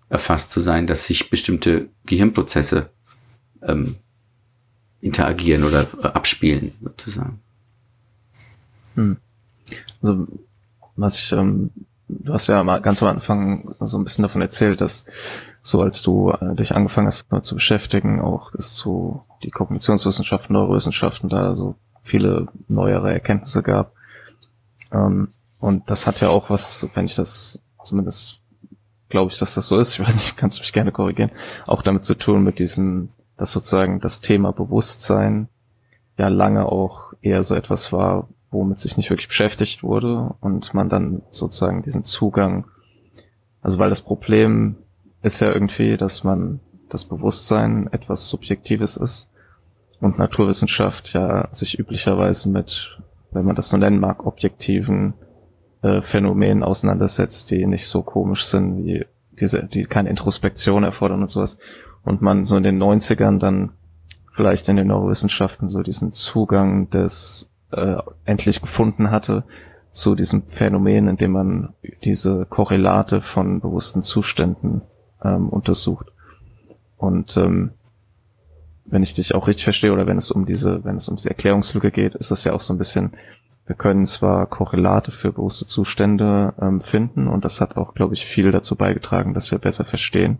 [0.10, 2.90] erfasst zu sein, dass sich bestimmte Gehirnprozesse
[3.62, 3.96] ähm,
[5.00, 7.40] interagieren oder äh, abspielen, sozusagen.
[8.96, 9.18] Hm.
[10.02, 10.28] Also,
[10.96, 11.70] was ich, ähm,
[12.08, 15.06] du hast ja mal ganz am Anfang so ein bisschen davon erzählt, dass
[15.62, 21.30] so als du äh, dich angefangen hast zu beschäftigen, auch dass zu die Kognitionswissenschaften, Neurowissenschaften
[21.30, 23.94] da so viele neuere Erkenntnisse gab.
[24.92, 25.30] Ähm,
[25.60, 28.39] und das hat ja auch was, wenn ich das zumindest
[29.10, 31.32] glaube ich, dass das so ist, ich weiß nicht, kannst du mich gerne korrigieren,
[31.68, 35.50] auch damit zu tun mit diesem, dass sozusagen das Thema Bewusstsein
[36.18, 40.90] ja lange auch eher so etwas war, womit sich nicht wirklich beschäftigt wurde und man
[40.90, 42.66] dann sozusagen diesen Zugang,
[43.62, 44.76] also weil das Problem
[45.22, 49.30] ist ja irgendwie, dass man das Bewusstsein etwas Subjektives ist
[50.00, 52.98] und Naturwissenschaft ja sich üblicherweise mit,
[53.32, 55.14] wenn man das so nennen mag, objektiven
[55.82, 61.30] äh, Phänomenen auseinandersetzt, die nicht so komisch sind wie diese, die keine Introspektion erfordern und
[61.30, 61.60] sowas.
[62.04, 63.72] Und man so in den 90ern dann
[64.34, 69.44] vielleicht in den Neurowissenschaften so diesen Zugang des äh, endlich gefunden hatte
[69.92, 71.74] zu diesem Phänomen, in dem man
[72.04, 74.82] diese Korrelate von bewussten Zuständen
[75.24, 76.08] ähm, untersucht.
[76.98, 77.72] Und ähm,
[78.86, 81.30] wenn ich dich auch richtig verstehe oder wenn es um diese, wenn es um diese
[81.30, 83.12] Erklärungslücke geht, ist das ja auch so ein bisschen,
[83.70, 88.26] wir können zwar Korrelate für bewusste Zustände ähm, finden und das hat auch, glaube ich,
[88.26, 90.40] viel dazu beigetragen, dass wir besser verstehen,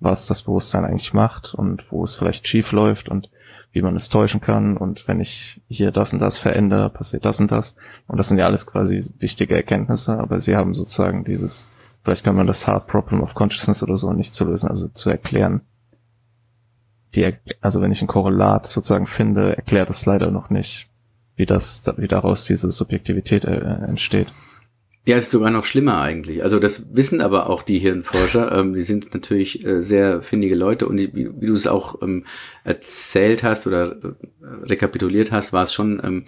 [0.00, 3.28] was das Bewusstsein eigentlich macht und wo es vielleicht schief läuft und
[3.72, 7.38] wie man es täuschen kann und wenn ich hier das und das verändere, passiert das
[7.38, 7.76] und das.
[8.06, 11.68] Und das sind ja alles quasi wichtige Erkenntnisse, aber sie haben sozusagen dieses
[12.02, 15.10] Vielleicht kann man das Hard Problem of Consciousness oder so nicht zu lösen, also zu
[15.10, 15.62] erklären.
[17.14, 20.90] Die, also wenn ich ein Korrelat sozusagen finde, erklärt es leider noch nicht,
[21.36, 24.28] wie das, wie daraus diese Subjektivität äh, entsteht.
[25.06, 26.42] Ja, ist sogar noch schlimmer eigentlich.
[26.42, 28.52] Also das wissen aber auch die Hirnforscher.
[28.54, 32.00] Ähm, die sind natürlich äh, sehr findige Leute und die, wie, wie du es auch
[32.02, 32.24] ähm,
[32.62, 34.12] erzählt hast oder äh,
[34.64, 36.24] rekapituliert hast, war es schon ähm,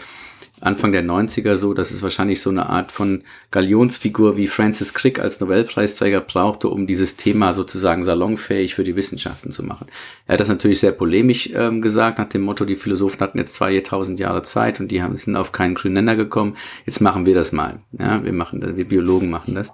[0.60, 5.18] Anfang der 90er so, dass es wahrscheinlich so eine Art von Galionsfigur wie Francis Crick
[5.18, 9.86] als Nobelpreisträger brauchte, um dieses Thema sozusagen salonfähig für die Wissenschaften zu machen.
[10.26, 13.54] Er hat das natürlich sehr polemisch ähm, gesagt, nach dem Motto, die Philosophen hatten jetzt
[13.56, 16.56] 2000 Jahre Zeit und die haben, sind auf keinen grünen Nenner gekommen.
[16.86, 17.80] Jetzt machen wir das mal.
[17.92, 19.72] Ja, wir machen das, wir Biologen machen das.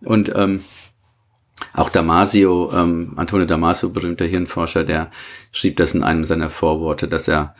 [0.00, 0.60] Und ähm,
[1.74, 5.10] auch Damasio, ähm, Antonio Damasio, berühmter Hirnforscher, der
[5.52, 7.54] schrieb das in einem seiner Vorworte, dass er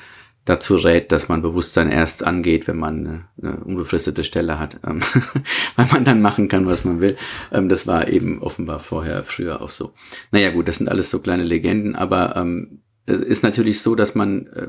[0.44, 5.00] dazu rät, dass man Bewusstsein erst angeht, wenn man eine, unbefristete Stelle hat, ähm,
[5.76, 7.16] weil man dann machen kann, was man will.
[7.52, 9.92] Ähm, das war eben offenbar vorher, früher auch so.
[10.32, 14.14] Naja gut, das sind alles so kleine Legenden, aber ähm, es ist natürlich so, dass
[14.14, 14.68] man äh,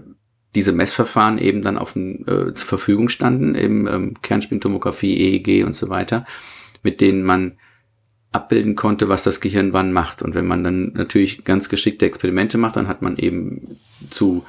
[0.56, 5.90] diese Messverfahren eben dann auf äh, zur Verfügung standen, eben ähm, Kernspintomographie, EEG und so
[5.90, 6.26] weiter,
[6.84, 7.54] mit denen man
[8.32, 10.22] abbilden konnte, was das Gehirn wann macht.
[10.22, 14.44] Und wenn man dann natürlich ganz geschickte Experimente macht, dann hat man eben zu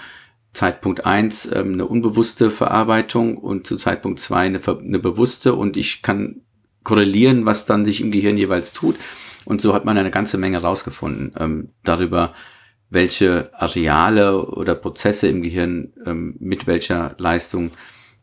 [0.55, 6.03] Zeitpunkt eins ähm, eine unbewusste Verarbeitung und zu Zeitpunkt zwei eine, eine bewusste und ich
[6.03, 6.43] kann
[6.85, 8.97] korrelieren, was dann sich im Gehirn jeweils tut.
[9.45, 12.35] Und so hat man eine ganze Menge rausgefunden ähm, darüber,
[12.89, 17.73] welche Areale oder Prozesse im Gehirn ähm, mit welcher Leistung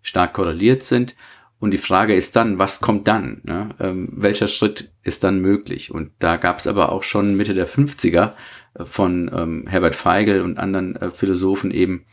[0.02, 1.16] stark korreliert sind.
[1.60, 3.42] Und die Frage ist dann, was kommt dann?
[3.44, 3.70] Ne?
[3.80, 5.92] Ähm, welcher Schritt ist dann möglich?
[5.92, 8.34] Und da gab es aber auch schon Mitte der 50er
[8.74, 12.06] äh, von ähm, Herbert Feigl und anderen äh, Philosophen eben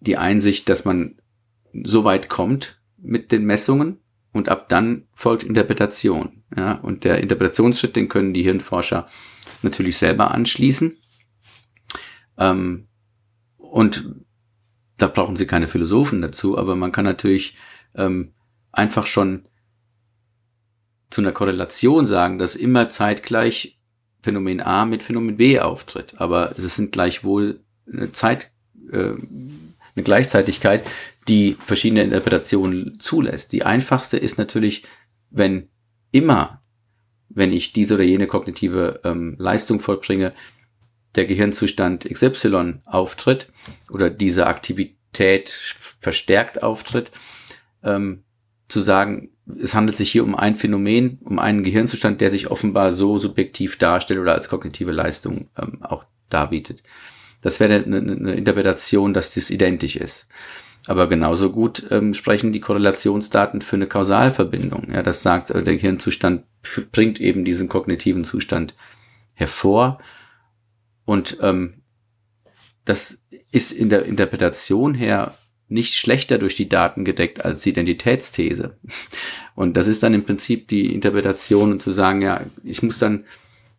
[0.00, 1.20] die Einsicht, dass man
[1.84, 3.98] so weit kommt mit den Messungen
[4.32, 6.42] und ab dann folgt Interpretation.
[6.56, 9.08] Ja, und der Interpretationsschritt, den können die Hirnforscher
[9.62, 10.96] natürlich selber anschließen.
[12.38, 12.88] Ähm,
[13.56, 14.14] und
[14.96, 17.56] da brauchen Sie keine Philosophen dazu, aber man kann natürlich
[17.94, 18.32] ähm,
[18.72, 19.48] einfach schon
[21.10, 23.78] zu einer Korrelation sagen, dass immer zeitgleich
[24.22, 26.20] Phänomen A mit Phänomen B auftritt.
[26.20, 28.52] Aber es sind gleichwohl eine Zeit,
[28.92, 29.14] äh,
[29.94, 30.84] eine Gleichzeitigkeit,
[31.28, 33.52] die verschiedene Interpretationen zulässt.
[33.52, 34.84] Die einfachste ist natürlich,
[35.30, 35.68] wenn
[36.10, 36.62] immer,
[37.28, 40.32] wenn ich diese oder jene kognitive ähm, Leistung vollbringe,
[41.14, 43.48] der Gehirnzustand XY auftritt
[43.90, 45.50] oder diese Aktivität
[46.00, 47.10] verstärkt auftritt,
[47.82, 48.24] ähm,
[48.68, 49.30] zu sagen,
[49.60, 53.78] es handelt sich hier um ein Phänomen, um einen Gehirnzustand, der sich offenbar so subjektiv
[53.78, 56.82] darstellt oder als kognitive Leistung ähm, auch darbietet.
[57.42, 60.26] Das wäre eine, eine Interpretation, dass das identisch ist.
[60.86, 64.88] Aber genauso gut ähm, sprechen die Korrelationsdaten für eine Kausalverbindung.
[64.92, 66.44] Ja, das sagt, äh, der Gehirnzustand
[66.92, 68.74] bringt eben diesen kognitiven Zustand
[69.34, 69.98] hervor.
[71.04, 71.82] Und ähm,
[72.84, 73.18] das
[73.52, 75.34] ist in der Interpretation her
[75.68, 78.76] nicht schlechter durch die Daten gedeckt als die Identitätsthese.
[79.54, 83.24] Und das ist dann im Prinzip die Interpretation und zu sagen, ja, ich muss dann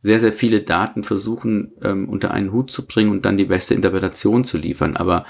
[0.04, 3.74] sehr, sehr viele Daten versuchen, ähm, unter einen Hut zu bringen und dann die beste
[3.74, 4.98] Interpretation zu liefern.
[4.98, 5.26] Aber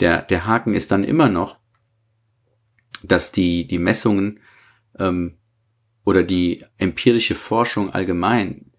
[0.00, 1.58] der, der Haken ist dann immer noch,
[3.02, 4.40] dass die, die Messungen
[4.98, 5.38] ähm,
[6.04, 8.72] oder die empirische Forschung allgemein,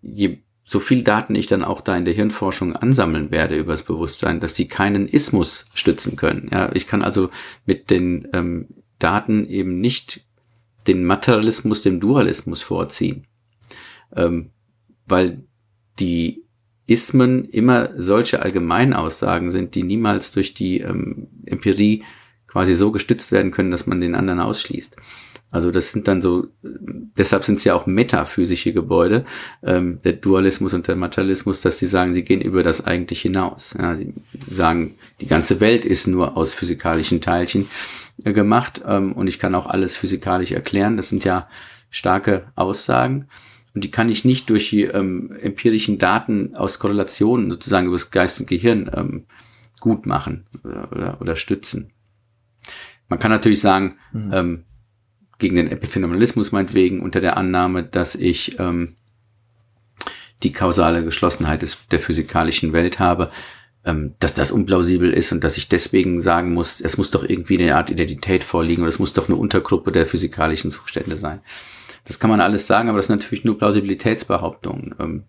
[0.00, 3.84] je so viel Daten ich dann auch da in der Hirnforschung ansammeln werde über das
[3.84, 6.50] Bewusstsein, dass die keinen Ismus stützen können.
[6.52, 7.30] Ja, ich kann also
[7.64, 8.68] mit den ähm,
[8.98, 10.26] Daten eben nicht
[10.86, 13.26] den Materialismus dem Dualismus vorziehen,
[14.14, 14.50] ähm,
[15.06, 15.44] weil
[15.98, 16.44] die
[16.86, 22.04] Ismen immer solche Allgemeinaussagen sind, die niemals durch die ähm, Empirie
[22.46, 24.96] quasi so gestützt werden können, dass man den anderen ausschließt.
[25.50, 29.24] Also das sind dann so, deshalb sind es ja auch metaphysische Gebäude,
[29.62, 33.74] ähm, der Dualismus und der Materialismus, dass sie sagen, sie gehen über das eigentlich hinaus.
[33.78, 34.12] Ja, sie
[34.46, 37.66] sagen, die ganze Welt ist nur aus physikalischen Teilchen
[38.24, 40.98] äh, gemacht ähm, und ich kann auch alles physikalisch erklären.
[40.98, 41.48] Das sind ja
[41.90, 43.28] starke Aussagen.
[43.78, 48.10] Und die kann ich nicht durch die ähm, empirischen Daten aus Korrelationen sozusagen über das
[48.10, 49.26] Geist und Gehirn ähm,
[49.78, 51.92] gut machen oder, oder, oder stützen.
[53.08, 54.30] Man kann natürlich sagen, mhm.
[54.32, 54.64] ähm,
[55.38, 58.96] gegen den Epiphenomenalismus meinetwegen unter der Annahme, dass ich ähm,
[60.42, 63.30] die kausale Geschlossenheit des, der physikalischen Welt habe,
[63.84, 67.62] ähm, dass das unplausibel ist und dass ich deswegen sagen muss, es muss doch irgendwie
[67.62, 71.42] eine Art Identität vorliegen oder es muss doch eine Untergruppe der physikalischen Zustände sein.
[72.08, 74.94] Das kann man alles sagen, aber das sind natürlich nur Plausibilitätsbehauptungen.
[74.98, 75.24] Ähm,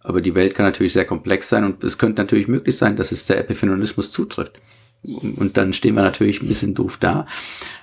[0.00, 3.12] aber die Welt kann natürlich sehr komplex sein und es könnte natürlich möglich sein, dass
[3.12, 4.60] es der Epiphenonismus zutrifft.
[5.04, 7.26] Und dann stehen wir natürlich ein bisschen doof da.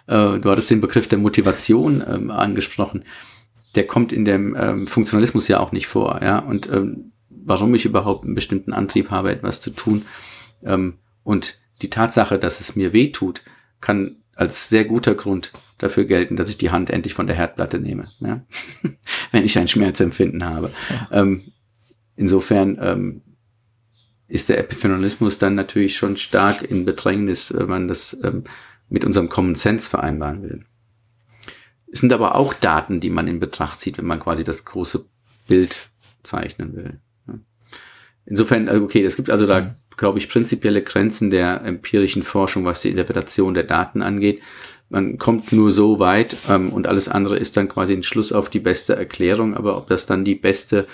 [0.06, 3.06] Äh, du hattest den Begriff der Motivation ähm, angesprochen.
[3.76, 6.20] Der kommt in dem ähm, Funktionalismus ja auch nicht vor.
[6.46, 6.70] Und
[7.30, 10.06] warum ich überhaupt einen bestimmten Antrieb habe, etwas zu tun.
[11.24, 13.42] Und die Tatsache, dass es mir weh tut,
[13.80, 17.80] kann als sehr guter Grund dafür gelten, dass ich die Hand endlich von der Herdplatte
[17.80, 18.46] nehme, ja?
[19.32, 20.72] wenn ich ein Schmerzempfinden habe.
[20.90, 21.22] Ja.
[21.22, 21.52] Ähm,
[22.16, 23.22] insofern ähm,
[24.28, 28.44] ist der Epiphenolismus dann natürlich schon stark in Bedrängnis, wenn man das ähm,
[28.90, 30.66] mit unserem Common Sense vereinbaren will.
[31.92, 35.06] Es sind aber auch Daten, die man in Betracht zieht, wenn man quasi das große
[35.48, 35.90] Bild
[36.24, 37.00] zeichnen will.
[38.26, 39.76] Insofern, äh, okay, es gibt also da, mhm.
[39.98, 44.42] glaube ich, prinzipielle Grenzen der empirischen Forschung, was die Interpretation der Daten angeht.
[44.92, 48.50] Man kommt nur so weit ähm, und alles andere ist dann quasi ein Schluss auf
[48.50, 49.56] die beste Erklärung.
[49.56, 50.86] Aber ob das dann die beste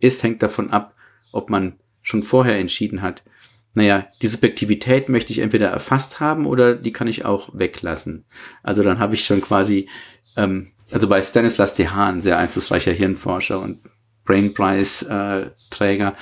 [0.00, 0.96] ist, hängt davon ab,
[1.30, 3.22] ob man schon vorher entschieden hat,
[3.74, 8.24] naja, die Subjektivität möchte ich entweder erfasst haben oder die kann ich auch weglassen.
[8.62, 9.88] Also dann habe ich schon quasi,
[10.36, 13.80] ähm, also bei Stanislas Dehaene, sehr einflussreicher Hirnforscher und
[14.24, 16.16] Brain Prize äh, Träger,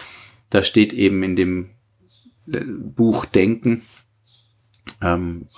[0.51, 1.71] da steht eben in dem
[2.51, 3.83] äh, Buch Denken,
[5.01, 5.49] ähm,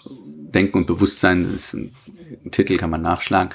[0.54, 1.94] Denken und Bewusstsein, das ist ein,
[2.44, 3.54] ein Titel, kann man nachschlagen,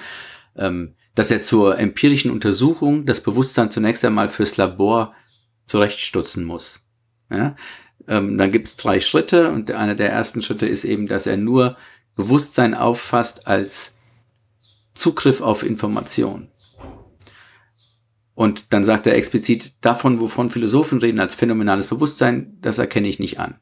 [0.55, 5.13] ähm, dass er zur empirischen Untersuchung das Bewusstsein zunächst einmal fürs Labor
[5.67, 6.81] zurechtstutzen muss.
[7.31, 7.55] Ja?
[8.07, 11.37] Ähm, dann gibt es drei Schritte und einer der ersten Schritte ist eben, dass er
[11.37, 11.77] nur
[12.15, 13.93] Bewusstsein auffasst als
[14.93, 16.49] Zugriff auf Information.
[18.33, 23.19] Und dann sagt er explizit, davon, wovon Philosophen reden als phänomenales Bewusstsein, das erkenne ich
[23.19, 23.59] nicht an.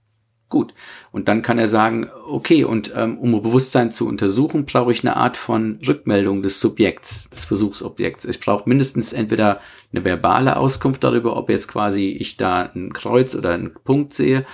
[0.49, 0.73] Gut.
[1.11, 5.17] Und dann kann er sagen, okay, und ähm, um Bewusstsein zu untersuchen, brauche ich eine
[5.17, 8.23] Art von Rückmeldung des Subjekts, des Versuchsobjekts.
[8.23, 9.59] Ich brauche mindestens entweder
[9.91, 14.45] eine verbale Auskunft darüber, ob jetzt quasi ich da ein Kreuz oder einen Punkt sehe,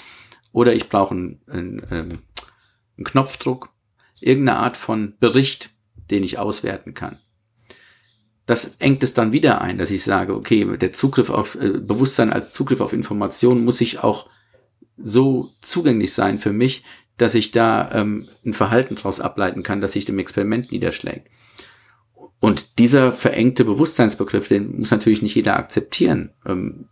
[0.51, 2.09] oder ich brauche einen, einen, ähm,
[2.97, 3.69] einen Knopfdruck,
[4.19, 5.71] irgendeine Art von Bericht,
[6.09, 7.19] den ich auswerten kann.
[8.45, 12.33] Das engt es dann wieder ein, dass ich sage, okay, der Zugriff auf äh, Bewusstsein
[12.33, 14.27] als Zugriff auf Information muss ich auch
[14.97, 16.83] so zugänglich sein für mich,
[17.17, 21.27] dass ich da ähm, ein Verhalten daraus ableiten kann, das sich dem Experiment niederschlägt.
[22.39, 26.31] Und dieser verengte Bewusstseinsbegriff, den muss natürlich nicht jeder akzeptieren.
[26.45, 26.89] Ähm,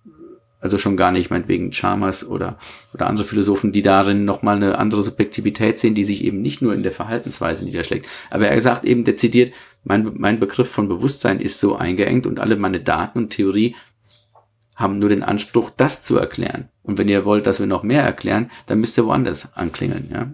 [0.61, 2.57] also schon gar nicht, meinetwegen Chalmers oder,
[2.93, 6.75] oder andere Philosophen, die darin nochmal eine andere Subjektivität sehen, die sich eben nicht nur
[6.75, 8.07] in der Verhaltensweise niederschlägt.
[8.29, 12.55] Aber er sagt eben dezidiert, mein, mein Begriff von Bewusstsein ist so eingeengt und alle
[12.55, 13.75] meine Daten und Theorie
[14.75, 16.69] haben nur den Anspruch, das zu erklären.
[16.83, 20.31] Und wenn ihr wollt, dass wir noch mehr erklären, dann müsst ihr woanders anklingeln, ja.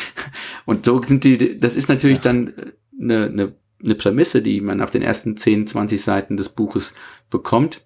[0.66, 2.52] und so sind die, das ist natürlich dann
[3.00, 3.52] eine, eine,
[3.82, 6.94] eine Prämisse, die man auf den ersten 10, 20 Seiten des Buches
[7.30, 7.82] bekommt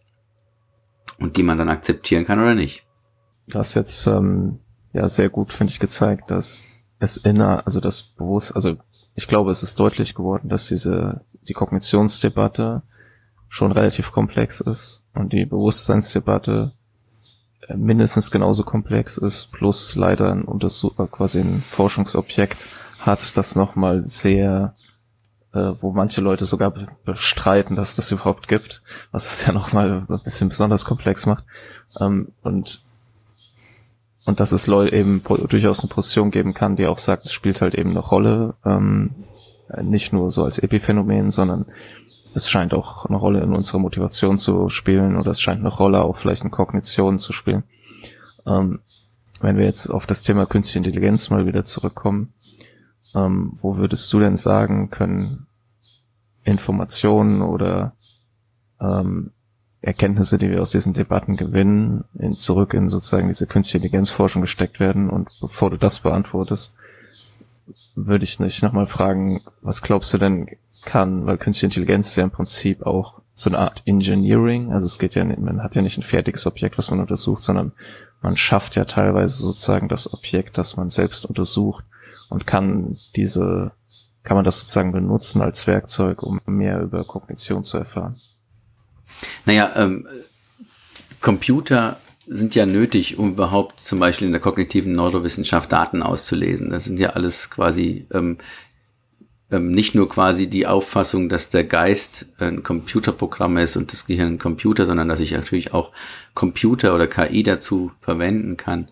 [1.19, 2.87] und die man dann akzeptieren kann oder nicht.
[3.49, 4.61] Du hast jetzt ähm,
[4.93, 6.67] ja sehr gut, finde ich, gezeigt, dass
[6.99, 8.77] es inner, also das Bewusst, also
[9.15, 12.83] ich glaube, es ist deutlich geworden, dass diese die Kognitionsdebatte
[13.49, 16.73] schon relativ komplex ist und die Bewusstseinsdebatte
[17.69, 22.67] äh, mindestens genauso komplex ist, plus leider ein Untersuch äh, quasi ein Forschungsobjekt
[23.01, 24.75] hat, das nochmal sehr
[25.53, 26.73] äh, wo manche Leute sogar
[27.05, 31.45] bestreiten, dass es das überhaupt gibt, was es ja nochmal ein bisschen besonders komplex macht.
[31.99, 32.83] Ähm, und
[34.27, 37.63] und dass es Leute eben durchaus eine Position geben kann, die auch sagt, es spielt
[37.63, 39.11] halt eben eine Rolle, ähm,
[39.83, 41.67] nicht nur so als Epiphänomen, sondern
[42.35, 46.03] es scheint auch eine Rolle in unserer Motivation zu spielen oder es scheint eine Rolle
[46.03, 47.65] auch vielleicht in Kognition zu spielen.
[48.47, 48.81] Ähm,
[49.41, 52.33] wenn wir jetzt auf das Thema künstliche Intelligenz mal wieder zurückkommen,
[53.15, 55.47] ähm, wo würdest du denn sagen, können
[56.45, 57.95] Informationen oder
[58.81, 59.33] ähm,
[59.83, 64.79] Erkenntnisse, die wir aus diesen Debatten gewinnen, in, zurück in sozusagen diese künstliche Intelligenzforschung gesteckt
[64.79, 65.09] werden?
[65.09, 66.75] Und bevor du das beantwortest,
[67.95, 70.49] würde ich nicht nochmal fragen, was glaubst du denn
[70.83, 74.99] kann, weil künstliche Intelligenz ist ja im Prinzip auch so eine Art Engineering, also es
[74.99, 77.73] geht ja nicht, man hat ja nicht ein fertiges Objekt, was man untersucht, sondern
[78.21, 81.85] man schafft ja teilweise sozusagen das Objekt, das man selbst untersucht
[82.29, 83.73] und kann diese,
[84.23, 88.21] kann man das sozusagen benutzen als Werkzeug, um mehr über Kognition zu erfahren?
[89.47, 90.07] Naja, ähm,
[91.21, 96.71] Computer sind ja nötig, um überhaupt zum Beispiel in der kognitiven Neurowissenschaft Daten auszulesen.
[96.71, 98.39] Das sind ja alles quasi ähm,
[99.51, 104.35] ähm, nicht nur quasi die Auffassung, dass der Geist ein Computerprogramm ist und das Gehirn
[104.35, 105.93] ein Computer, sondern dass ich natürlich auch
[106.35, 108.89] Computer oder KI dazu verwenden kann,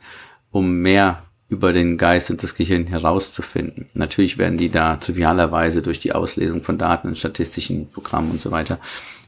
[0.50, 3.86] um mehr über den Geist und das Gehirn herauszufinden.
[3.94, 8.50] Natürlich werden die da trivialerweise durch die Auslesung von Daten in statistischen Programmen und so
[8.50, 8.78] weiter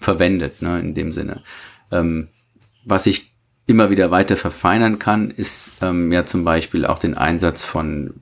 [0.01, 1.43] verwendet, ne, in dem Sinne.
[1.91, 2.29] Ähm,
[2.85, 3.33] was ich
[3.67, 8.15] immer wieder weiter verfeinern kann, ist ähm, ja zum Beispiel auch den Einsatz von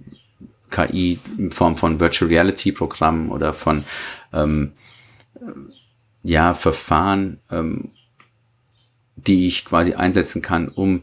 [0.70, 3.84] KI in Form von Virtual Reality Programmen oder von
[4.32, 4.72] ähm,
[6.22, 7.90] ja Verfahren, ähm,
[9.16, 11.02] die ich quasi einsetzen kann, um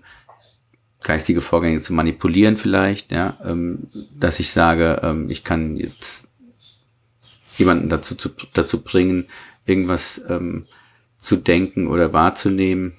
[1.03, 3.88] geistige Vorgänge zu manipulieren vielleicht, ja, ähm,
[4.18, 6.28] dass ich sage, ähm, ich kann jetzt
[7.57, 9.28] jemanden dazu, zu, dazu bringen,
[9.66, 10.66] irgendwas ähm,
[11.20, 12.93] zu denken oder wahrzunehmen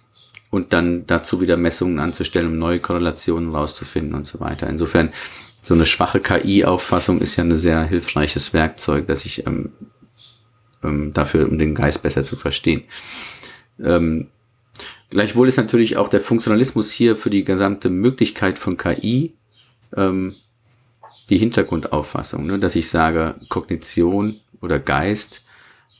[0.51, 4.69] und dann dazu wieder Messungen anzustellen, um neue Korrelationen rauszufinden und so weiter.
[4.69, 5.11] Insofern,
[5.67, 9.73] so eine schwache KI-Auffassung ist ja ein sehr hilfreiches Werkzeug, dass ich ähm,
[10.85, 12.85] ähm, dafür, um den Geist besser zu verstehen.
[13.83, 14.29] Ähm,
[15.11, 19.35] Gleichwohl ist natürlich auch der Funktionalismus hier für die gesamte Möglichkeit von KI
[19.97, 20.37] ähm,
[21.31, 22.61] die Hintergrundauffassung, ne?
[22.61, 25.43] dass ich sage, Kognition oder Geist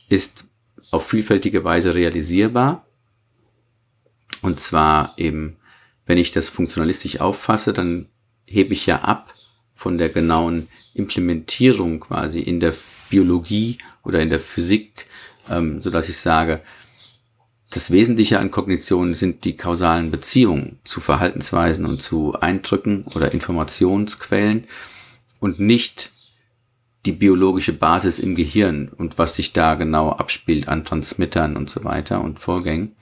[0.07, 0.45] ist
[0.91, 2.85] auf vielfältige Weise realisierbar.
[4.41, 5.57] Und zwar eben,
[6.05, 8.07] wenn ich das funktionalistisch auffasse, dann
[8.45, 9.33] hebe ich ja ab
[9.77, 12.73] von der genauen Implementierung quasi in der
[13.11, 15.05] Biologie oder in der Physik,
[15.49, 16.61] ähm, so dass ich sage,
[17.69, 24.63] das Wesentliche an Kognition sind die kausalen Beziehungen zu Verhaltensweisen und zu Eindrücken oder Informationsquellen
[25.39, 26.11] und nicht
[27.05, 31.83] die biologische Basis im Gehirn und was sich da genau abspielt an Transmittern und so
[31.83, 32.95] weiter und Vorgängen,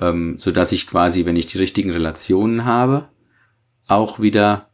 [0.00, 3.08] ähm, so dass ich quasi, wenn ich die richtigen Relationen habe,
[3.86, 4.69] auch wieder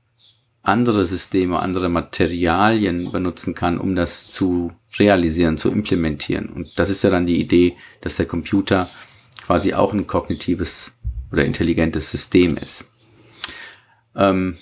[0.67, 6.49] andere Systeme, andere Materialien benutzen kann, um das zu realisieren, zu implementieren.
[6.49, 8.89] Und das ist ja dann die Idee, dass der Computer
[9.45, 10.93] quasi auch ein kognitives
[11.31, 12.85] oder intelligentes System ist.
[14.17, 14.57] Ähm,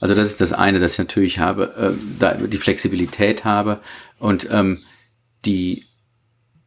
[0.00, 3.80] also das ist das eine, dass ich natürlich habe, äh, da die Flexibilität habe
[4.18, 4.82] und ähm,
[5.44, 5.86] die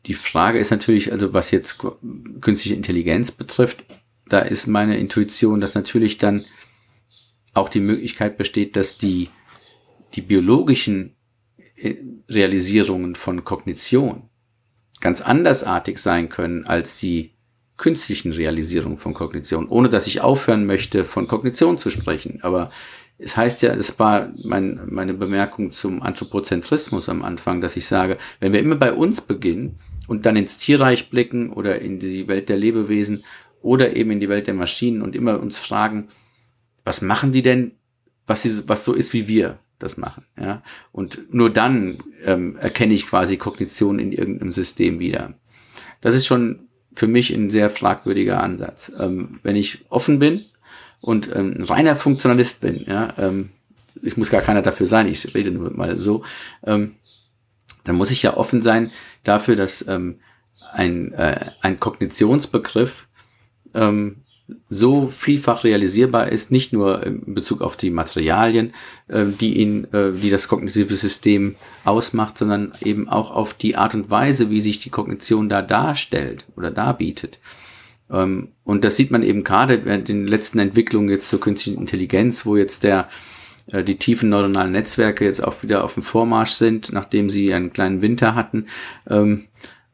[0.05, 1.77] die Frage ist natürlich, also was jetzt
[2.41, 3.83] künstliche Intelligenz betrifft,
[4.27, 6.45] da ist meine Intuition, dass natürlich dann
[7.53, 9.29] auch die Möglichkeit besteht, dass die
[10.15, 11.15] die biologischen
[11.75, 11.95] äh,
[12.27, 14.29] Realisierungen von Kognition
[14.99, 17.35] ganz andersartig sein können als die
[17.77, 22.39] künstlichen Realisierung von Kognition, ohne dass ich aufhören möchte, von Kognition zu sprechen.
[22.41, 22.71] Aber
[23.17, 28.17] es heißt ja, es war mein, meine Bemerkung zum Anthropozentrismus am Anfang, dass ich sage,
[28.41, 32.49] wenn wir immer bei uns beginnen und dann ins Tierreich blicken oder in die Welt
[32.49, 33.23] der Lebewesen
[33.61, 36.09] oder eben in die Welt der Maschinen und immer uns fragen,
[36.83, 37.71] was machen die denn,
[38.27, 40.25] was, sie, was so ist, wie wir das machen.
[40.39, 40.61] Ja?
[40.91, 45.33] Und nur dann ähm, erkenne ich quasi Kognition in irgendeinem System wieder.
[46.01, 48.91] Das ist schon für mich ein sehr fragwürdiger Ansatz.
[48.99, 50.45] Ähm, wenn ich offen bin
[51.01, 53.49] und ähm, ein reiner Funktionalist bin, ja, ähm,
[54.01, 56.23] ich muss gar keiner dafür sein, ich rede nur mal so,
[56.63, 56.95] ähm,
[57.83, 58.91] dann muss ich ja offen sein
[59.23, 60.19] dafür, dass ähm,
[60.73, 63.07] ein, äh, ein Kognitionsbegriff
[63.73, 64.23] ähm,
[64.69, 68.73] so vielfach realisierbar ist, nicht nur in Bezug auf die Materialien,
[69.07, 73.95] äh, die ihn, äh, die das kognitive System ausmacht, sondern eben auch auf die Art
[73.95, 77.39] und Weise, wie sich die Kognition da darstellt oder darbietet.
[78.11, 82.45] Ähm, und das sieht man eben gerade in den letzten Entwicklungen jetzt zur künstlichen Intelligenz,
[82.45, 83.07] wo jetzt der
[83.71, 87.73] äh, die tiefen neuronalen Netzwerke jetzt auch wieder auf dem Vormarsch sind, nachdem sie einen
[87.73, 88.65] kleinen Winter hatten.
[89.09, 89.45] Ähm,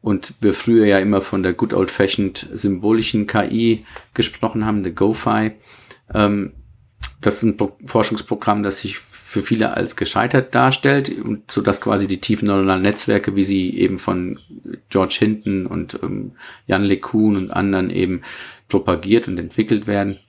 [0.06, 3.84] und wir früher ja immer von der good old fashioned symbolischen KI
[4.14, 5.50] gesprochen haben, der GoFi.
[6.14, 6.52] Ähm,
[7.20, 11.80] das ist ein Pro Forschungsprogramm, das sich für viele als gescheitert darstellt und so dass
[11.80, 14.38] quasi die tiefen neuronalen Netzwerke, wie sie eben von
[14.90, 16.36] George Hinton und ähm,
[16.68, 18.22] Jan LeCun und anderen eben
[18.68, 20.20] propagiert und entwickelt werden,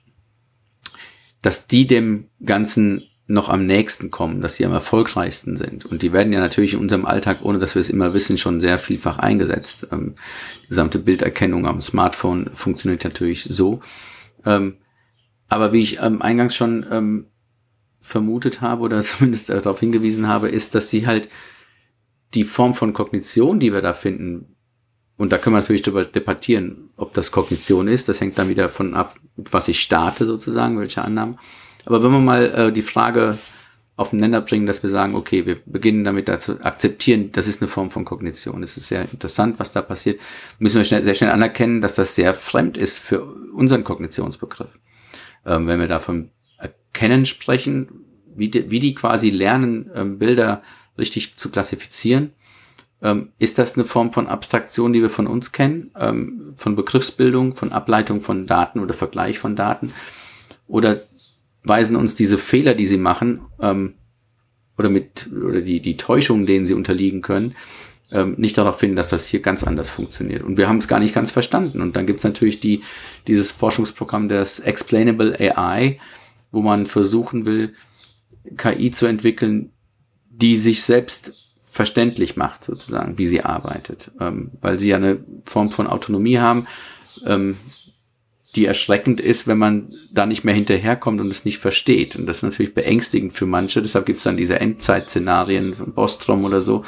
[1.40, 5.84] dass die dem Ganzen noch am nächsten kommen, dass sie am erfolgreichsten sind.
[5.84, 8.62] Und die werden ja natürlich in unserem Alltag, ohne dass wir es immer wissen, schon
[8.62, 9.86] sehr vielfach eingesetzt.
[9.92, 10.14] Ähm,
[10.64, 13.80] die gesamte Bilderkennung am Smartphone funktioniert natürlich so.
[14.46, 14.78] Ähm,
[15.46, 17.26] aber wie ich ähm, eingangs schon ähm,
[18.00, 21.28] vermutet habe oder zumindest darauf hingewiesen habe, ist, dass sie halt
[22.32, 24.56] die Form von Kognition, die wir da finden,
[25.18, 28.08] und da können wir natürlich darüber debattieren, ob das Kognition ist.
[28.08, 31.40] Das hängt dann wieder von ab, was ich starte sozusagen, welche Annahmen.
[31.88, 33.38] Aber wenn wir mal äh, die Frage
[33.96, 37.90] aufeinander bringen, dass wir sagen, okay, wir beginnen damit zu akzeptieren, das ist eine Form
[37.90, 38.62] von Kognition.
[38.62, 40.20] Es ist sehr interessant, was da passiert.
[40.58, 43.24] Müssen wir schnell, sehr schnell anerkennen, dass das sehr fremd ist für
[43.54, 44.78] unseren Kognitionsbegriff.
[45.46, 46.28] Ähm, wenn wir davon
[46.58, 47.88] Erkennen sprechen,
[48.36, 50.62] wie die, wie die quasi lernen, ähm, Bilder
[50.98, 52.32] richtig zu klassifizieren,
[53.00, 57.54] ähm, ist das eine Form von Abstraktion, die wir von uns kennen, ähm, von Begriffsbildung,
[57.54, 59.94] von Ableitung von Daten oder Vergleich von Daten?
[60.66, 61.07] Oder
[61.68, 63.94] weisen uns diese Fehler, die sie machen, ähm,
[64.78, 67.54] oder mit, oder die, die Täuschungen, denen sie unterliegen können,
[68.10, 70.42] ähm, nicht darauf hin, dass das hier ganz anders funktioniert.
[70.42, 71.80] Und wir haben es gar nicht ganz verstanden.
[71.80, 72.82] Und dann gibt es natürlich die,
[73.26, 75.98] dieses Forschungsprogramm des Explainable AI,
[76.50, 77.74] wo man versuchen will,
[78.56, 79.72] KI zu entwickeln,
[80.30, 81.34] die sich selbst
[81.70, 86.66] verständlich macht, sozusagen, wie sie arbeitet, ähm, weil sie ja eine Form von Autonomie haben,
[87.26, 87.56] ähm,
[88.54, 92.16] die erschreckend ist, wenn man da nicht mehr hinterherkommt und es nicht versteht.
[92.16, 93.82] Und das ist natürlich beängstigend für manche.
[93.82, 96.84] Deshalb gibt es dann diese Endzeit-Szenarien von Bostrom oder so,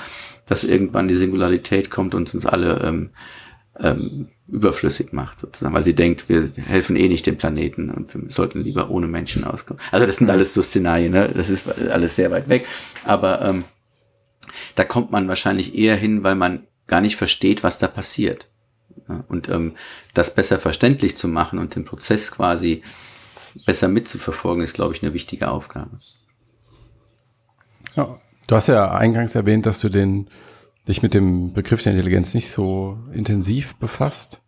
[0.47, 3.11] dass irgendwann die Singularität kommt und uns alle ähm,
[3.79, 8.31] ähm, überflüssig macht, sozusagen, weil sie denkt, wir helfen eh nicht dem Planeten und wir
[8.31, 9.81] sollten lieber ohne Menschen auskommen.
[9.93, 11.31] Also das sind alles so Szenarien, ne?
[11.35, 12.67] das ist alles sehr weit weg.
[13.05, 13.65] Aber ähm,
[14.75, 18.50] da kommt man wahrscheinlich eher hin, weil man gar nicht versteht, was da passiert.
[19.29, 19.75] Und ähm,
[20.15, 22.83] das besser verständlich zu machen und den Prozess quasi
[23.67, 25.99] besser mitzuverfolgen, ist, glaube ich, eine wichtige Aufgabe.
[27.97, 30.29] Ja, du hast ja eingangs erwähnt, dass du den,
[30.87, 34.43] dich mit dem Begriff der Intelligenz nicht so intensiv befasst.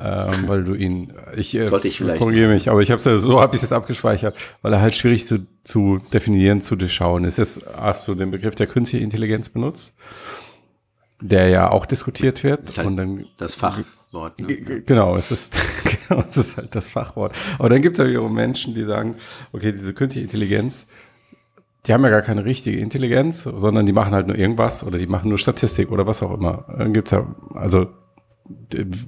[0.00, 3.56] Ähm, weil du ihn, ich, äh, ich korrigiere mich, aber ich habe ja so habe
[3.56, 7.38] ich es jetzt abgespeichert, weil er halt schwierig zu, zu definieren, zu durchschauen ist.
[7.38, 9.96] Jetzt hast du den Begriff der künstlichen Intelligenz benutzt
[11.20, 12.68] der ja auch diskutiert wird.
[12.68, 14.40] Das, halt und dann, das Fachwort.
[14.40, 14.56] Ne?
[14.86, 15.56] Genau, es ist,
[16.08, 17.36] genau, es ist halt das Fachwort.
[17.58, 19.16] Aber dann gibt es ja wiederum Menschen, die sagen,
[19.52, 20.86] okay, diese künstliche Intelligenz,
[21.86, 25.06] die haben ja gar keine richtige Intelligenz, sondern die machen halt nur irgendwas oder die
[25.06, 26.64] machen nur Statistik oder was auch immer.
[26.76, 27.86] Dann gibt's ja, also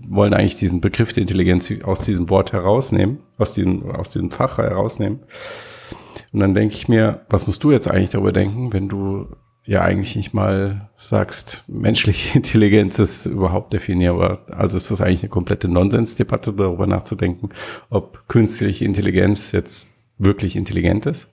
[0.09, 4.59] wollen eigentlich diesen Begriff der Intelligenz aus diesem Wort herausnehmen, aus diesem, aus diesem Fach
[4.59, 5.21] herausnehmen.
[6.33, 9.29] Und dann denke ich mir, was musst du jetzt eigentlich darüber denken, wenn du
[9.65, 14.45] ja eigentlich nicht mal sagst, menschliche Intelligenz ist überhaupt definierbar.
[14.51, 17.51] Also ist das eigentlich eine komplette Nonsensdebatte, darüber nachzudenken,
[17.89, 21.29] ob künstliche Intelligenz jetzt wirklich intelligent ist?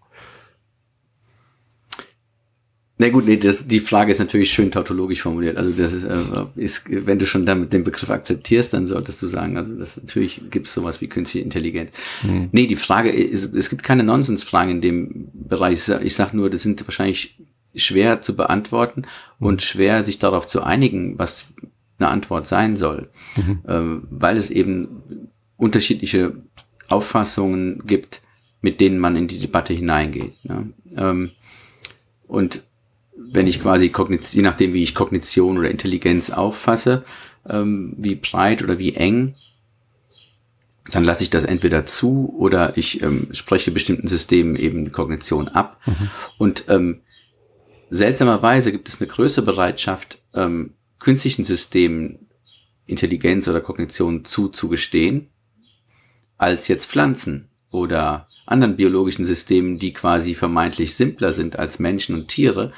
[2.99, 5.57] Na gut, nee, das, die Frage ist natürlich schön tautologisch formuliert.
[5.57, 6.17] Also das ist, äh,
[6.55, 10.41] ist, wenn du schon damit den Begriff akzeptierst, dann solltest du sagen, also das natürlich
[10.49, 11.91] gibt es sowas wie künstliche Intelligenz.
[12.21, 12.49] Hm.
[12.51, 15.87] Nee, die Frage ist, es gibt keine Nonsensfragen in dem Bereich.
[16.01, 17.37] Ich sage nur, das sind wahrscheinlich
[17.77, 19.03] schwer zu beantworten
[19.39, 21.53] und schwer sich darauf zu einigen, was
[21.99, 23.59] eine Antwort sein soll, mhm.
[23.67, 26.35] ähm, weil es eben unterschiedliche
[26.87, 28.21] Auffassungen gibt,
[28.61, 30.33] mit denen man in die Debatte hineingeht.
[30.43, 30.73] Ne?
[30.95, 31.31] Ähm,
[32.27, 32.63] und
[33.17, 33.91] wenn ich quasi
[34.31, 37.03] je nachdem, wie ich Kognition oder Intelligenz auffasse,
[37.49, 39.35] ähm, wie breit oder wie eng,
[40.91, 45.81] dann lasse ich das entweder zu oder ich ähm, spreche bestimmten Systemen eben Kognition ab.
[45.85, 46.09] Mhm.
[46.37, 47.01] Und ähm,
[47.89, 52.27] seltsamerweise gibt es eine größere Bereitschaft, ähm, künstlichen Systemen
[52.85, 55.29] Intelligenz oder Kognition zuzugestehen,
[56.37, 62.29] als jetzt Pflanzen oder anderen biologischen Systemen, die quasi vermeintlich simpler sind als Menschen und
[62.29, 62.71] Tiere,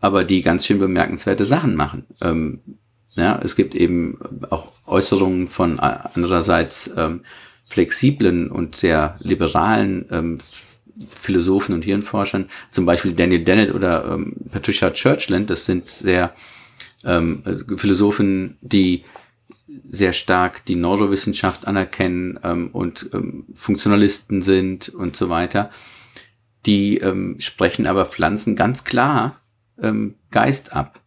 [0.00, 2.06] aber die ganz schön bemerkenswerte Sachen machen.
[2.20, 2.60] Ähm,
[3.14, 4.18] ja, es gibt eben
[4.50, 7.22] auch Äußerungen von andererseits ähm,
[7.66, 10.38] flexiblen und sehr liberalen ähm,
[11.08, 16.34] Philosophen und Hirnforschern, zum Beispiel Daniel Dennett oder ähm, Patricia Churchland, das sind sehr
[17.04, 17.42] ähm,
[17.76, 19.04] Philosophen, die
[19.90, 25.70] sehr stark die Neurowissenschaft anerkennen ähm, und ähm, Funktionalisten sind und so weiter.
[26.66, 29.40] Die ähm, sprechen aber Pflanzen ganz klar
[29.80, 30.99] ähm, Geist ab.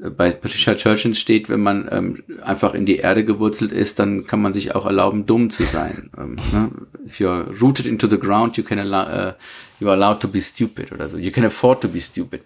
[0.00, 4.40] Bei Patricia Churchill steht, wenn man ähm, einfach in die Erde gewurzelt ist, dann kann
[4.40, 6.10] man sich auch erlauben, dumm zu sein.
[6.18, 6.70] ähm, ne?
[7.04, 9.32] If you're rooted into the ground, you can allow, uh,
[9.80, 11.18] you are allowed to be stupid oder so.
[11.18, 12.42] You can afford to be stupid.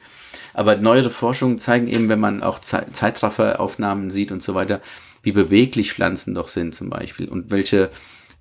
[0.54, 4.80] Aber neuere Forschungen zeigen eben, wenn man auch Ze Zeitrafferaufnahmen sieht und so weiter,
[5.22, 7.90] wie beweglich Pflanzen doch sind zum Beispiel und welche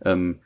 [0.06, 0.40] ähm,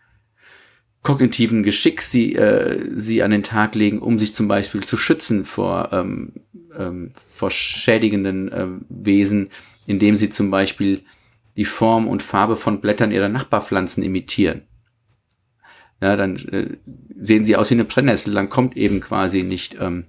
[1.05, 5.45] kognitiven Geschick sie, äh, sie an den Tag legen, um sich zum Beispiel zu schützen
[5.45, 6.33] vor, ähm,
[6.77, 9.49] ähm, vor schädigenden äh, Wesen,
[9.85, 11.03] indem sie zum Beispiel
[11.55, 14.63] die Form und Farbe von Blättern ihrer Nachbarpflanzen imitieren.
[16.01, 16.77] Ja, dann äh,
[17.17, 20.05] sehen sie aus wie eine Brennnessel, dann kommt eben quasi nicht ähm,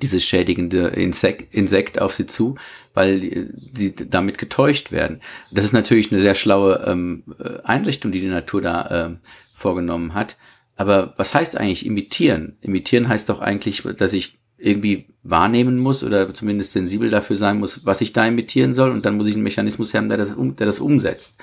[0.00, 2.56] dieses schädigende Insekt, Insekt auf sie zu,
[2.94, 5.20] weil sie damit getäuscht werden.
[5.50, 9.18] Das ist natürlich eine sehr schlaue ähm, äh, Einrichtung, die die Natur da ähm,
[9.52, 10.36] vorgenommen hat.
[10.76, 12.56] Aber was heißt eigentlich imitieren?
[12.60, 17.84] Imitieren heißt doch eigentlich, dass ich irgendwie wahrnehmen muss oder zumindest sensibel dafür sein muss,
[17.84, 18.90] was ich da imitieren soll.
[18.90, 21.34] Und dann muss ich einen Mechanismus haben, der das, um, der das umsetzt.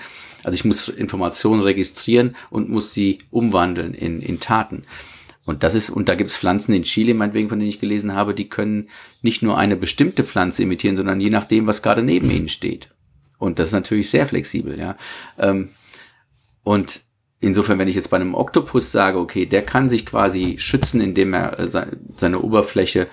[0.43, 4.83] Also ich muss Informationen registrieren und muss sie umwandeln in, in Taten.
[5.45, 8.13] Und das ist, und da gibt es Pflanzen in Chile, meinetwegen, von denen ich gelesen
[8.13, 8.89] habe, die können
[9.21, 12.89] nicht nur eine bestimmte Pflanze imitieren, sondern je nachdem, was gerade neben ihnen steht.
[13.37, 14.95] Und das ist natürlich sehr flexibel, ja.
[15.37, 15.69] Ähm,
[16.63, 17.01] und
[17.43, 21.33] insofern, wenn ich jetzt bei einem Oktopus sage, okay, der kann sich quasi schützen, indem
[21.33, 21.67] er äh,
[22.17, 23.07] seine Oberfläche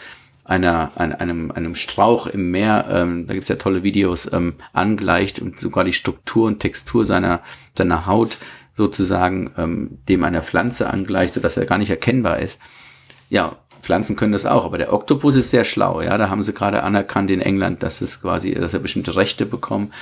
[0.44, 5.60] einer, einem, einem Strauch im Meer, ähm, da gibt's ja tolle Videos, ähm, angleicht und
[5.60, 7.40] sogar die Struktur und Textur seiner,
[7.76, 8.38] seiner Haut
[8.74, 12.58] sozusagen ähm, dem einer Pflanze angleicht, sodass er gar nicht erkennbar ist.
[13.28, 16.00] Ja, Pflanzen können das auch, aber der Oktopus ist sehr schlau.
[16.00, 19.46] Ja, da haben sie gerade anerkannt in England, dass es quasi, dass er bestimmte Rechte
[19.46, 19.92] bekommt.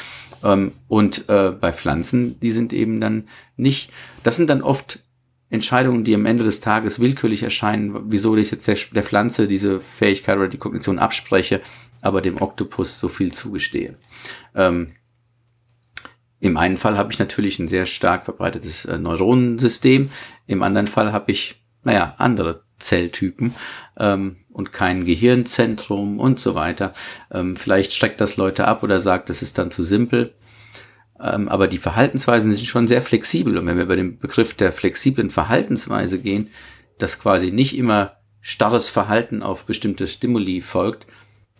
[0.43, 3.91] Ähm, und äh, bei Pflanzen, die sind eben dann nicht.
[4.23, 5.01] Das sind dann oft
[5.51, 9.81] Entscheidungen, die am Ende des Tages willkürlich erscheinen, wieso ich jetzt der, der Pflanze diese
[9.81, 11.63] Fähigkeit oder die Kognition abspreche,
[12.01, 13.97] aber dem Oktopus so viel zugestehe.
[14.55, 14.93] Ähm,
[16.41, 20.11] im einen Fall habe ich natürlich ein sehr stark verbreitetes äh, Neuronensystem,
[20.47, 23.55] im anderen Fall habe ich, naja, andere Zelltypen
[23.99, 26.93] ähm, und kein Gehirnzentrum und so weiter.
[27.31, 30.35] Ähm, vielleicht streckt das Leute ab oder sagt, das ist dann zu simpel.
[31.21, 33.57] Ähm, aber die Verhaltensweisen sind schon sehr flexibel.
[33.57, 36.49] Und wenn wir über den Begriff der flexiblen Verhaltensweise gehen,
[36.99, 41.07] dass quasi nicht immer starres Verhalten auf bestimmte Stimuli folgt,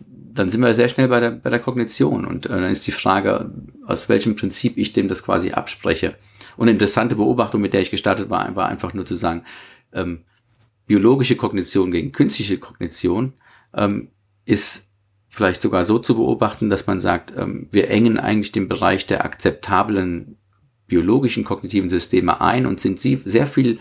[0.01, 2.25] dann sind wir sehr schnell bei der, bei der Kognition.
[2.25, 3.49] Und äh, dann ist die Frage,
[3.87, 6.15] aus welchem Prinzip ich dem das quasi abspreche.
[6.57, 9.43] Und eine interessante Beobachtung, mit der ich gestartet war, war einfach nur zu sagen,
[9.93, 10.25] ähm,
[10.89, 13.33] biologische Kognition gegen künstliche Kognition
[13.75, 14.09] ähm,
[14.45, 14.87] ist
[15.27, 19.23] vielleicht sogar so zu beobachten, dass man sagt, ähm, wir engen eigentlich den Bereich der
[19.23, 20.37] akzeptablen
[20.87, 23.77] biologischen kognitiven Systeme ein und sind sie sehr viel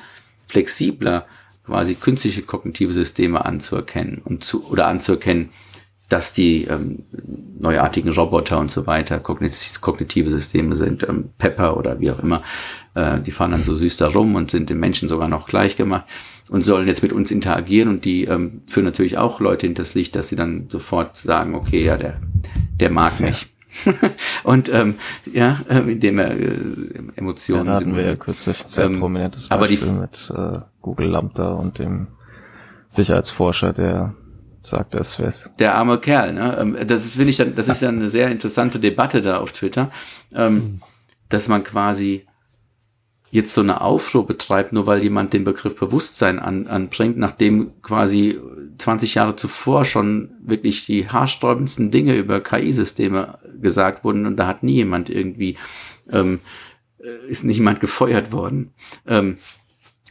[0.49, 1.27] flexibler,
[1.65, 5.49] quasi künstliche kognitive Systeme anzuerkennen und zu, oder anzuerkennen,
[6.11, 7.05] dass die ähm,
[7.59, 12.43] neuartigen Roboter und so weiter kognitive Systeme sind, ähm, Pepper oder wie auch immer,
[12.95, 15.75] äh, die fahren dann so süß da rum und sind den Menschen sogar noch gleich
[15.75, 16.05] gemacht
[16.49, 20.17] und sollen jetzt mit uns interagieren und die ähm, führen natürlich auch Leute hinters Licht,
[20.17, 22.21] dass sie dann sofort sagen, okay, ja, der,
[22.81, 23.49] der mag mich.
[24.45, 24.95] und ähm,
[25.31, 26.53] ja, äh, indem er äh,
[27.17, 27.67] Emotionen.
[27.67, 31.09] Ja, da hatten wir ja kürzlich sehr ähm, prominentes Beispiel aber die, mit äh, Google
[31.09, 32.09] Lambda und dem
[32.89, 34.15] Sicherheitsforscher, der
[34.63, 35.53] sagt das wär's.
[35.59, 36.59] Der arme Kerl, ne?
[36.61, 39.91] Ähm, das finde ich dann, das ist ja eine sehr interessante Debatte da auf Twitter,
[40.35, 40.81] ähm, mhm.
[41.29, 42.27] dass man quasi
[43.31, 48.39] jetzt so eine Aufruhr betreibt, nur weil jemand den Begriff Bewusstsein an, anbringt, nachdem quasi
[48.79, 54.63] 20 Jahre zuvor schon wirklich die haarsträubendsten Dinge über KI-Systeme gesagt wurden und da hat
[54.63, 55.57] nie jemand irgendwie,
[56.11, 56.41] ähm,
[57.01, 58.73] äh, ist nicht jemand gefeuert worden.
[59.07, 59.37] Ähm,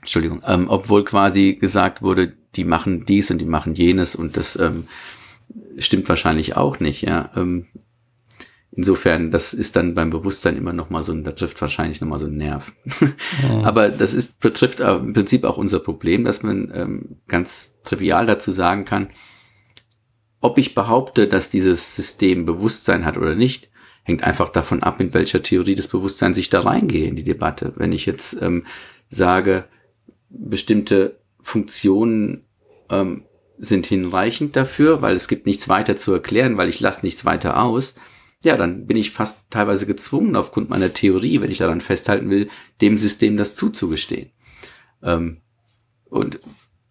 [0.02, 4.58] Entschuldigung, ähm, obwohl quasi gesagt wurde, die machen dies und die machen jenes und das
[4.58, 4.88] ähm,
[5.80, 7.32] stimmt wahrscheinlich auch nicht, ja.
[7.36, 7.68] Ähm,
[8.78, 12.08] insofern, das ist dann beim Bewusstsein immer noch mal so ein, da trifft wahrscheinlich noch
[12.08, 12.72] mal so ein Nerv.
[12.86, 13.16] Mhm.
[13.66, 18.52] Aber das ist, betrifft im Prinzip auch unser Problem, dass man ähm, ganz trivial dazu
[18.52, 19.10] sagen kann,
[20.40, 23.70] ob ich behaupte, dass dieses System Bewusstsein hat oder nicht,
[24.04, 27.74] hängt einfach davon ab, in welcher Theorie des Bewusstseins ich da reingehe in die Debatte.
[27.76, 28.66] Wenn ich jetzt ähm,
[29.10, 29.66] sage,
[30.30, 32.46] bestimmte Funktionen
[32.90, 33.24] ähm,
[33.58, 37.62] sind hinreichend dafür, weil es gibt nichts weiter zu erklären, weil ich lasse nichts weiter
[37.64, 37.96] aus,
[38.48, 42.48] ja, dann bin ich fast teilweise gezwungen, aufgrund meiner Theorie, wenn ich daran festhalten will,
[42.82, 44.32] dem System das zuzugestehen.
[45.04, 45.42] Ähm,
[46.10, 46.40] und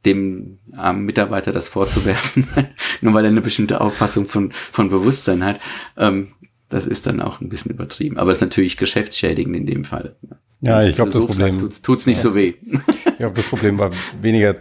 [0.05, 2.47] dem armen Mitarbeiter das vorzuwerfen,
[3.01, 5.59] nur weil er eine bestimmte Auffassung von, von Bewusstsein hat,
[5.97, 6.29] ähm,
[6.69, 8.19] das ist dann auch ein bisschen übertrieben.
[8.19, 10.17] Aber es ist natürlich geschäftsschädigend in dem Fall.
[10.61, 12.23] Ja, ich glaube, das Problem sagt, tut's, nicht ja.
[12.23, 12.55] so weh.
[13.07, 14.57] Ich glaube, das Problem war weniger,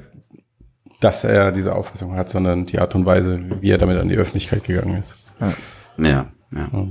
[1.02, 4.16] dass er diese Auffassung hat, sondern die Art und Weise, wie er damit an die
[4.16, 5.18] Öffentlichkeit gegangen ist.
[5.42, 5.54] Ja,
[5.98, 6.32] ja.
[6.56, 6.88] Ja.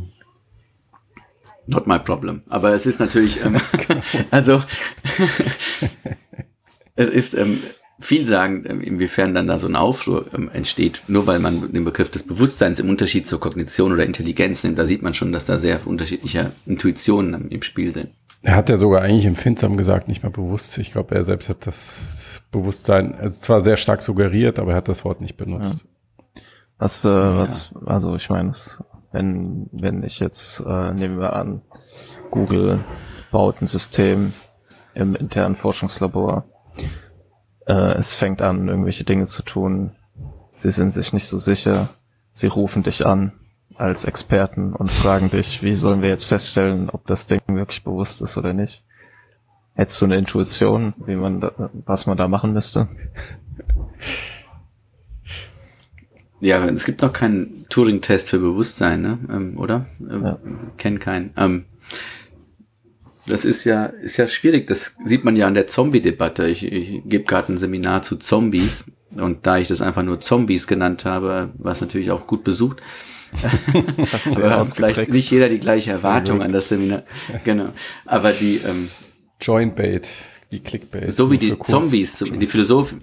[1.66, 2.42] Not my problem.
[2.48, 3.56] Aber es ist natürlich, ähm,
[4.30, 4.62] also
[6.94, 7.62] es ist ähm,
[7.98, 11.84] viel sagen, ähm, inwiefern dann da so ein Aufruhr ähm, entsteht, nur weil man den
[11.84, 14.78] Begriff des Bewusstseins im Unterschied zur Kognition oder Intelligenz nimmt.
[14.78, 18.10] Da sieht man schon, dass da sehr unterschiedliche Intuitionen im Spiel sind.
[18.42, 20.76] Er hat ja sogar eigentlich empfindsam gesagt, nicht mal bewusst.
[20.76, 24.88] Ich glaube, er selbst hat das Bewusstsein also zwar sehr stark suggeriert, aber er hat
[24.88, 25.86] das Wort nicht benutzt.
[26.34, 26.42] Ja.
[26.76, 27.38] Was, äh, ja.
[27.38, 28.52] was, also ich meine,
[29.14, 31.62] wenn, wenn ich jetzt, äh, nehmen wir an,
[32.30, 32.80] Google
[33.30, 34.34] baut ein System
[34.94, 36.44] im internen Forschungslabor
[37.66, 39.92] äh, es fängt an, irgendwelche Dinge zu tun.
[40.56, 41.90] Sie sind sich nicht so sicher.
[42.32, 43.32] Sie rufen dich an
[43.76, 48.22] als Experten und fragen dich, wie sollen wir jetzt feststellen, ob das Ding wirklich bewusst
[48.22, 48.84] ist oder nicht?
[49.74, 52.88] Hättest du eine Intuition, wie man da, was man da machen müsste?
[56.44, 59.18] Ja, es gibt noch keinen Turing-Test für Bewusstsein, ne?
[59.32, 59.86] Ähm, oder?
[60.00, 60.38] Ähm, ja.
[60.76, 61.32] Kenn keinen.
[61.38, 61.64] Ähm,
[63.26, 64.66] das ist ja, ist ja schwierig.
[64.66, 66.46] Das sieht man ja an der Zombie-Debatte.
[66.46, 68.84] Ich, ich gebe gerade ein Seminar zu Zombies
[69.16, 72.82] und da ich das einfach nur Zombies genannt habe, war es natürlich auch gut besucht.
[74.36, 77.04] Aber vielleicht nicht jeder die gleiche Erwartung an das Seminar.
[77.44, 77.70] Genau.
[78.04, 78.90] Aber die ähm,
[79.40, 80.12] Jointbait,
[80.52, 81.10] die Clickbait.
[81.10, 83.00] So wie die Zombies, die Philosophen,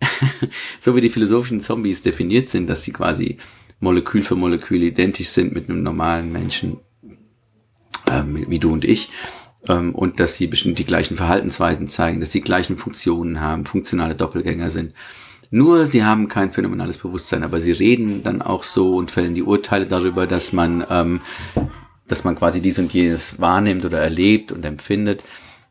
[0.80, 3.38] so wie die philosophischen Zombies definiert sind, dass sie quasi
[3.80, 6.78] Molekül für Molekül identisch sind mit einem normalen Menschen,
[8.10, 9.10] ähm, wie du und ich,
[9.68, 14.14] ähm, und dass sie bestimmt die gleichen Verhaltensweisen zeigen, dass sie gleichen Funktionen haben, funktionale
[14.14, 14.94] Doppelgänger sind.
[15.50, 19.42] Nur sie haben kein phänomenales Bewusstsein, aber sie reden dann auch so und fällen die
[19.42, 21.20] Urteile darüber, dass man, ähm,
[22.08, 25.22] dass man quasi dies und jenes wahrnimmt oder erlebt und empfindet.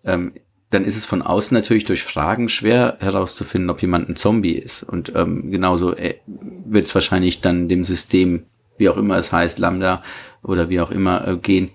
[0.04, 0.34] Ähm,
[0.70, 4.84] dann ist es von außen natürlich durch Fragen schwer herauszufinden, ob jemand ein Zombie ist.
[4.84, 8.46] Und ähm, genauso äh, wird es wahrscheinlich dann dem System,
[8.78, 10.04] wie auch immer es heißt, Lambda
[10.44, 11.70] oder wie auch immer, äh, gehen,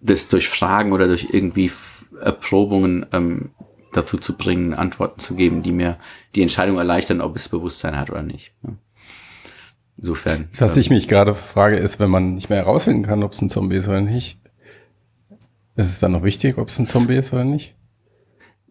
[0.00, 1.70] das durch Fragen oder durch irgendwie
[2.20, 3.50] Erprobungen ähm,
[3.92, 5.98] dazu zu bringen, Antworten zu geben, die mir
[6.34, 8.52] die Entscheidung erleichtern, ob es Bewusstsein hat oder nicht.
[8.62, 8.72] Ja.
[9.96, 10.48] Insofern.
[10.58, 13.50] Was ich mich gerade frage, ist, wenn man nicht mehr herausfinden kann, ob es ein
[13.50, 14.39] Zombie ist oder nicht,
[15.76, 17.74] ist es dann noch wichtig, ob es ein Zombie ist oder nicht?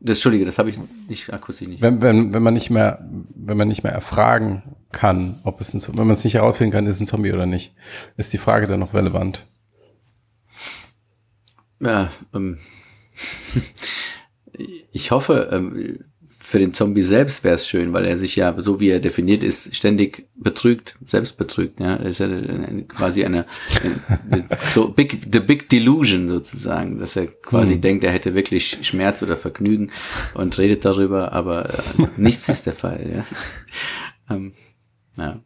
[0.02, 1.82] Das, Entschuldige, das habe ich nicht akustisch nicht.
[1.82, 3.06] Wenn, wenn, wenn man nicht mehr,
[3.36, 6.72] wenn man nicht mehr erfragen kann, ob es ein Zombie, wenn man es nicht herausfinden
[6.72, 7.74] kann, ist es ein Zombie oder nicht,
[8.16, 9.46] ist die Frage dann noch relevant?
[11.82, 12.60] Ja, ähm,
[14.92, 16.06] ich hoffe, ähm,
[16.50, 19.44] für den Zombie selbst wäre es schön, weil er sich ja, so wie er definiert
[19.44, 21.80] ist, ständig betrügt, selbst betrügt.
[21.80, 22.28] Ja, das ist ja
[22.88, 23.46] quasi eine,
[24.32, 27.82] eine so big, the big delusion sozusagen, dass er quasi hm.
[27.82, 29.92] denkt, er hätte wirklich Schmerz oder Vergnügen
[30.34, 33.26] und redet darüber, aber äh, nichts ist der Fall.
[34.28, 34.36] Ja.
[34.36, 34.54] Ähm,
[35.18, 35.44] ja.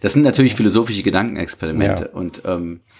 [0.00, 2.18] Das sind natürlich philosophische Gedankenexperimente ja.
[2.18, 2.93] und ähm, äh,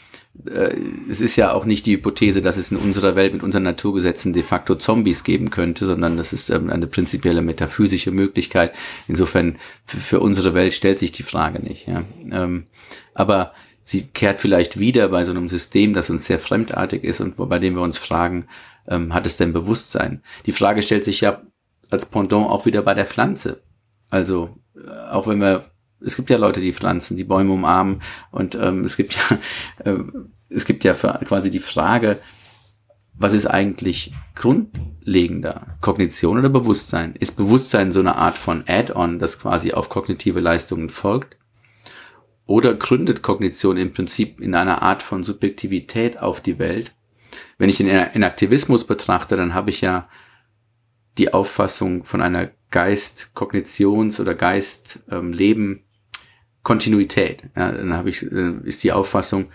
[1.09, 4.33] es ist ja auch nicht die Hypothese, dass es in unserer Welt mit unseren Naturgesetzen
[4.33, 8.75] de facto Zombies geben könnte, sondern das ist ähm, eine prinzipielle metaphysische Möglichkeit.
[9.07, 9.57] Insofern
[9.87, 11.87] für unsere Welt stellt sich die Frage nicht.
[11.87, 12.05] Ja.
[12.31, 12.67] Ähm,
[13.15, 13.53] aber
[13.85, 17.59] sie kehrt vielleicht wieder bei so einem System, das uns sehr fremdartig ist und bei
[17.61, 18.47] dem wir uns fragen,
[18.89, 20.23] ähm, hat es denn Bewusstsein?
[20.47, 21.43] Die Frage stellt sich ja
[21.91, 23.63] als Pendant auch wieder bei der Pflanze.
[24.11, 25.65] Also äh, auch wenn wir
[26.05, 28.01] es gibt ja Leute, die Pflanzen, die Bäume umarmen
[28.31, 29.39] und ähm, es gibt ja,
[29.85, 29.99] äh,
[30.49, 32.19] es gibt ja quasi die Frage,
[33.17, 35.79] was ist eigentlich grundlegender?
[35.81, 37.15] Kognition oder Bewusstsein?
[37.15, 41.37] Ist Bewusstsein so eine Art von Add-on, das quasi auf kognitive Leistungen folgt?
[42.47, 46.95] oder gründet Kognition im Prinzip in einer Art von Subjektivität auf die Welt?
[47.59, 50.09] Wenn ich den Enaktivismus betrachte, dann habe ich ja
[51.19, 54.35] die Auffassung von einer Geist-Kognitions- oder
[56.65, 57.45] Geist-Leben-Kontinuität.
[57.57, 59.47] Ja, dann habe ich, äh, ist die Auffassung,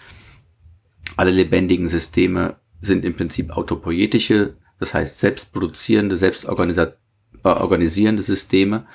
[1.18, 8.86] alle lebendigen Systeme sind im Prinzip autopoietische, das heißt selbstproduzierende, selbstorganisierende Systeme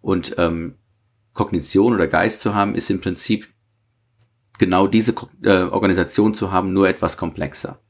[0.00, 0.76] und ähm,
[1.32, 3.48] Kognition oder Geist zu haben, ist im Prinzip
[4.58, 7.80] genau diese äh, Organisation zu haben, nur etwas komplexer.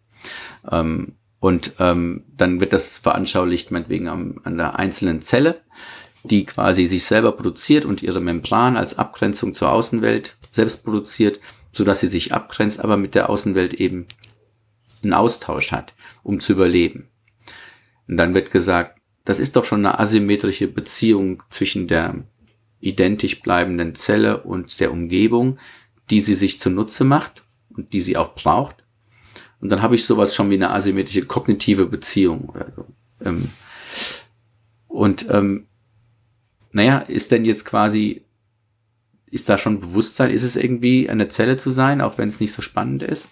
[0.71, 5.61] Ähm, und ähm, dann wird das veranschaulicht, meinetwegen am, an der einzelnen Zelle,
[6.25, 11.41] die quasi sich selber produziert und ihre Membran als Abgrenzung zur Außenwelt selbst produziert,
[11.73, 14.07] so dass sie sich abgrenzt, aber mit der Außenwelt eben
[15.03, 17.09] einen Austausch hat, um zu überleben.
[18.07, 22.25] Und dann wird gesagt, das ist doch schon eine asymmetrische Beziehung zwischen der
[22.81, 25.59] identisch bleibenden Zelle und der Umgebung,
[26.11, 28.85] die sie sich zunutze macht und die sie auch braucht.
[29.61, 32.53] Und dann habe ich sowas schon wie eine asymmetrische kognitive Beziehung.
[33.25, 33.51] Ähm,
[34.89, 35.69] und ähm,
[36.73, 38.23] naja, ist denn jetzt quasi,
[39.31, 42.53] ist da schon Bewusstsein, ist es irgendwie eine Zelle zu sein, auch wenn es nicht
[42.53, 43.29] so spannend ist?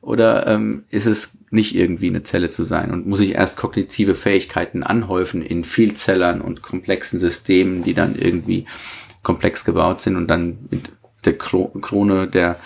[0.00, 4.14] Oder ähm, ist es nicht irgendwie eine Zelle zu sein und muss ich erst kognitive
[4.14, 8.66] Fähigkeiten anhäufen in Vielzellern und komplexen Systemen, die dann irgendwie
[9.22, 10.90] komplex gebaut sind und dann mit
[11.24, 12.58] der Krone der,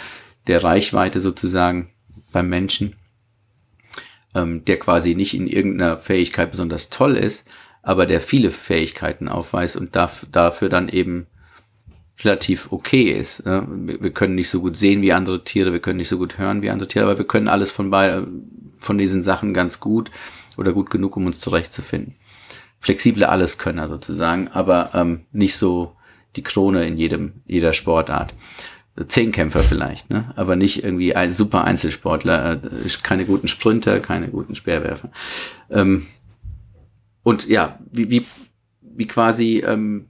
[0.46, 1.90] der Reichweite sozusagen
[2.30, 2.94] beim Menschen,
[4.34, 7.44] ähm, der quasi nicht in irgendeiner Fähigkeit besonders toll ist,
[7.82, 11.26] aber der viele Fähigkeiten aufweist und darf, dafür dann eben
[12.20, 13.44] relativ okay ist.
[13.44, 13.66] Ne?
[13.68, 16.62] Wir können nicht so gut sehen wie andere Tiere, wir können nicht so gut hören
[16.62, 18.22] wie andere Tiere, aber wir können alles von, bei,
[18.76, 20.10] von diesen Sachen ganz gut
[20.56, 22.14] oder gut genug, um uns zurechtzufinden.
[22.78, 25.96] Flexible Alleskönner sozusagen, aber ähm, nicht so
[26.36, 28.34] die Krone in jedem, jeder Sportart.
[29.06, 30.32] Zehnkämpfer vielleicht, ne?
[30.36, 35.10] aber nicht irgendwie ein super Einzelsportler, äh, keine guten Sprinter, keine guten Speerwerfer.
[35.70, 36.06] Ähm,
[37.22, 38.26] und ja, wie, wie,
[38.80, 40.06] wie quasi ähm,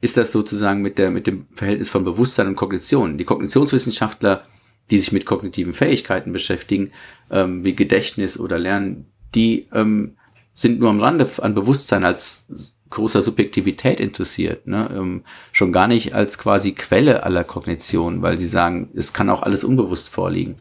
[0.00, 3.16] ist das sozusagen mit, der, mit dem Verhältnis von Bewusstsein und Kognition.
[3.18, 4.44] Die Kognitionswissenschaftler,
[4.90, 6.90] die sich mit kognitiven Fähigkeiten beschäftigen,
[7.30, 10.16] ähm, wie Gedächtnis oder Lernen, die ähm,
[10.54, 12.46] sind nur am Rande an Bewusstsein als
[12.90, 14.88] großer Subjektivität interessiert, ne?
[14.94, 19.42] ähm, schon gar nicht als quasi Quelle aller Kognition, weil sie sagen, es kann auch
[19.42, 20.56] alles unbewusst vorliegen.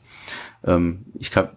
[0.64, 1.52] Ähm, ich habe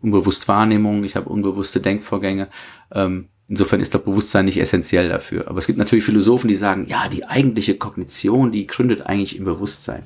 [0.00, 2.48] unbewusst Wahrnehmung, ich habe unbewusste Denkvorgänge.
[2.94, 5.48] Ähm, Insofern ist das Bewusstsein nicht essentiell dafür.
[5.48, 9.44] Aber es gibt natürlich Philosophen, die sagen, ja, die eigentliche Kognition, die gründet eigentlich im
[9.44, 10.02] Bewusstsein.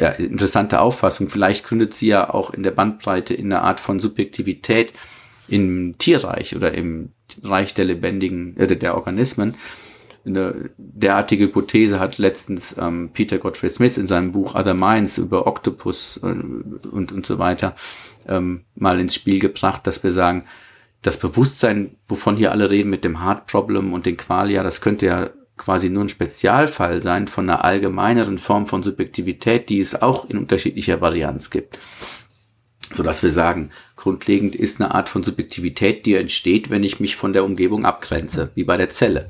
[0.00, 1.28] Ja, interessante Auffassung.
[1.28, 4.92] Vielleicht gründet sie ja auch in der Bandbreite in einer Art von Subjektivität
[5.46, 7.10] im Tierreich oder im
[7.42, 9.54] Reich der lebendigen, äh, der Organismen.
[10.26, 15.46] Eine derartige Hypothese hat letztens ähm, Peter Godfrey Smith in seinem Buch Other Minds über
[15.46, 17.76] Octopus äh, und, und so weiter
[18.26, 20.44] ähm, mal ins Spiel gebracht, dass wir sagen,
[21.04, 25.06] das Bewusstsein, wovon hier alle reden mit dem Heart Problem und den Qualia, das könnte
[25.06, 30.28] ja quasi nur ein Spezialfall sein von einer allgemeineren Form von Subjektivität, die es auch
[30.28, 31.78] in unterschiedlicher Varianz gibt.
[32.92, 37.16] So dass wir sagen, grundlegend ist eine Art von Subjektivität, die entsteht, wenn ich mich
[37.16, 39.28] von der Umgebung abgrenze, wie bei der Zelle.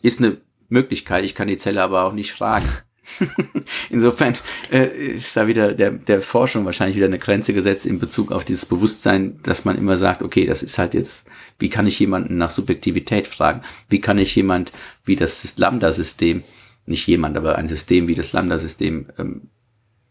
[0.00, 0.38] Ist eine
[0.70, 2.68] Möglichkeit, ich kann die Zelle aber auch nicht fragen.
[3.90, 4.34] Insofern
[4.72, 4.86] äh,
[5.16, 8.66] ist da wieder der, der Forschung wahrscheinlich wieder eine Grenze gesetzt in Bezug auf dieses
[8.66, 11.26] Bewusstsein, dass man immer sagt, okay, das ist halt jetzt,
[11.58, 13.62] wie kann ich jemanden nach Subjektivität fragen?
[13.88, 14.72] Wie kann ich jemand
[15.04, 16.44] wie das Lambda-System,
[16.86, 19.42] nicht jemand, aber ein System wie das Lambda-System ähm,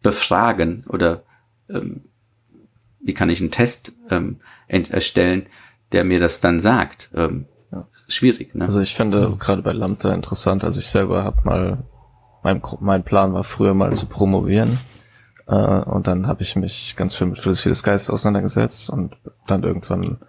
[0.01, 1.23] befragen oder
[1.69, 2.01] ähm,
[3.01, 5.47] wie kann ich einen Test ähm, erstellen,
[5.91, 7.09] der mir das dann sagt?
[7.13, 7.87] Ähm, ja.
[8.07, 8.65] Schwierig, ne?
[8.65, 11.83] Also ich finde gerade bei Lambda interessant, also ich selber habe mal
[12.43, 14.77] mein, mein Plan war früher mal zu promovieren.
[15.47, 19.15] Äh, und dann habe ich mich ganz viel mit Philosophie des Geistes auseinandergesetzt und
[19.47, 20.19] dann irgendwann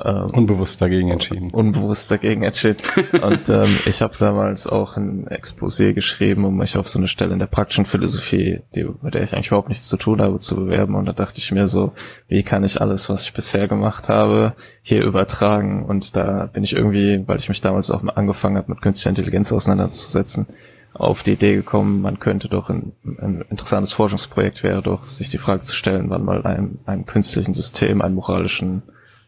[0.00, 1.50] äh, unbewusst dagegen entschieden.
[1.52, 2.78] Unbewusst dagegen entschieden.
[3.22, 7.32] und ähm, ich habe damals auch ein Exposé geschrieben, um mich auf so eine Stelle
[7.32, 10.56] in der praktischen Philosophie, die, mit der ich eigentlich überhaupt nichts zu tun habe, zu
[10.56, 10.94] bewerben.
[10.96, 11.92] Und da dachte ich mir so,
[12.28, 15.84] wie kann ich alles, was ich bisher gemacht habe, hier übertragen?
[15.84, 19.52] Und da bin ich irgendwie, weil ich mich damals auch angefangen habe, mit künstlicher Intelligenz
[19.52, 20.46] auseinanderzusetzen,
[20.94, 25.38] auf die Idee gekommen, man könnte doch ein, ein interessantes Forschungsprojekt wäre doch, sich die
[25.38, 28.82] Frage zu stellen, wann mal ein, einem künstlichen System einen moralischen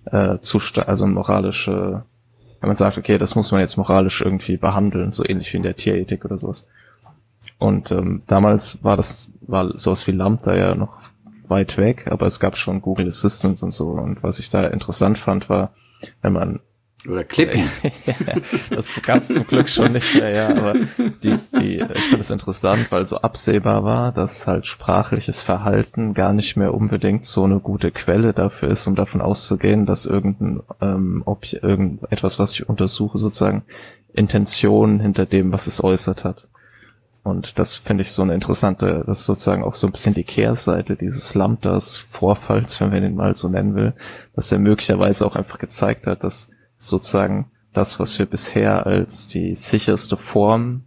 [0.07, 2.05] äh, Zustand, also ein moralische,
[2.61, 5.65] wenn man sagt, okay, das muss man jetzt moralisch irgendwie behandeln, so ähnlich wie in
[5.65, 6.69] der Tierethik oder sowas.
[7.59, 10.99] Und ähm, damals war das, war sowas wie Lambda ja noch
[11.49, 13.91] weit weg, aber es gab schon Google Assistant und so.
[13.91, 15.73] Und was ich da interessant fand, war,
[16.23, 16.61] wenn man
[17.09, 17.63] Oder Clippy.
[18.71, 20.75] das gab es zum Glück schon nicht mehr, ja, aber
[21.23, 26.33] die, die, ich finde es interessant, weil so absehbar war, dass halt sprachliches Verhalten gar
[26.33, 31.23] nicht mehr unbedingt so eine gute Quelle dafür ist, um davon auszugehen, dass irgendein, ähm,
[31.27, 33.65] ob irgendetwas, was ich untersuche, sozusagen
[34.13, 36.49] Intention hinter dem, was es äußert hat.
[37.23, 40.23] Und das finde ich so eine interessante, das ist sozusagen auch so ein bisschen die
[40.23, 43.95] Kehrseite dieses Lambdas-Vorfalls, wenn man den mal so nennen will,
[44.37, 49.55] dass er möglicherweise auch einfach gezeigt hat, dass sozusagen das, was wir bisher als die
[49.55, 50.85] sicherste Form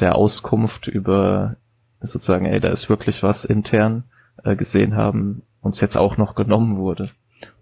[0.00, 1.56] der Auskunft über
[2.00, 4.04] sozusagen, ey, da ist wirklich was intern
[4.42, 7.10] äh, gesehen haben, uns jetzt auch noch genommen wurde.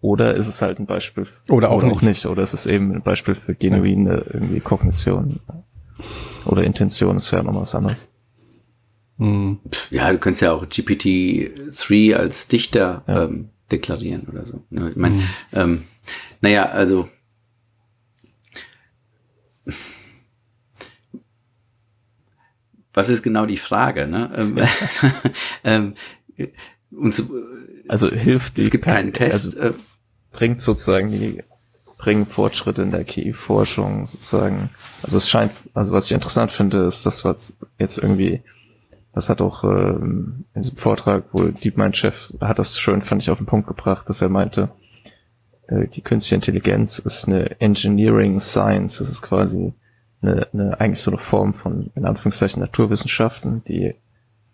[0.00, 2.02] Oder ist es halt ein Beispiel oder auch, oder nicht.
[2.02, 2.26] nicht.
[2.26, 5.40] oder ist es eben ein Beispiel für genuine irgendwie Kognition
[6.44, 8.08] oder Intention, ist ja noch was anderes.
[9.18, 9.58] Mhm.
[9.90, 13.24] Ja, du könntest ja auch GPT-3 als Dichter ja.
[13.24, 14.62] ähm, deklarieren oder so.
[14.70, 15.22] Ich meine, mhm.
[15.52, 15.82] ähm,
[16.40, 17.08] naja, also
[22.98, 24.08] was ist genau die Frage?
[24.08, 24.30] Ne?
[24.36, 24.58] Ähm,
[25.64, 25.94] ähm,
[26.90, 27.22] uns,
[27.86, 28.62] also hilft die.
[28.62, 29.46] Es gibt keinen Test.
[29.46, 29.72] Also äh,
[30.32, 31.42] bringt sozusagen die
[31.96, 34.70] bringen Fortschritte in der KI-Forschung sozusagen.
[35.02, 37.36] Also es scheint, also was ich interessant finde, ist, dass wir
[37.78, 38.42] jetzt irgendwie
[39.14, 43.38] das hat auch ähm, in diesem Vortrag wohl DeepMind-Chef hat das schön, fand ich, auf
[43.38, 44.68] den Punkt gebracht, dass er meinte,
[45.66, 48.98] äh, die künstliche Intelligenz ist eine Engineering Science.
[48.98, 49.72] Das ist quasi
[50.22, 53.94] eine, eine, eigentlich so eine Form von, in Anführungszeichen, Naturwissenschaften, die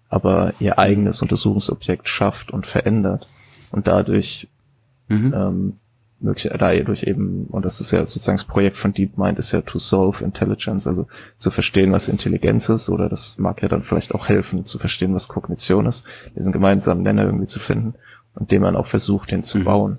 [0.09, 3.29] aber ihr eigenes Untersuchungsobjekt schafft und verändert
[3.71, 4.49] und dadurch
[5.09, 5.35] mhm.
[5.35, 5.73] ähm,
[6.21, 9.79] möglich, dadurch eben, und das ist ja sozusagen das Projekt von DeepMind, ist ja to
[9.79, 11.07] solve intelligence, also
[11.39, 15.15] zu verstehen, was Intelligenz ist, oder das mag ja dann vielleicht auch helfen, zu verstehen,
[15.15, 17.95] was Kognition ist, diesen gemeinsamen Nenner irgendwie zu finden
[18.35, 19.65] und dem man auch versucht, den zu mhm.
[19.65, 19.99] bauen.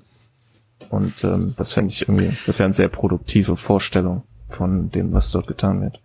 [0.90, 5.12] Und ähm, das fände ich irgendwie, das ist ja eine sehr produktive Vorstellung von dem,
[5.12, 6.00] was dort getan wird.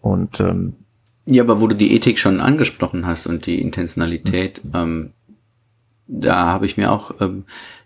[0.00, 0.74] Und ähm,
[1.26, 4.70] ja, aber wo du die Ethik schon angesprochen hast und die Intentionalität, mhm.
[4.74, 5.12] ähm,
[6.06, 7.44] da habe ich mir auch ähm,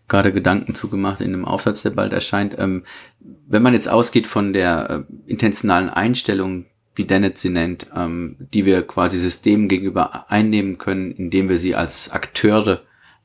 [0.09, 2.57] gerade Gedanken zugemacht in einem Aufsatz, der bald erscheint.
[2.59, 2.85] Ähm,
[3.21, 8.65] wenn man jetzt ausgeht von der äh, intentionalen Einstellung, wie Dennett sie nennt, ähm, die
[8.65, 12.83] wir quasi Systemen gegenüber einnehmen können, indem wir sie als Akteure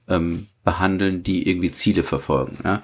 [0.08, 2.58] ähm, behandeln, die irgendwie Ziele verfolgen.
[2.64, 2.82] Ja?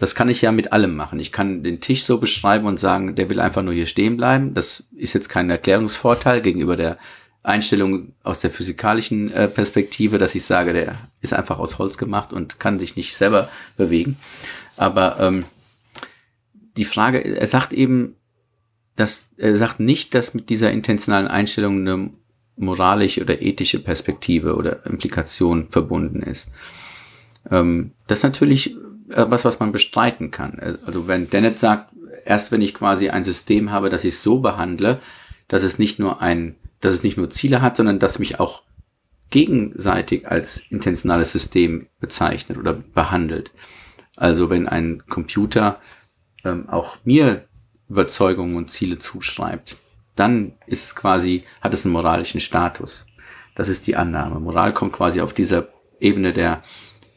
[0.00, 1.20] Das kann ich ja mit allem machen.
[1.20, 4.54] Ich kann den Tisch so beschreiben und sagen, der will einfach nur hier stehen bleiben.
[4.54, 6.96] Das ist jetzt kein Erklärungsvorteil gegenüber der
[7.42, 12.32] Einstellung aus der physikalischen äh, Perspektive, dass ich sage, der ist einfach aus Holz gemacht
[12.32, 14.16] und kann sich nicht selber bewegen.
[14.78, 15.44] Aber ähm,
[16.78, 18.16] die Frage, er sagt eben,
[18.96, 22.10] dass er sagt nicht, dass mit dieser intentionalen Einstellung eine
[22.56, 26.48] moralische oder ethische Perspektive oder Implikation verbunden ist.
[27.50, 28.76] Ähm, das natürlich
[29.14, 30.58] was, was man bestreiten kann.
[30.84, 31.92] Also wenn Dennett sagt,
[32.24, 35.00] erst wenn ich quasi ein System habe, das ich so behandle,
[35.48, 38.62] dass es nicht nur ein dass es nicht nur Ziele hat, sondern dass mich auch
[39.30, 43.52] gegenseitig als intentionales System bezeichnet oder behandelt.
[44.16, 45.78] Also wenn ein Computer
[46.44, 47.44] ähm, auch mir
[47.88, 49.76] Überzeugungen und Ziele zuschreibt,
[50.16, 53.06] dann ist es quasi, hat es einen moralischen Status.
[53.54, 54.40] Das ist die Annahme.
[54.40, 55.68] Moral kommt quasi auf dieser
[56.00, 56.62] Ebene der,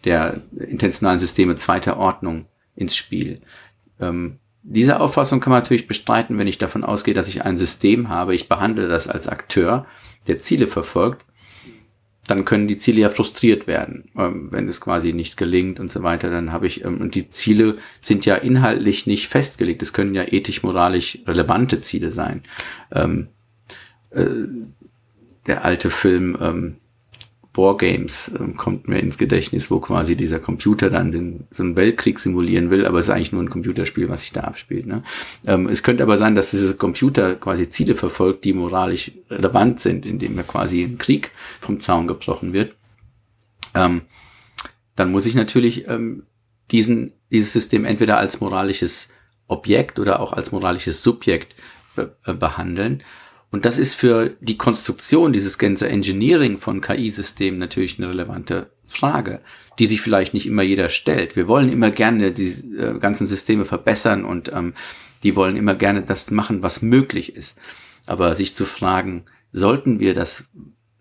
[0.06, 3.42] der intentionalen Systeme zweiter Ordnung ins Spiel.
[4.00, 8.10] Ähm, diese Auffassung kann man natürlich bestreiten, wenn ich davon ausgehe, dass ich ein System
[8.10, 9.86] habe, ich behandle das als Akteur,
[10.28, 11.26] der Ziele verfolgt,
[12.28, 16.04] dann können die Ziele ja frustriert werden, ähm, wenn es quasi nicht gelingt und so
[16.04, 16.30] weiter.
[16.30, 19.82] Dann habe ich, ähm, und die Ziele sind ja inhaltlich nicht festgelegt.
[19.82, 22.44] Es können ja ethisch-moralisch relevante Ziele sein.
[22.94, 23.28] Ähm,
[24.12, 24.48] äh,
[25.48, 26.78] der alte Film, ähm,
[27.56, 32.20] Wargames ähm, kommt mir ins Gedächtnis, wo quasi dieser Computer dann den, so einen Weltkrieg
[32.20, 34.88] simulieren will, aber es ist eigentlich nur ein Computerspiel, was sich da abspielt.
[34.88, 35.04] Ne?
[35.46, 40.06] Ähm, es könnte aber sein, dass dieser Computer quasi Ziele verfolgt, die moralisch relevant sind,
[40.06, 42.74] indem er quasi ein Krieg vom Zaun gebrochen wird.
[43.76, 44.02] Ähm,
[44.96, 46.24] dann muss ich natürlich ähm,
[46.72, 49.10] diesen, dieses System entweder als moralisches
[49.48, 51.56] Objekt oder auch als moralisches Subjekt
[51.96, 53.04] äh, behandeln.
[53.54, 59.42] Und das ist für die Konstruktion dieses ganze Engineering von KI-Systemen natürlich eine relevante Frage,
[59.78, 61.36] die sich vielleicht nicht immer jeder stellt.
[61.36, 64.74] Wir wollen immer gerne die äh, ganzen Systeme verbessern und ähm,
[65.22, 67.56] die wollen immer gerne das machen, was möglich ist.
[68.08, 70.46] Aber sich zu fragen, sollten wir das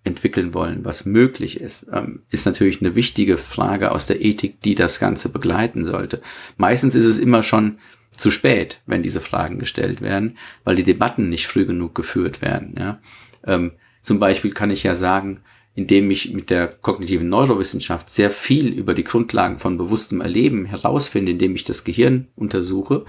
[0.04, 4.74] entwickeln wollen, was möglich ist, ähm, ist natürlich eine wichtige Frage aus der Ethik, die
[4.74, 6.20] das Ganze begleiten sollte.
[6.58, 7.78] Meistens ist es immer schon
[8.16, 12.74] zu spät, wenn diese Fragen gestellt werden, weil die Debatten nicht früh genug geführt werden.
[12.78, 13.00] Ja?
[13.44, 13.72] Ähm,
[14.02, 15.40] zum Beispiel kann ich ja sagen,
[15.74, 21.32] indem ich mit der kognitiven Neurowissenschaft sehr viel über die Grundlagen von bewusstem Erleben herausfinde,
[21.32, 23.04] indem ich das Gehirn untersuche,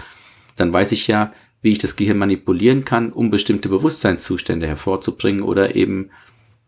[0.56, 5.76] dann weiß ich ja, wie ich das Gehirn manipulieren kann, um bestimmte Bewusstseinszustände hervorzubringen oder
[5.76, 6.10] eben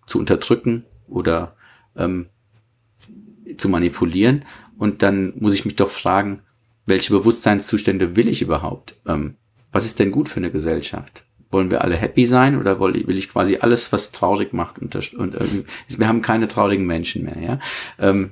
[0.07, 1.57] zu unterdrücken oder
[1.97, 2.27] ähm,
[3.57, 4.45] zu manipulieren.
[4.79, 6.43] Und dann muss ich mich doch fragen,
[6.87, 8.97] welche Bewusstseinszustände will ich überhaupt?
[9.07, 9.35] Ähm,
[9.73, 11.25] was ist denn gut für eine Gesellschaft?
[11.51, 14.79] Wollen wir alle happy sein oder will ich quasi alles, was traurig macht?
[14.79, 17.61] Und, und äh, wir haben keine traurigen Menschen mehr, ja.
[17.99, 18.31] Ähm,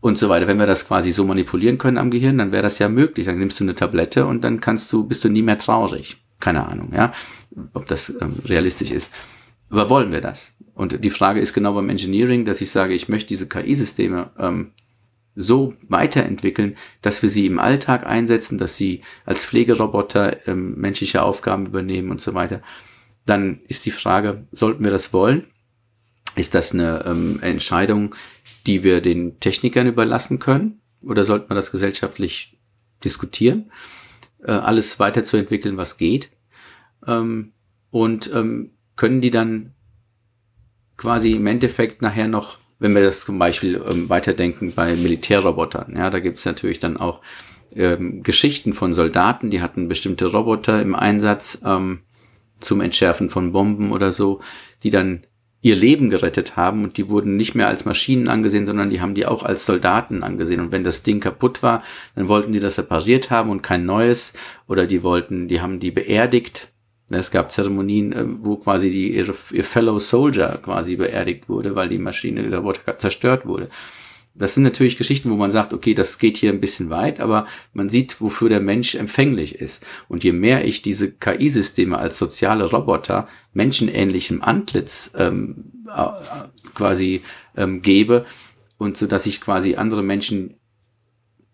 [0.00, 0.46] und so weiter.
[0.46, 3.26] Wenn wir das quasi so manipulieren können am Gehirn, dann wäre das ja möglich.
[3.26, 6.18] Dann nimmst du eine Tablette und dann kannst du, bist du nie mehr traurig.
[6.40, 7.12] Keine Ahnung, ja,
[7.72, 9.08] ob das ähm, realistisch ist.
[9.70, 10.52] Aber wollen wir das?
[10.74, 14.72] Und die Frage ist genau beim Engineering, dass ich sage, ich möchte diese KI-Systeme ähm,
[15.34, 21.66] so weiterentwickeln, dass wir sie im Alltag einsetzen, dass sie als Pflegeroboter ähm, menschliche Aufgaben
[21.66, 22.62] übernehmen und so weiter.
[23.26, 25.46] Dann ist die Frage, sollten wir das wollen?
[26.36, 28.14] Ist das eine ähm, Entscheidung,
[28.66, 30.80] die wir den Technikern überlassen können?
[31.02, 32.58] Oder sollte man das gesellschaftlich
[33.02, 33.70] diskutieren?
[34.42, 36.30] Äh, alles weiterzuentwickeln, was geht?
[37.06, 37.52] Ähm,
[37.90, 39.74] und ähm, können die dann
[40.96, 46.10] quasi im Endeffekt nachher noch, wenn wir das zum Beispiel ähm, weiterdenken bei Militärrobotern, ja,
[46.10, 47.22] da gibt es natürlich dann auch
[47.74, 52.00] ähm, Geschichten von Soldaten, die hatten bestimmte Roboter im Einsatz ähm,
[52.60, 54.42] zum Entschärfen von Bomben oder so,
[54.82, 55.22] die dann
[55.62, 59.14] ihr Leben gerettet haben und die wurden nicht mehr als Maschinen angesehen, sondern die haben
[59.14, 60.60] die auch als Soldaten angesehen.
[60.60, 61.82] Und wenn das Ding kaputt war,
[62.14, 64.34] dann wollten die das repariert haben und kein neues
[64.68, 66.68] oder die wollten, die haben die beerdigt.
[67.18, 71.88] Es gab Zeremonien, äh, wo quasi die, ihre, ihr Fellow Soldier quasi beerdigt wurde, weil
[71.88, 73.68] die Maschine der Roboter zerstört wurde
[74.34, 77.46] das sind natürlich Geschichten, wo man sagt, okay, das geht hier ein bisschen weit, aber
[77.72, 79.84] man sieht, wofür der Mensch empfänglich ist.
[80.08, 86.08] Und je mehr ich diese KI-Systeme als soziale Roboter menschenähnlichem Antlitz ähm, äh,
[86.74, 87.22] quasi
[87.56, 88.26] ähm, gebe
[88.76, 90.54] und so, dass ich quasi andere Menschen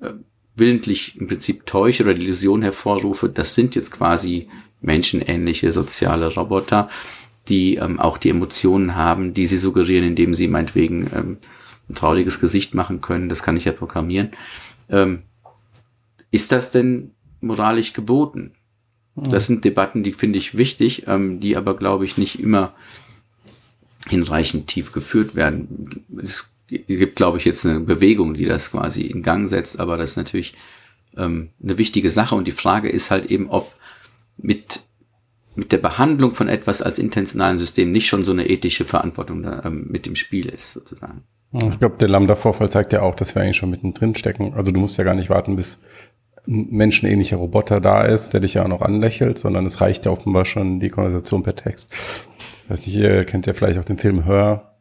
[0.01, 0.13] äh,
[0.57, 4.49] willentlich im Prinzip täusche oder die Illusion hervorrufe, das sind jetzt quasi
[4.81, 6.89] menschenähnliche soziale Roboter,
[7.49, 11.39] die ähm, auch die Emotionen haben, die sie suggerieren, indem sie meinetwegen ähm,
[11.89, 14.31] ein trauriges Gesicht machen können, das kann ich ja programmieren.
[14.89, 15.23] Ähm,
[16.31, 18.53] ist das denn moralisch geboten?
[19.17, 19.31] Hm.
[19.31, 22.73] Das sind Debatten, die finde ich wichtig, ähm, die aber, glaube ich, nicht immer
[24.09, 26.05] hinreichend tief geführt werden.
[26.23, 30.11] Es gibt, glaube ich, jetzt eine Bewegung, die das quasi in Gang setzt, aber das
[30.11, 30.55] ist natürlich
[31.17, 33.75] ähm, eine wichtige Sache und die Frage ist halt eben, ob
[34.43, 34.83] mit
[35.57, 39.63] mit der Behandlung von etwas als intentionalen System nicht schon so eine ethische Verantwortung da,
[39.65, 41.25] ähm, mit im Spiel ist, sozusagen.
[41.53, 44.55] Ich glaube, der Lambda-Vorfall zeigt ja auch, dass wir eigentlich schon mittendrin stecken.
[44.55, 45.81] Also du musst ja gar nicht warten, bis
[46.47, 50.13] ein menschenähnlicher Roboter da ist, der dich ja auch noch anlächelt, sondern es reicht ja
[50.13, 51.93] offenbar schon die Konversation per Text.
[52.65, 54.77] Ich weiß nicht, ihr kennt ja vielleicht auch den Film Hör,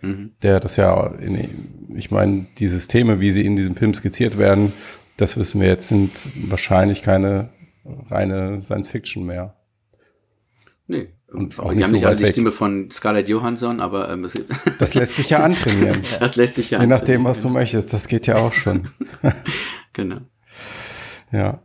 [0.00, 0.30] mhm.
[0.42, 4.72] der das ja, in, ich meine, die Systeme, wie sie in diesem Film skizziert werden,
[5.16, 6.12] das wissen wir jetzt, sind
[6.48, 7.48] wahrscheinlich keine
[8.08, 9.56] reine Science-Fiction mehr.
[10.88, 14.28] Nee, und auch die haben so nicht alle die Stimme von Scarlett Johansson, aber ähm,
[14.78, 16.02] das lässt sich ja antrainieren.
[16.20, 18.88] das lässt sich ja Je nachdem, was du möchtest, das geht ja auch schon.
[19.92, 20.20] genau.
[21.32, 21.60] Ja.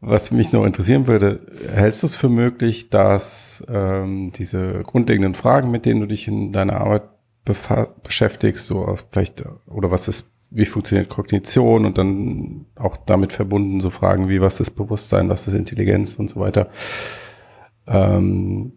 [0.00, 1.40] Was mich noch interessieren würde,
[1.72, 6.52] hältst du es für möglich, dass ähm, diese grundlegenden Fragen, mit denen du dich in
[6.52, 7.02] deiner Arbeit
[8.02, 13.90] beschäftigst, so vielleicht, oder was ist, wie funktioniert Kognition und dann auch damit verbunden so
[13.90, 16.70] Fragen wie, was ist Bewusstsein, was ist Intelligenz und so weiter,
[17.86, 18.72] ähm,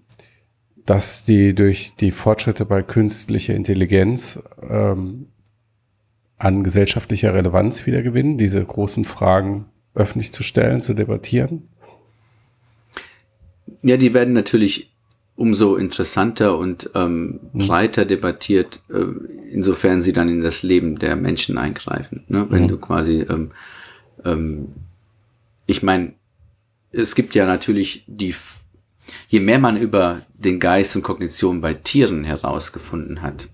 [0.86, 5.28] dass die durch die Fortschritte bei künstlicher Intelligenz ähm,
[6.38, 11.68] an gesellschaftlicher Relevanz wieder gewinnen, diese großen Fragen öffentlich zu stellen, zu debattieren?
[13.82, 14.92] Ja, die werden natürlich
[15.40, 17.68] umso interessanter und ähm, mhm.
[17.68, 19.06] breiter debattiert, äh,
[19.50, 22.26] insofern sie dann in das Leben der Menschen eingreifen.
[22.28, 22.46] Ne?
[22.50, 22.68] Wenn mhm.
[22.68, 23.52] du quasi, ähm,
[24.26, 24.68] ähm,
[25.66, 26.14] ich meine,
[26.92, 28.36] es gibt ja natürlich die
[29.30, 33.48] je mehr man über den Geist und Kognition bei Tieren herausgefunden hat,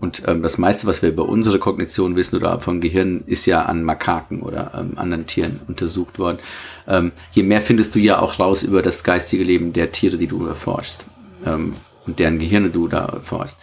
[0.00, 3.62] und ähm, das meiste, was wir über unsere Kognition wissen oder vom Gehirn, ist ja
[3.62, 6.38] an Makaken oder ähm, anderen Tieren untersucht worden.
[6.86, 10.28] Ähm, je mehr findest du ja auch raus über das geistige Leben der Tiere, die
[10.28, 11.04] du erforschst
[11.44, 11.74] ähm,
[12.06, 13.58] und deren Gehirne du da erforschst.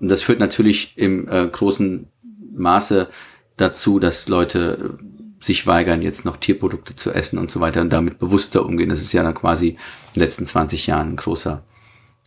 [0.00, 2.08] Und das führt natürlich im äh, großen
[2.54, 3.08] Maße
[3.56, 4.98] dazu, dass Leute
[5.40, 8.88] sich weigern, jetzt noch Tierprodukte zu essen und so weiter und damit bewusster umgehen.
[8.88, 9.76] Das ist ja dann quasi in
[10.14, 11.64] den letzten 20 Jahren ein großer,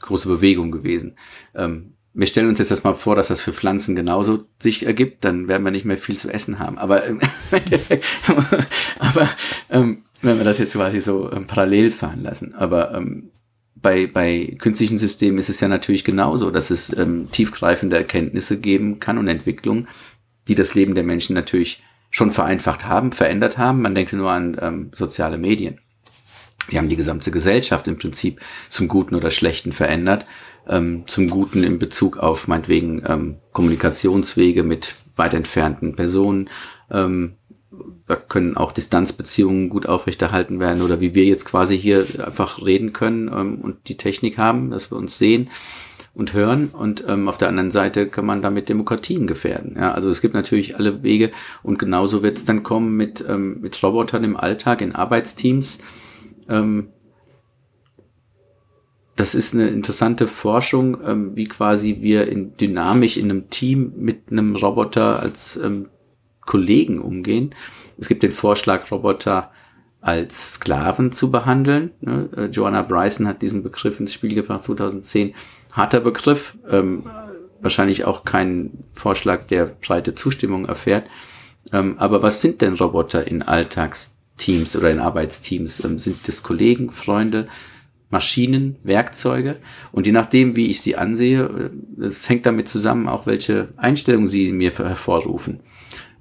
[0.01, 1.15] große Bewegung gewesen.
[1.53, 5.25] Ähm, wir stellen uns jetzt das mal vor, dass das für Pflanzen genauso sich ergibt,
[5.25, 6.77] dann werden wir nicht mehr viel zu essen haben.
[6.77, 7.19] Aber, ähm,
[8.99, 9.29] aber
[9.69, 12.55] ähm, wenn wir das jetzt quasi so ähm, parallel fahren lassen.
[12.55, 13.31] Aber ähm,
[13.75, 18.99] bei, bei künstlichen Systemen ist es ja natürlich genauso, dass es ähm, tiefgreifende Erkenntnisse geben
[18.99, 19.87] kann und Entwicklungen,
[20.47, 23.81] die das Leben der Menschen natürlich schon vereinfacht haben, verändert haben.
[23.81, 25.79] Man denke nur an ähm, soziale Medien.
[26.69, 30.25] Wir haben die gesamte Gesellschaft im Prinzip zum Guten oder Schlechten verändert.
[30.67, 36.49] Ähm, zum Guten in Bezug auf meinetwegen ähm, Kommunikationswege mit weit entfernten Personen.
[36.89, 37.33] Ähm,
[38.07, 42.93] da können auch Distanzbeziehungen gut aufrechterhalten werden oder wie wir jetzt quasi hier einfach reden
[42.93, 45.49] können ähm, und die Technik haben, dass wir uns sehen
[46.13, 49.75] und hören und ähm, auf der anderen Seite kann man damit Demokratien gefährden.
[49.77, 51.31] Ja, also es gibt natürlich alle Wege
[51.61, 55.77] und genauso wird es dann kommen mit, ähm, mit Robotern im Alltag, in Arbeitsteams.
[56.47, 56.89] Ähm,
[59.15, 64.31] das ist eine interessante Forschung, ähm, wie quasi wir in dynamisch in einem Team mit
[64.31, 65.87] einem Roboter als ähm,
[66.45, 67.55] Kollegen umgehen.
[67.97, 69.51] Es gibt den Vorschlag, Roboter
[70.01, 71.91] als Sklaven zu behandeln.
[72.01, 72.29] Ne?
[72.37, 75.33] Äh, Joanna Bryson hat diesen Begriff ins Spiel gebracht 2010
[75.73, 77.05] harter Begriff, ähm,
[77.59, 81.07] wahrscheinlich auch kein Vorschlag, der breite Zustimmung erfährt.
[81.73, 85.83] Ähm, aber was sind denn Roboter in Alltagsteams oder in Arbeitsteams?
[85.83, 87.47] Ähm, sind das Kollegen, Freunde,
[88.11, 89.57] Maschinen, Werkzeuge?
[89.91, 94.27] Und je nachdem, wie ich sie ansehe, es äh, hängt damit zusammen, auch welche Einstellungen
[94.27, 95.61] sie mir hervorrufen.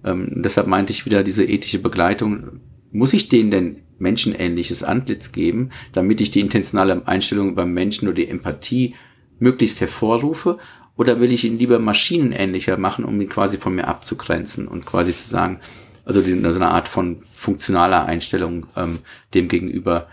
[0.05, 2.61] Ähm, deshalb meinte ich wieder diese ethische Begleitung.
[2.93, 8.17] Muss ich denen denn menschenähnliches Antlitz geben, damit ich die intentionale Einstellung beim Menschen oder
[8.17, 8.95] die Empathie
[9.39, 10.59] möglichst hervorrufe
[10.97, 15.17] oder will ich ihn lieber maschinenähnlicher machen, um ihn quasi von mir abzugrenzen und quasi
[15.17, 15.61] zu sagen,
[16.05, 18.99] also so eine Art von funktionaler Einstellung ähm,
[19.33, 20.09] dem gegenüber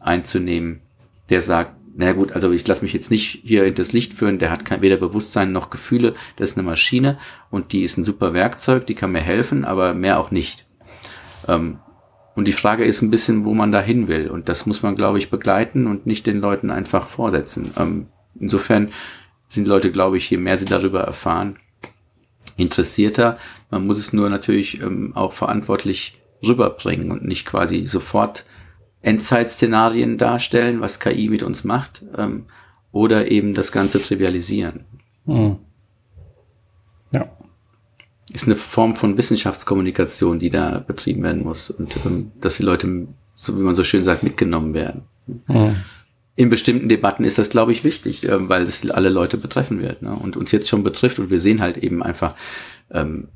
[0.00, 0.80] einzunehmen,
[1.30, 4.38] der sagt, na gut, also ich lasse mich jetzt nicht hier in das Licht führen,
[4.38, 7.18] der hat kein, weder Bewusstsein noch Gefühle, das ist eine Maschine
[7.50, 10.66] und die ist ein super Werkzeug, die kann mir helfen, aber mehr auch nicht.
[11.48, 11.78] Ähm,
[12.34, 14.30] und die Frage ist ein bisschen, wo man da hin will.
[14.30, 17.72] Und das muss man, glaube ich, begleiten und nicht den Leuten einfach vorsetzen.
[17.78, 18.06] Ähm,
[18.38, 18.92] Insofern
[19.48, 21.58] sind Leute, glaube ich, je mehr sie darüber erfahren,
[22.56, 23.38] interessierter.
[23.70, 28.44] Man muss es nur natürlich ähm, auch verantwortlich rüberbringen und nicht quasi sofort
[29.02, 32.46] Endzeitszenarien darstellen, was KI mit uns macht, ähm,
[32.92, 34.84] oder eben das Ganze trivialisieren.
[35.26, 35.56] Hm.
[37.10, 37.28] Ja.
[38.32, 43.08] Ist eine Form von Wissenschaftskommunikation, die da betrieben werden muss und ähm, dass die Leute,
[43.36, 45.02] so wie man so schön sagt, mitgenommen werden.
[45.46, 45.74] Hm
[46.34, 50.02] in bestimmten Debatten ist das, glaube ich, wichtig, äh, weil es alle Leute betreffen wird
[50.02, 50.14] ne?
[50.14, 51.18] und uns jetzt schon betrifft.
[51.18, 52.34] Und wir sehen halt eben einfach,
[52.90, 53.28] ähm,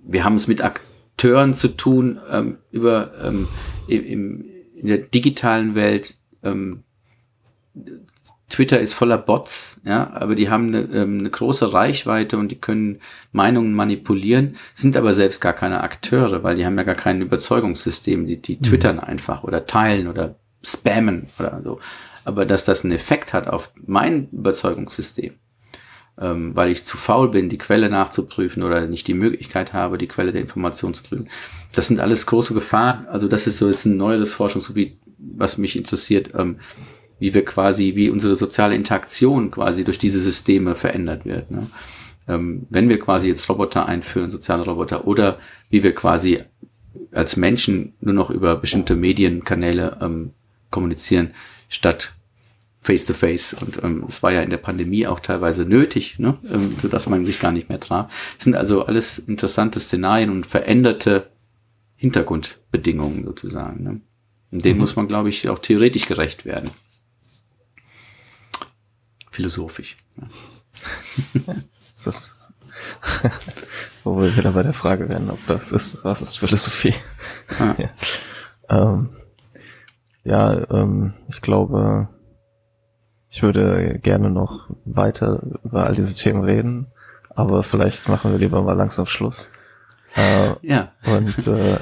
[0.00, 3.48] wir haben es mit Akteuren zu tun ähm, über ähm,
[3.86, 4.44] im,
[4.80, 6.16] in der digitalen Welt.
[6.42, 6.84] Ähm,
[8.48, 12.58] Twitter ist voller Bots, ja, aber die haben eine, ähm, eine große Reichweite und die
[12.58, 13.00] können
[13.30, 18.26] Meinungen manipulieren, sind aber selbst gar keine Akteure, weil die haben ja gar kein Überzeugungssystem.
[18.26, 18.62] Die, die mhm.
[18.62, 21.78] twittern einfach oder teilen oder spammen oder so
[22.28, 25.32] aber dass das einen Effekt hat auf mein Überzeugungssystem,
[26.20, 30.08] ähm, weil ich zu faul bin, die Quelle nachzuprüfen oder nicht die Möglichkeit habe, die
[30.08, 31.28] Quelle der Information zu prüfen.
[31.74, 33.06] Das sind alles große Gefahren.
[33.08, 36.58] Also das ist so jetzt ein neues Forschungsgebiet, was mich interessiert, ähm,
[37.18, 41.50] wie wir quasi, wie unsere soziale Interaktion quasi durch diese Systeme verändert wird.
[41.50, 41.66] Ne?
[42.28, 45.38] Ähm, wenn wir quasi jetzt Roboter einführen, soziale Roboter, oder
[45.70, 46.40] wie wir quasi
[47.12, 50.32] als Menschen nur noch über bestimmte Medienkanäle ähm,
[50.70, 51.30] kommunizieren,
[51.68, 52.14] statt
[52.80, 53.56] face-to-face.
[53.56, 53.64] -face.
[53.64, 56.38] Und ähm, es war ja in der Pandemie auch teilweise nötig, ne?
[56.52, 58.10] ähm, sodass man sich gar nicht mehr traf.
[58.36, 61.30] Das sind also alles interessante Szenarien und veränderte
[61.96, 63.82] Hintergrundbedingungen sozusagen.
[63.82, 64.00] Ne?
[64.50, 64.80] Und denen mhm.
[64.80, 66.70] muss man, glaube ich, auch theoretisch gerecht werden.
[69.30, 69.96] Philosophisch.
[70.16, 71.54] Ja.
[71.94, 72.36] das ist,
[74.04, 76.94] wo wir wieder bei der Frage werden, ob das ist, was ist Philosophie?
[77.58, 77.74] Ah.
[77.78, 79.10] ja, ähm,
[80.24, 82.08] ja ähm, ich glaube,
[83.30, 86.86] ich würde gerne noch weiter über all diese Themen reden,
[87.34, 89.52] aber vielleicht machen wir lieber mal langsam Schluss.
[90.14, 90.92] Äh, ja.
[91.06, 91.78] Und äh,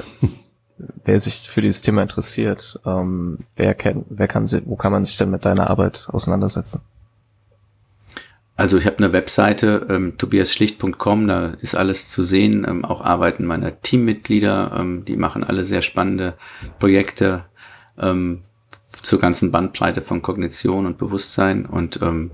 [1.04, 5.16] wer sich für dieses Thema interessiert, ähm, wer kennt, wer kann, wo kann man sich
[5.16, 6.82] denn mit deiner Arbeit auseinandersetzen?
[8.58, 13.44] Also ich habe eine Webseite, ähm, tobiasschlicht.com, da ist alles zu sehen, ähm, auch Arbeiten
[13.44, 16.34] meiner Teammitglieder, ähm, die machen alle sehr spannende
[16.78, 17.44] Projekte.
[17.98, 18.42] Ähm,
[19.02, 22.30] zur ganzen Bandbreite von Kognition und Bewusstsein und ähm,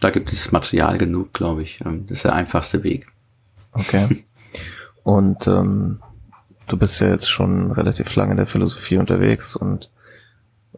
[0.00, 1.80] da gibt es Material genug, glaube ich.
[1.84, 3.06] Ähm, das ist der einfachste Weg.
[3.72, 4.24] Okay.
[5.04, 6.00] Und ähm,
[6.66, 9.88] du bist ja jetzt schon relativ lange in der Philosophie unterwegs und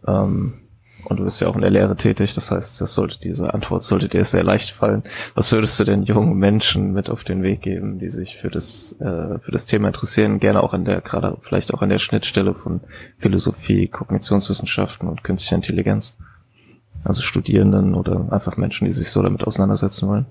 [0.06, 0.60] ähm,
[1.04, 3.84] und du bist ja auch in der Lehre tätig, das heißt, das sollte diese Antwort
[3.84, 5.02] sollte dir sehr leicht fallen.
[5.34, 8.92] Was würdest du denn jungen Menschen mit auf den Weg geben, die sich für das
[9.00, 12.54] äh, für das Thema interessieren, gerne auch an der gerade vielleicht auch an der Schnittstelle
[12.54, 12.80] von
[13.16, 16.18] Philosophie, Kognitionswissenschaften und künstlicher Intelligenz?
[17.04, 20.26] Also Studierenden oder einfach Menschen, die sich so damit auseinandersetzen wollen?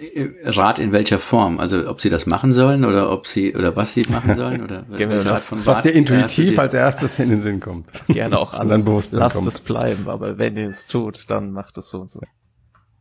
[0.00, 1.60] Äh, Rat in welcher Form?
[1.60, 4.86] Also ob sie das machen sollen oder ob sie oder was sie machen sollen oder
[4.88, 5.66] welche Art von Rat?
[5.66, 7.90] Was dir intuitiv als erstes in den Sinn kommt.
[8.08, 8.86] Gerne auch alles.
[9.12, 12.20] Lasst es bleiben, aber wenn ihr es tut, dann macht es so und so.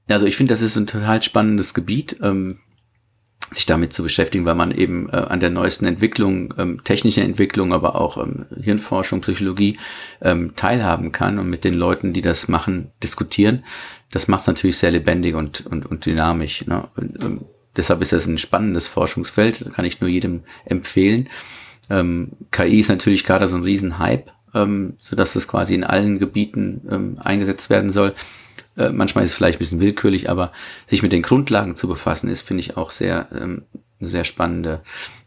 [0.08, 2.18] Also ich finde, das ist ein total spannendes Gebiet.
[2.22, 2.60] Ähm,
[3.52, 7.74] sich damit zu beschäftigen, weil man eben äh, an der neuesten Entwicklung, ähm, technischen Entwicklung,
[7.74, 9.78] aber auch ähm, Hirnforschung, Psychologie
[10.22, 13.64] ähm, teilhaben kann und mit den Leuten, die das machen, diskutieren.
[14.12, 16.66] Das macht es natürlich sehr lebendig und, und, und dynamisch.
[16.66, 16.88] Ne?
[16.96, 17.46] Und, ähm,
[17.76, 21.30] deshalb ist das ein spannendes Forschungsfeld, kann ich nur jedem empfehlen.
[21.90, 26.20] Ähm, KI ist natürlich gerade so ein Riesenhype, ähm, so dass es quasi in allen
[26.20, 28.14] Gebieten ähm, eingesetzt werden soll.
[28.78, 30.52] Äh, manchmal ist es vielleicht ein bisschen willkürlich, aber
[30.86, 33.64] sich mit den Grundlagen zu befassen, ist, finde ich, auch sehr, ähm,
[34.00, 34.82] sehr spannende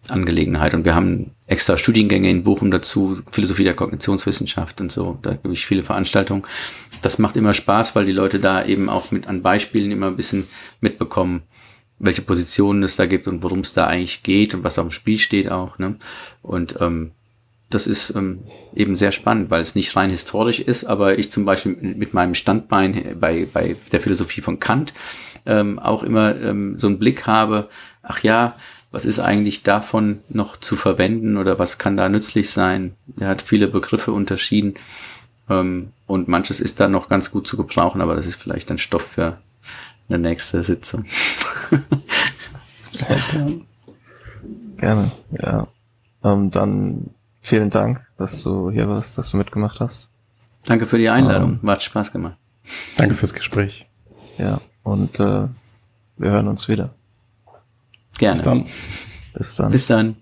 [0.09, 0.75] Angelegenheit.
[0.75, 5.19] Und wir haben extra Studiengänge in Bochum dazu, Philosophie der Kognitionswissenschaft und so.
[5.23, 6.43] Da gebe ich viele Veranstaltungen.
[7.03, 10.17] Das macht immer Spaß, weil die Leute da eben auch mit an Beispielen immer ein
[10.17, 10.47] bisschen
[10.81, 11.43] mitbekommen,
[11.99, 14.91] welche Positionen es da gibt und worum es da eigentlich geht und was auf dem
[14.91, 15.79] Spiel steht auch.
[15.79, 15.97] Ne?
[16.43, 17.13] Und ähm,
[17.71, 18.41] das ist ähm,
[18.75, 22.35] eben sehr spannend, weil es nicht rein historisch ist, aber ich zum Beispiel mit meinem
[22.35, 24.93] Standbein bei, bei der Philosophie von Kant
[25.47, 27.69] ähm, auch immer ähm, so einen Blick habe,
[28.03, 28.55] ach ja,
[28.93, 32.95] was ist eigentlich davon noch zu verwenden oder was kann da nützlich sein?
[33.19, 34.75] Er hat viele Begriffe unterschieden
[35.49, 38.79] ähm, und manches ist da noch ganz gut zu gebrauchen, aber das ist vielleicht ein
[38.79, 39.39] Stoff für
[40.09, 41.07] eine nächste Sitzung.
[44.77, 45.67] Gerne, ja.
[46.23, 47.11] Ähm, dann
[47.41, 50.11] vielen Dank, dass du hier warst, dass du mitgemacht hast.
[50.67, 51.61] Danke für die Einladung.
[51.63, 52.37] Ähm, Hat Spaß gemacht.
[52.97, 53.89] Danke fürs Gespräch.
[54.39, 55.49] Ja, und äh,
[56.19, 56.91] wir hören uns wieder.
[58.19, 58.35] Gerne.
[58.35, 58.67] Bis dann.
[59.35, 59.69] Bis dann.
[59.71, 60.17] Bis dann.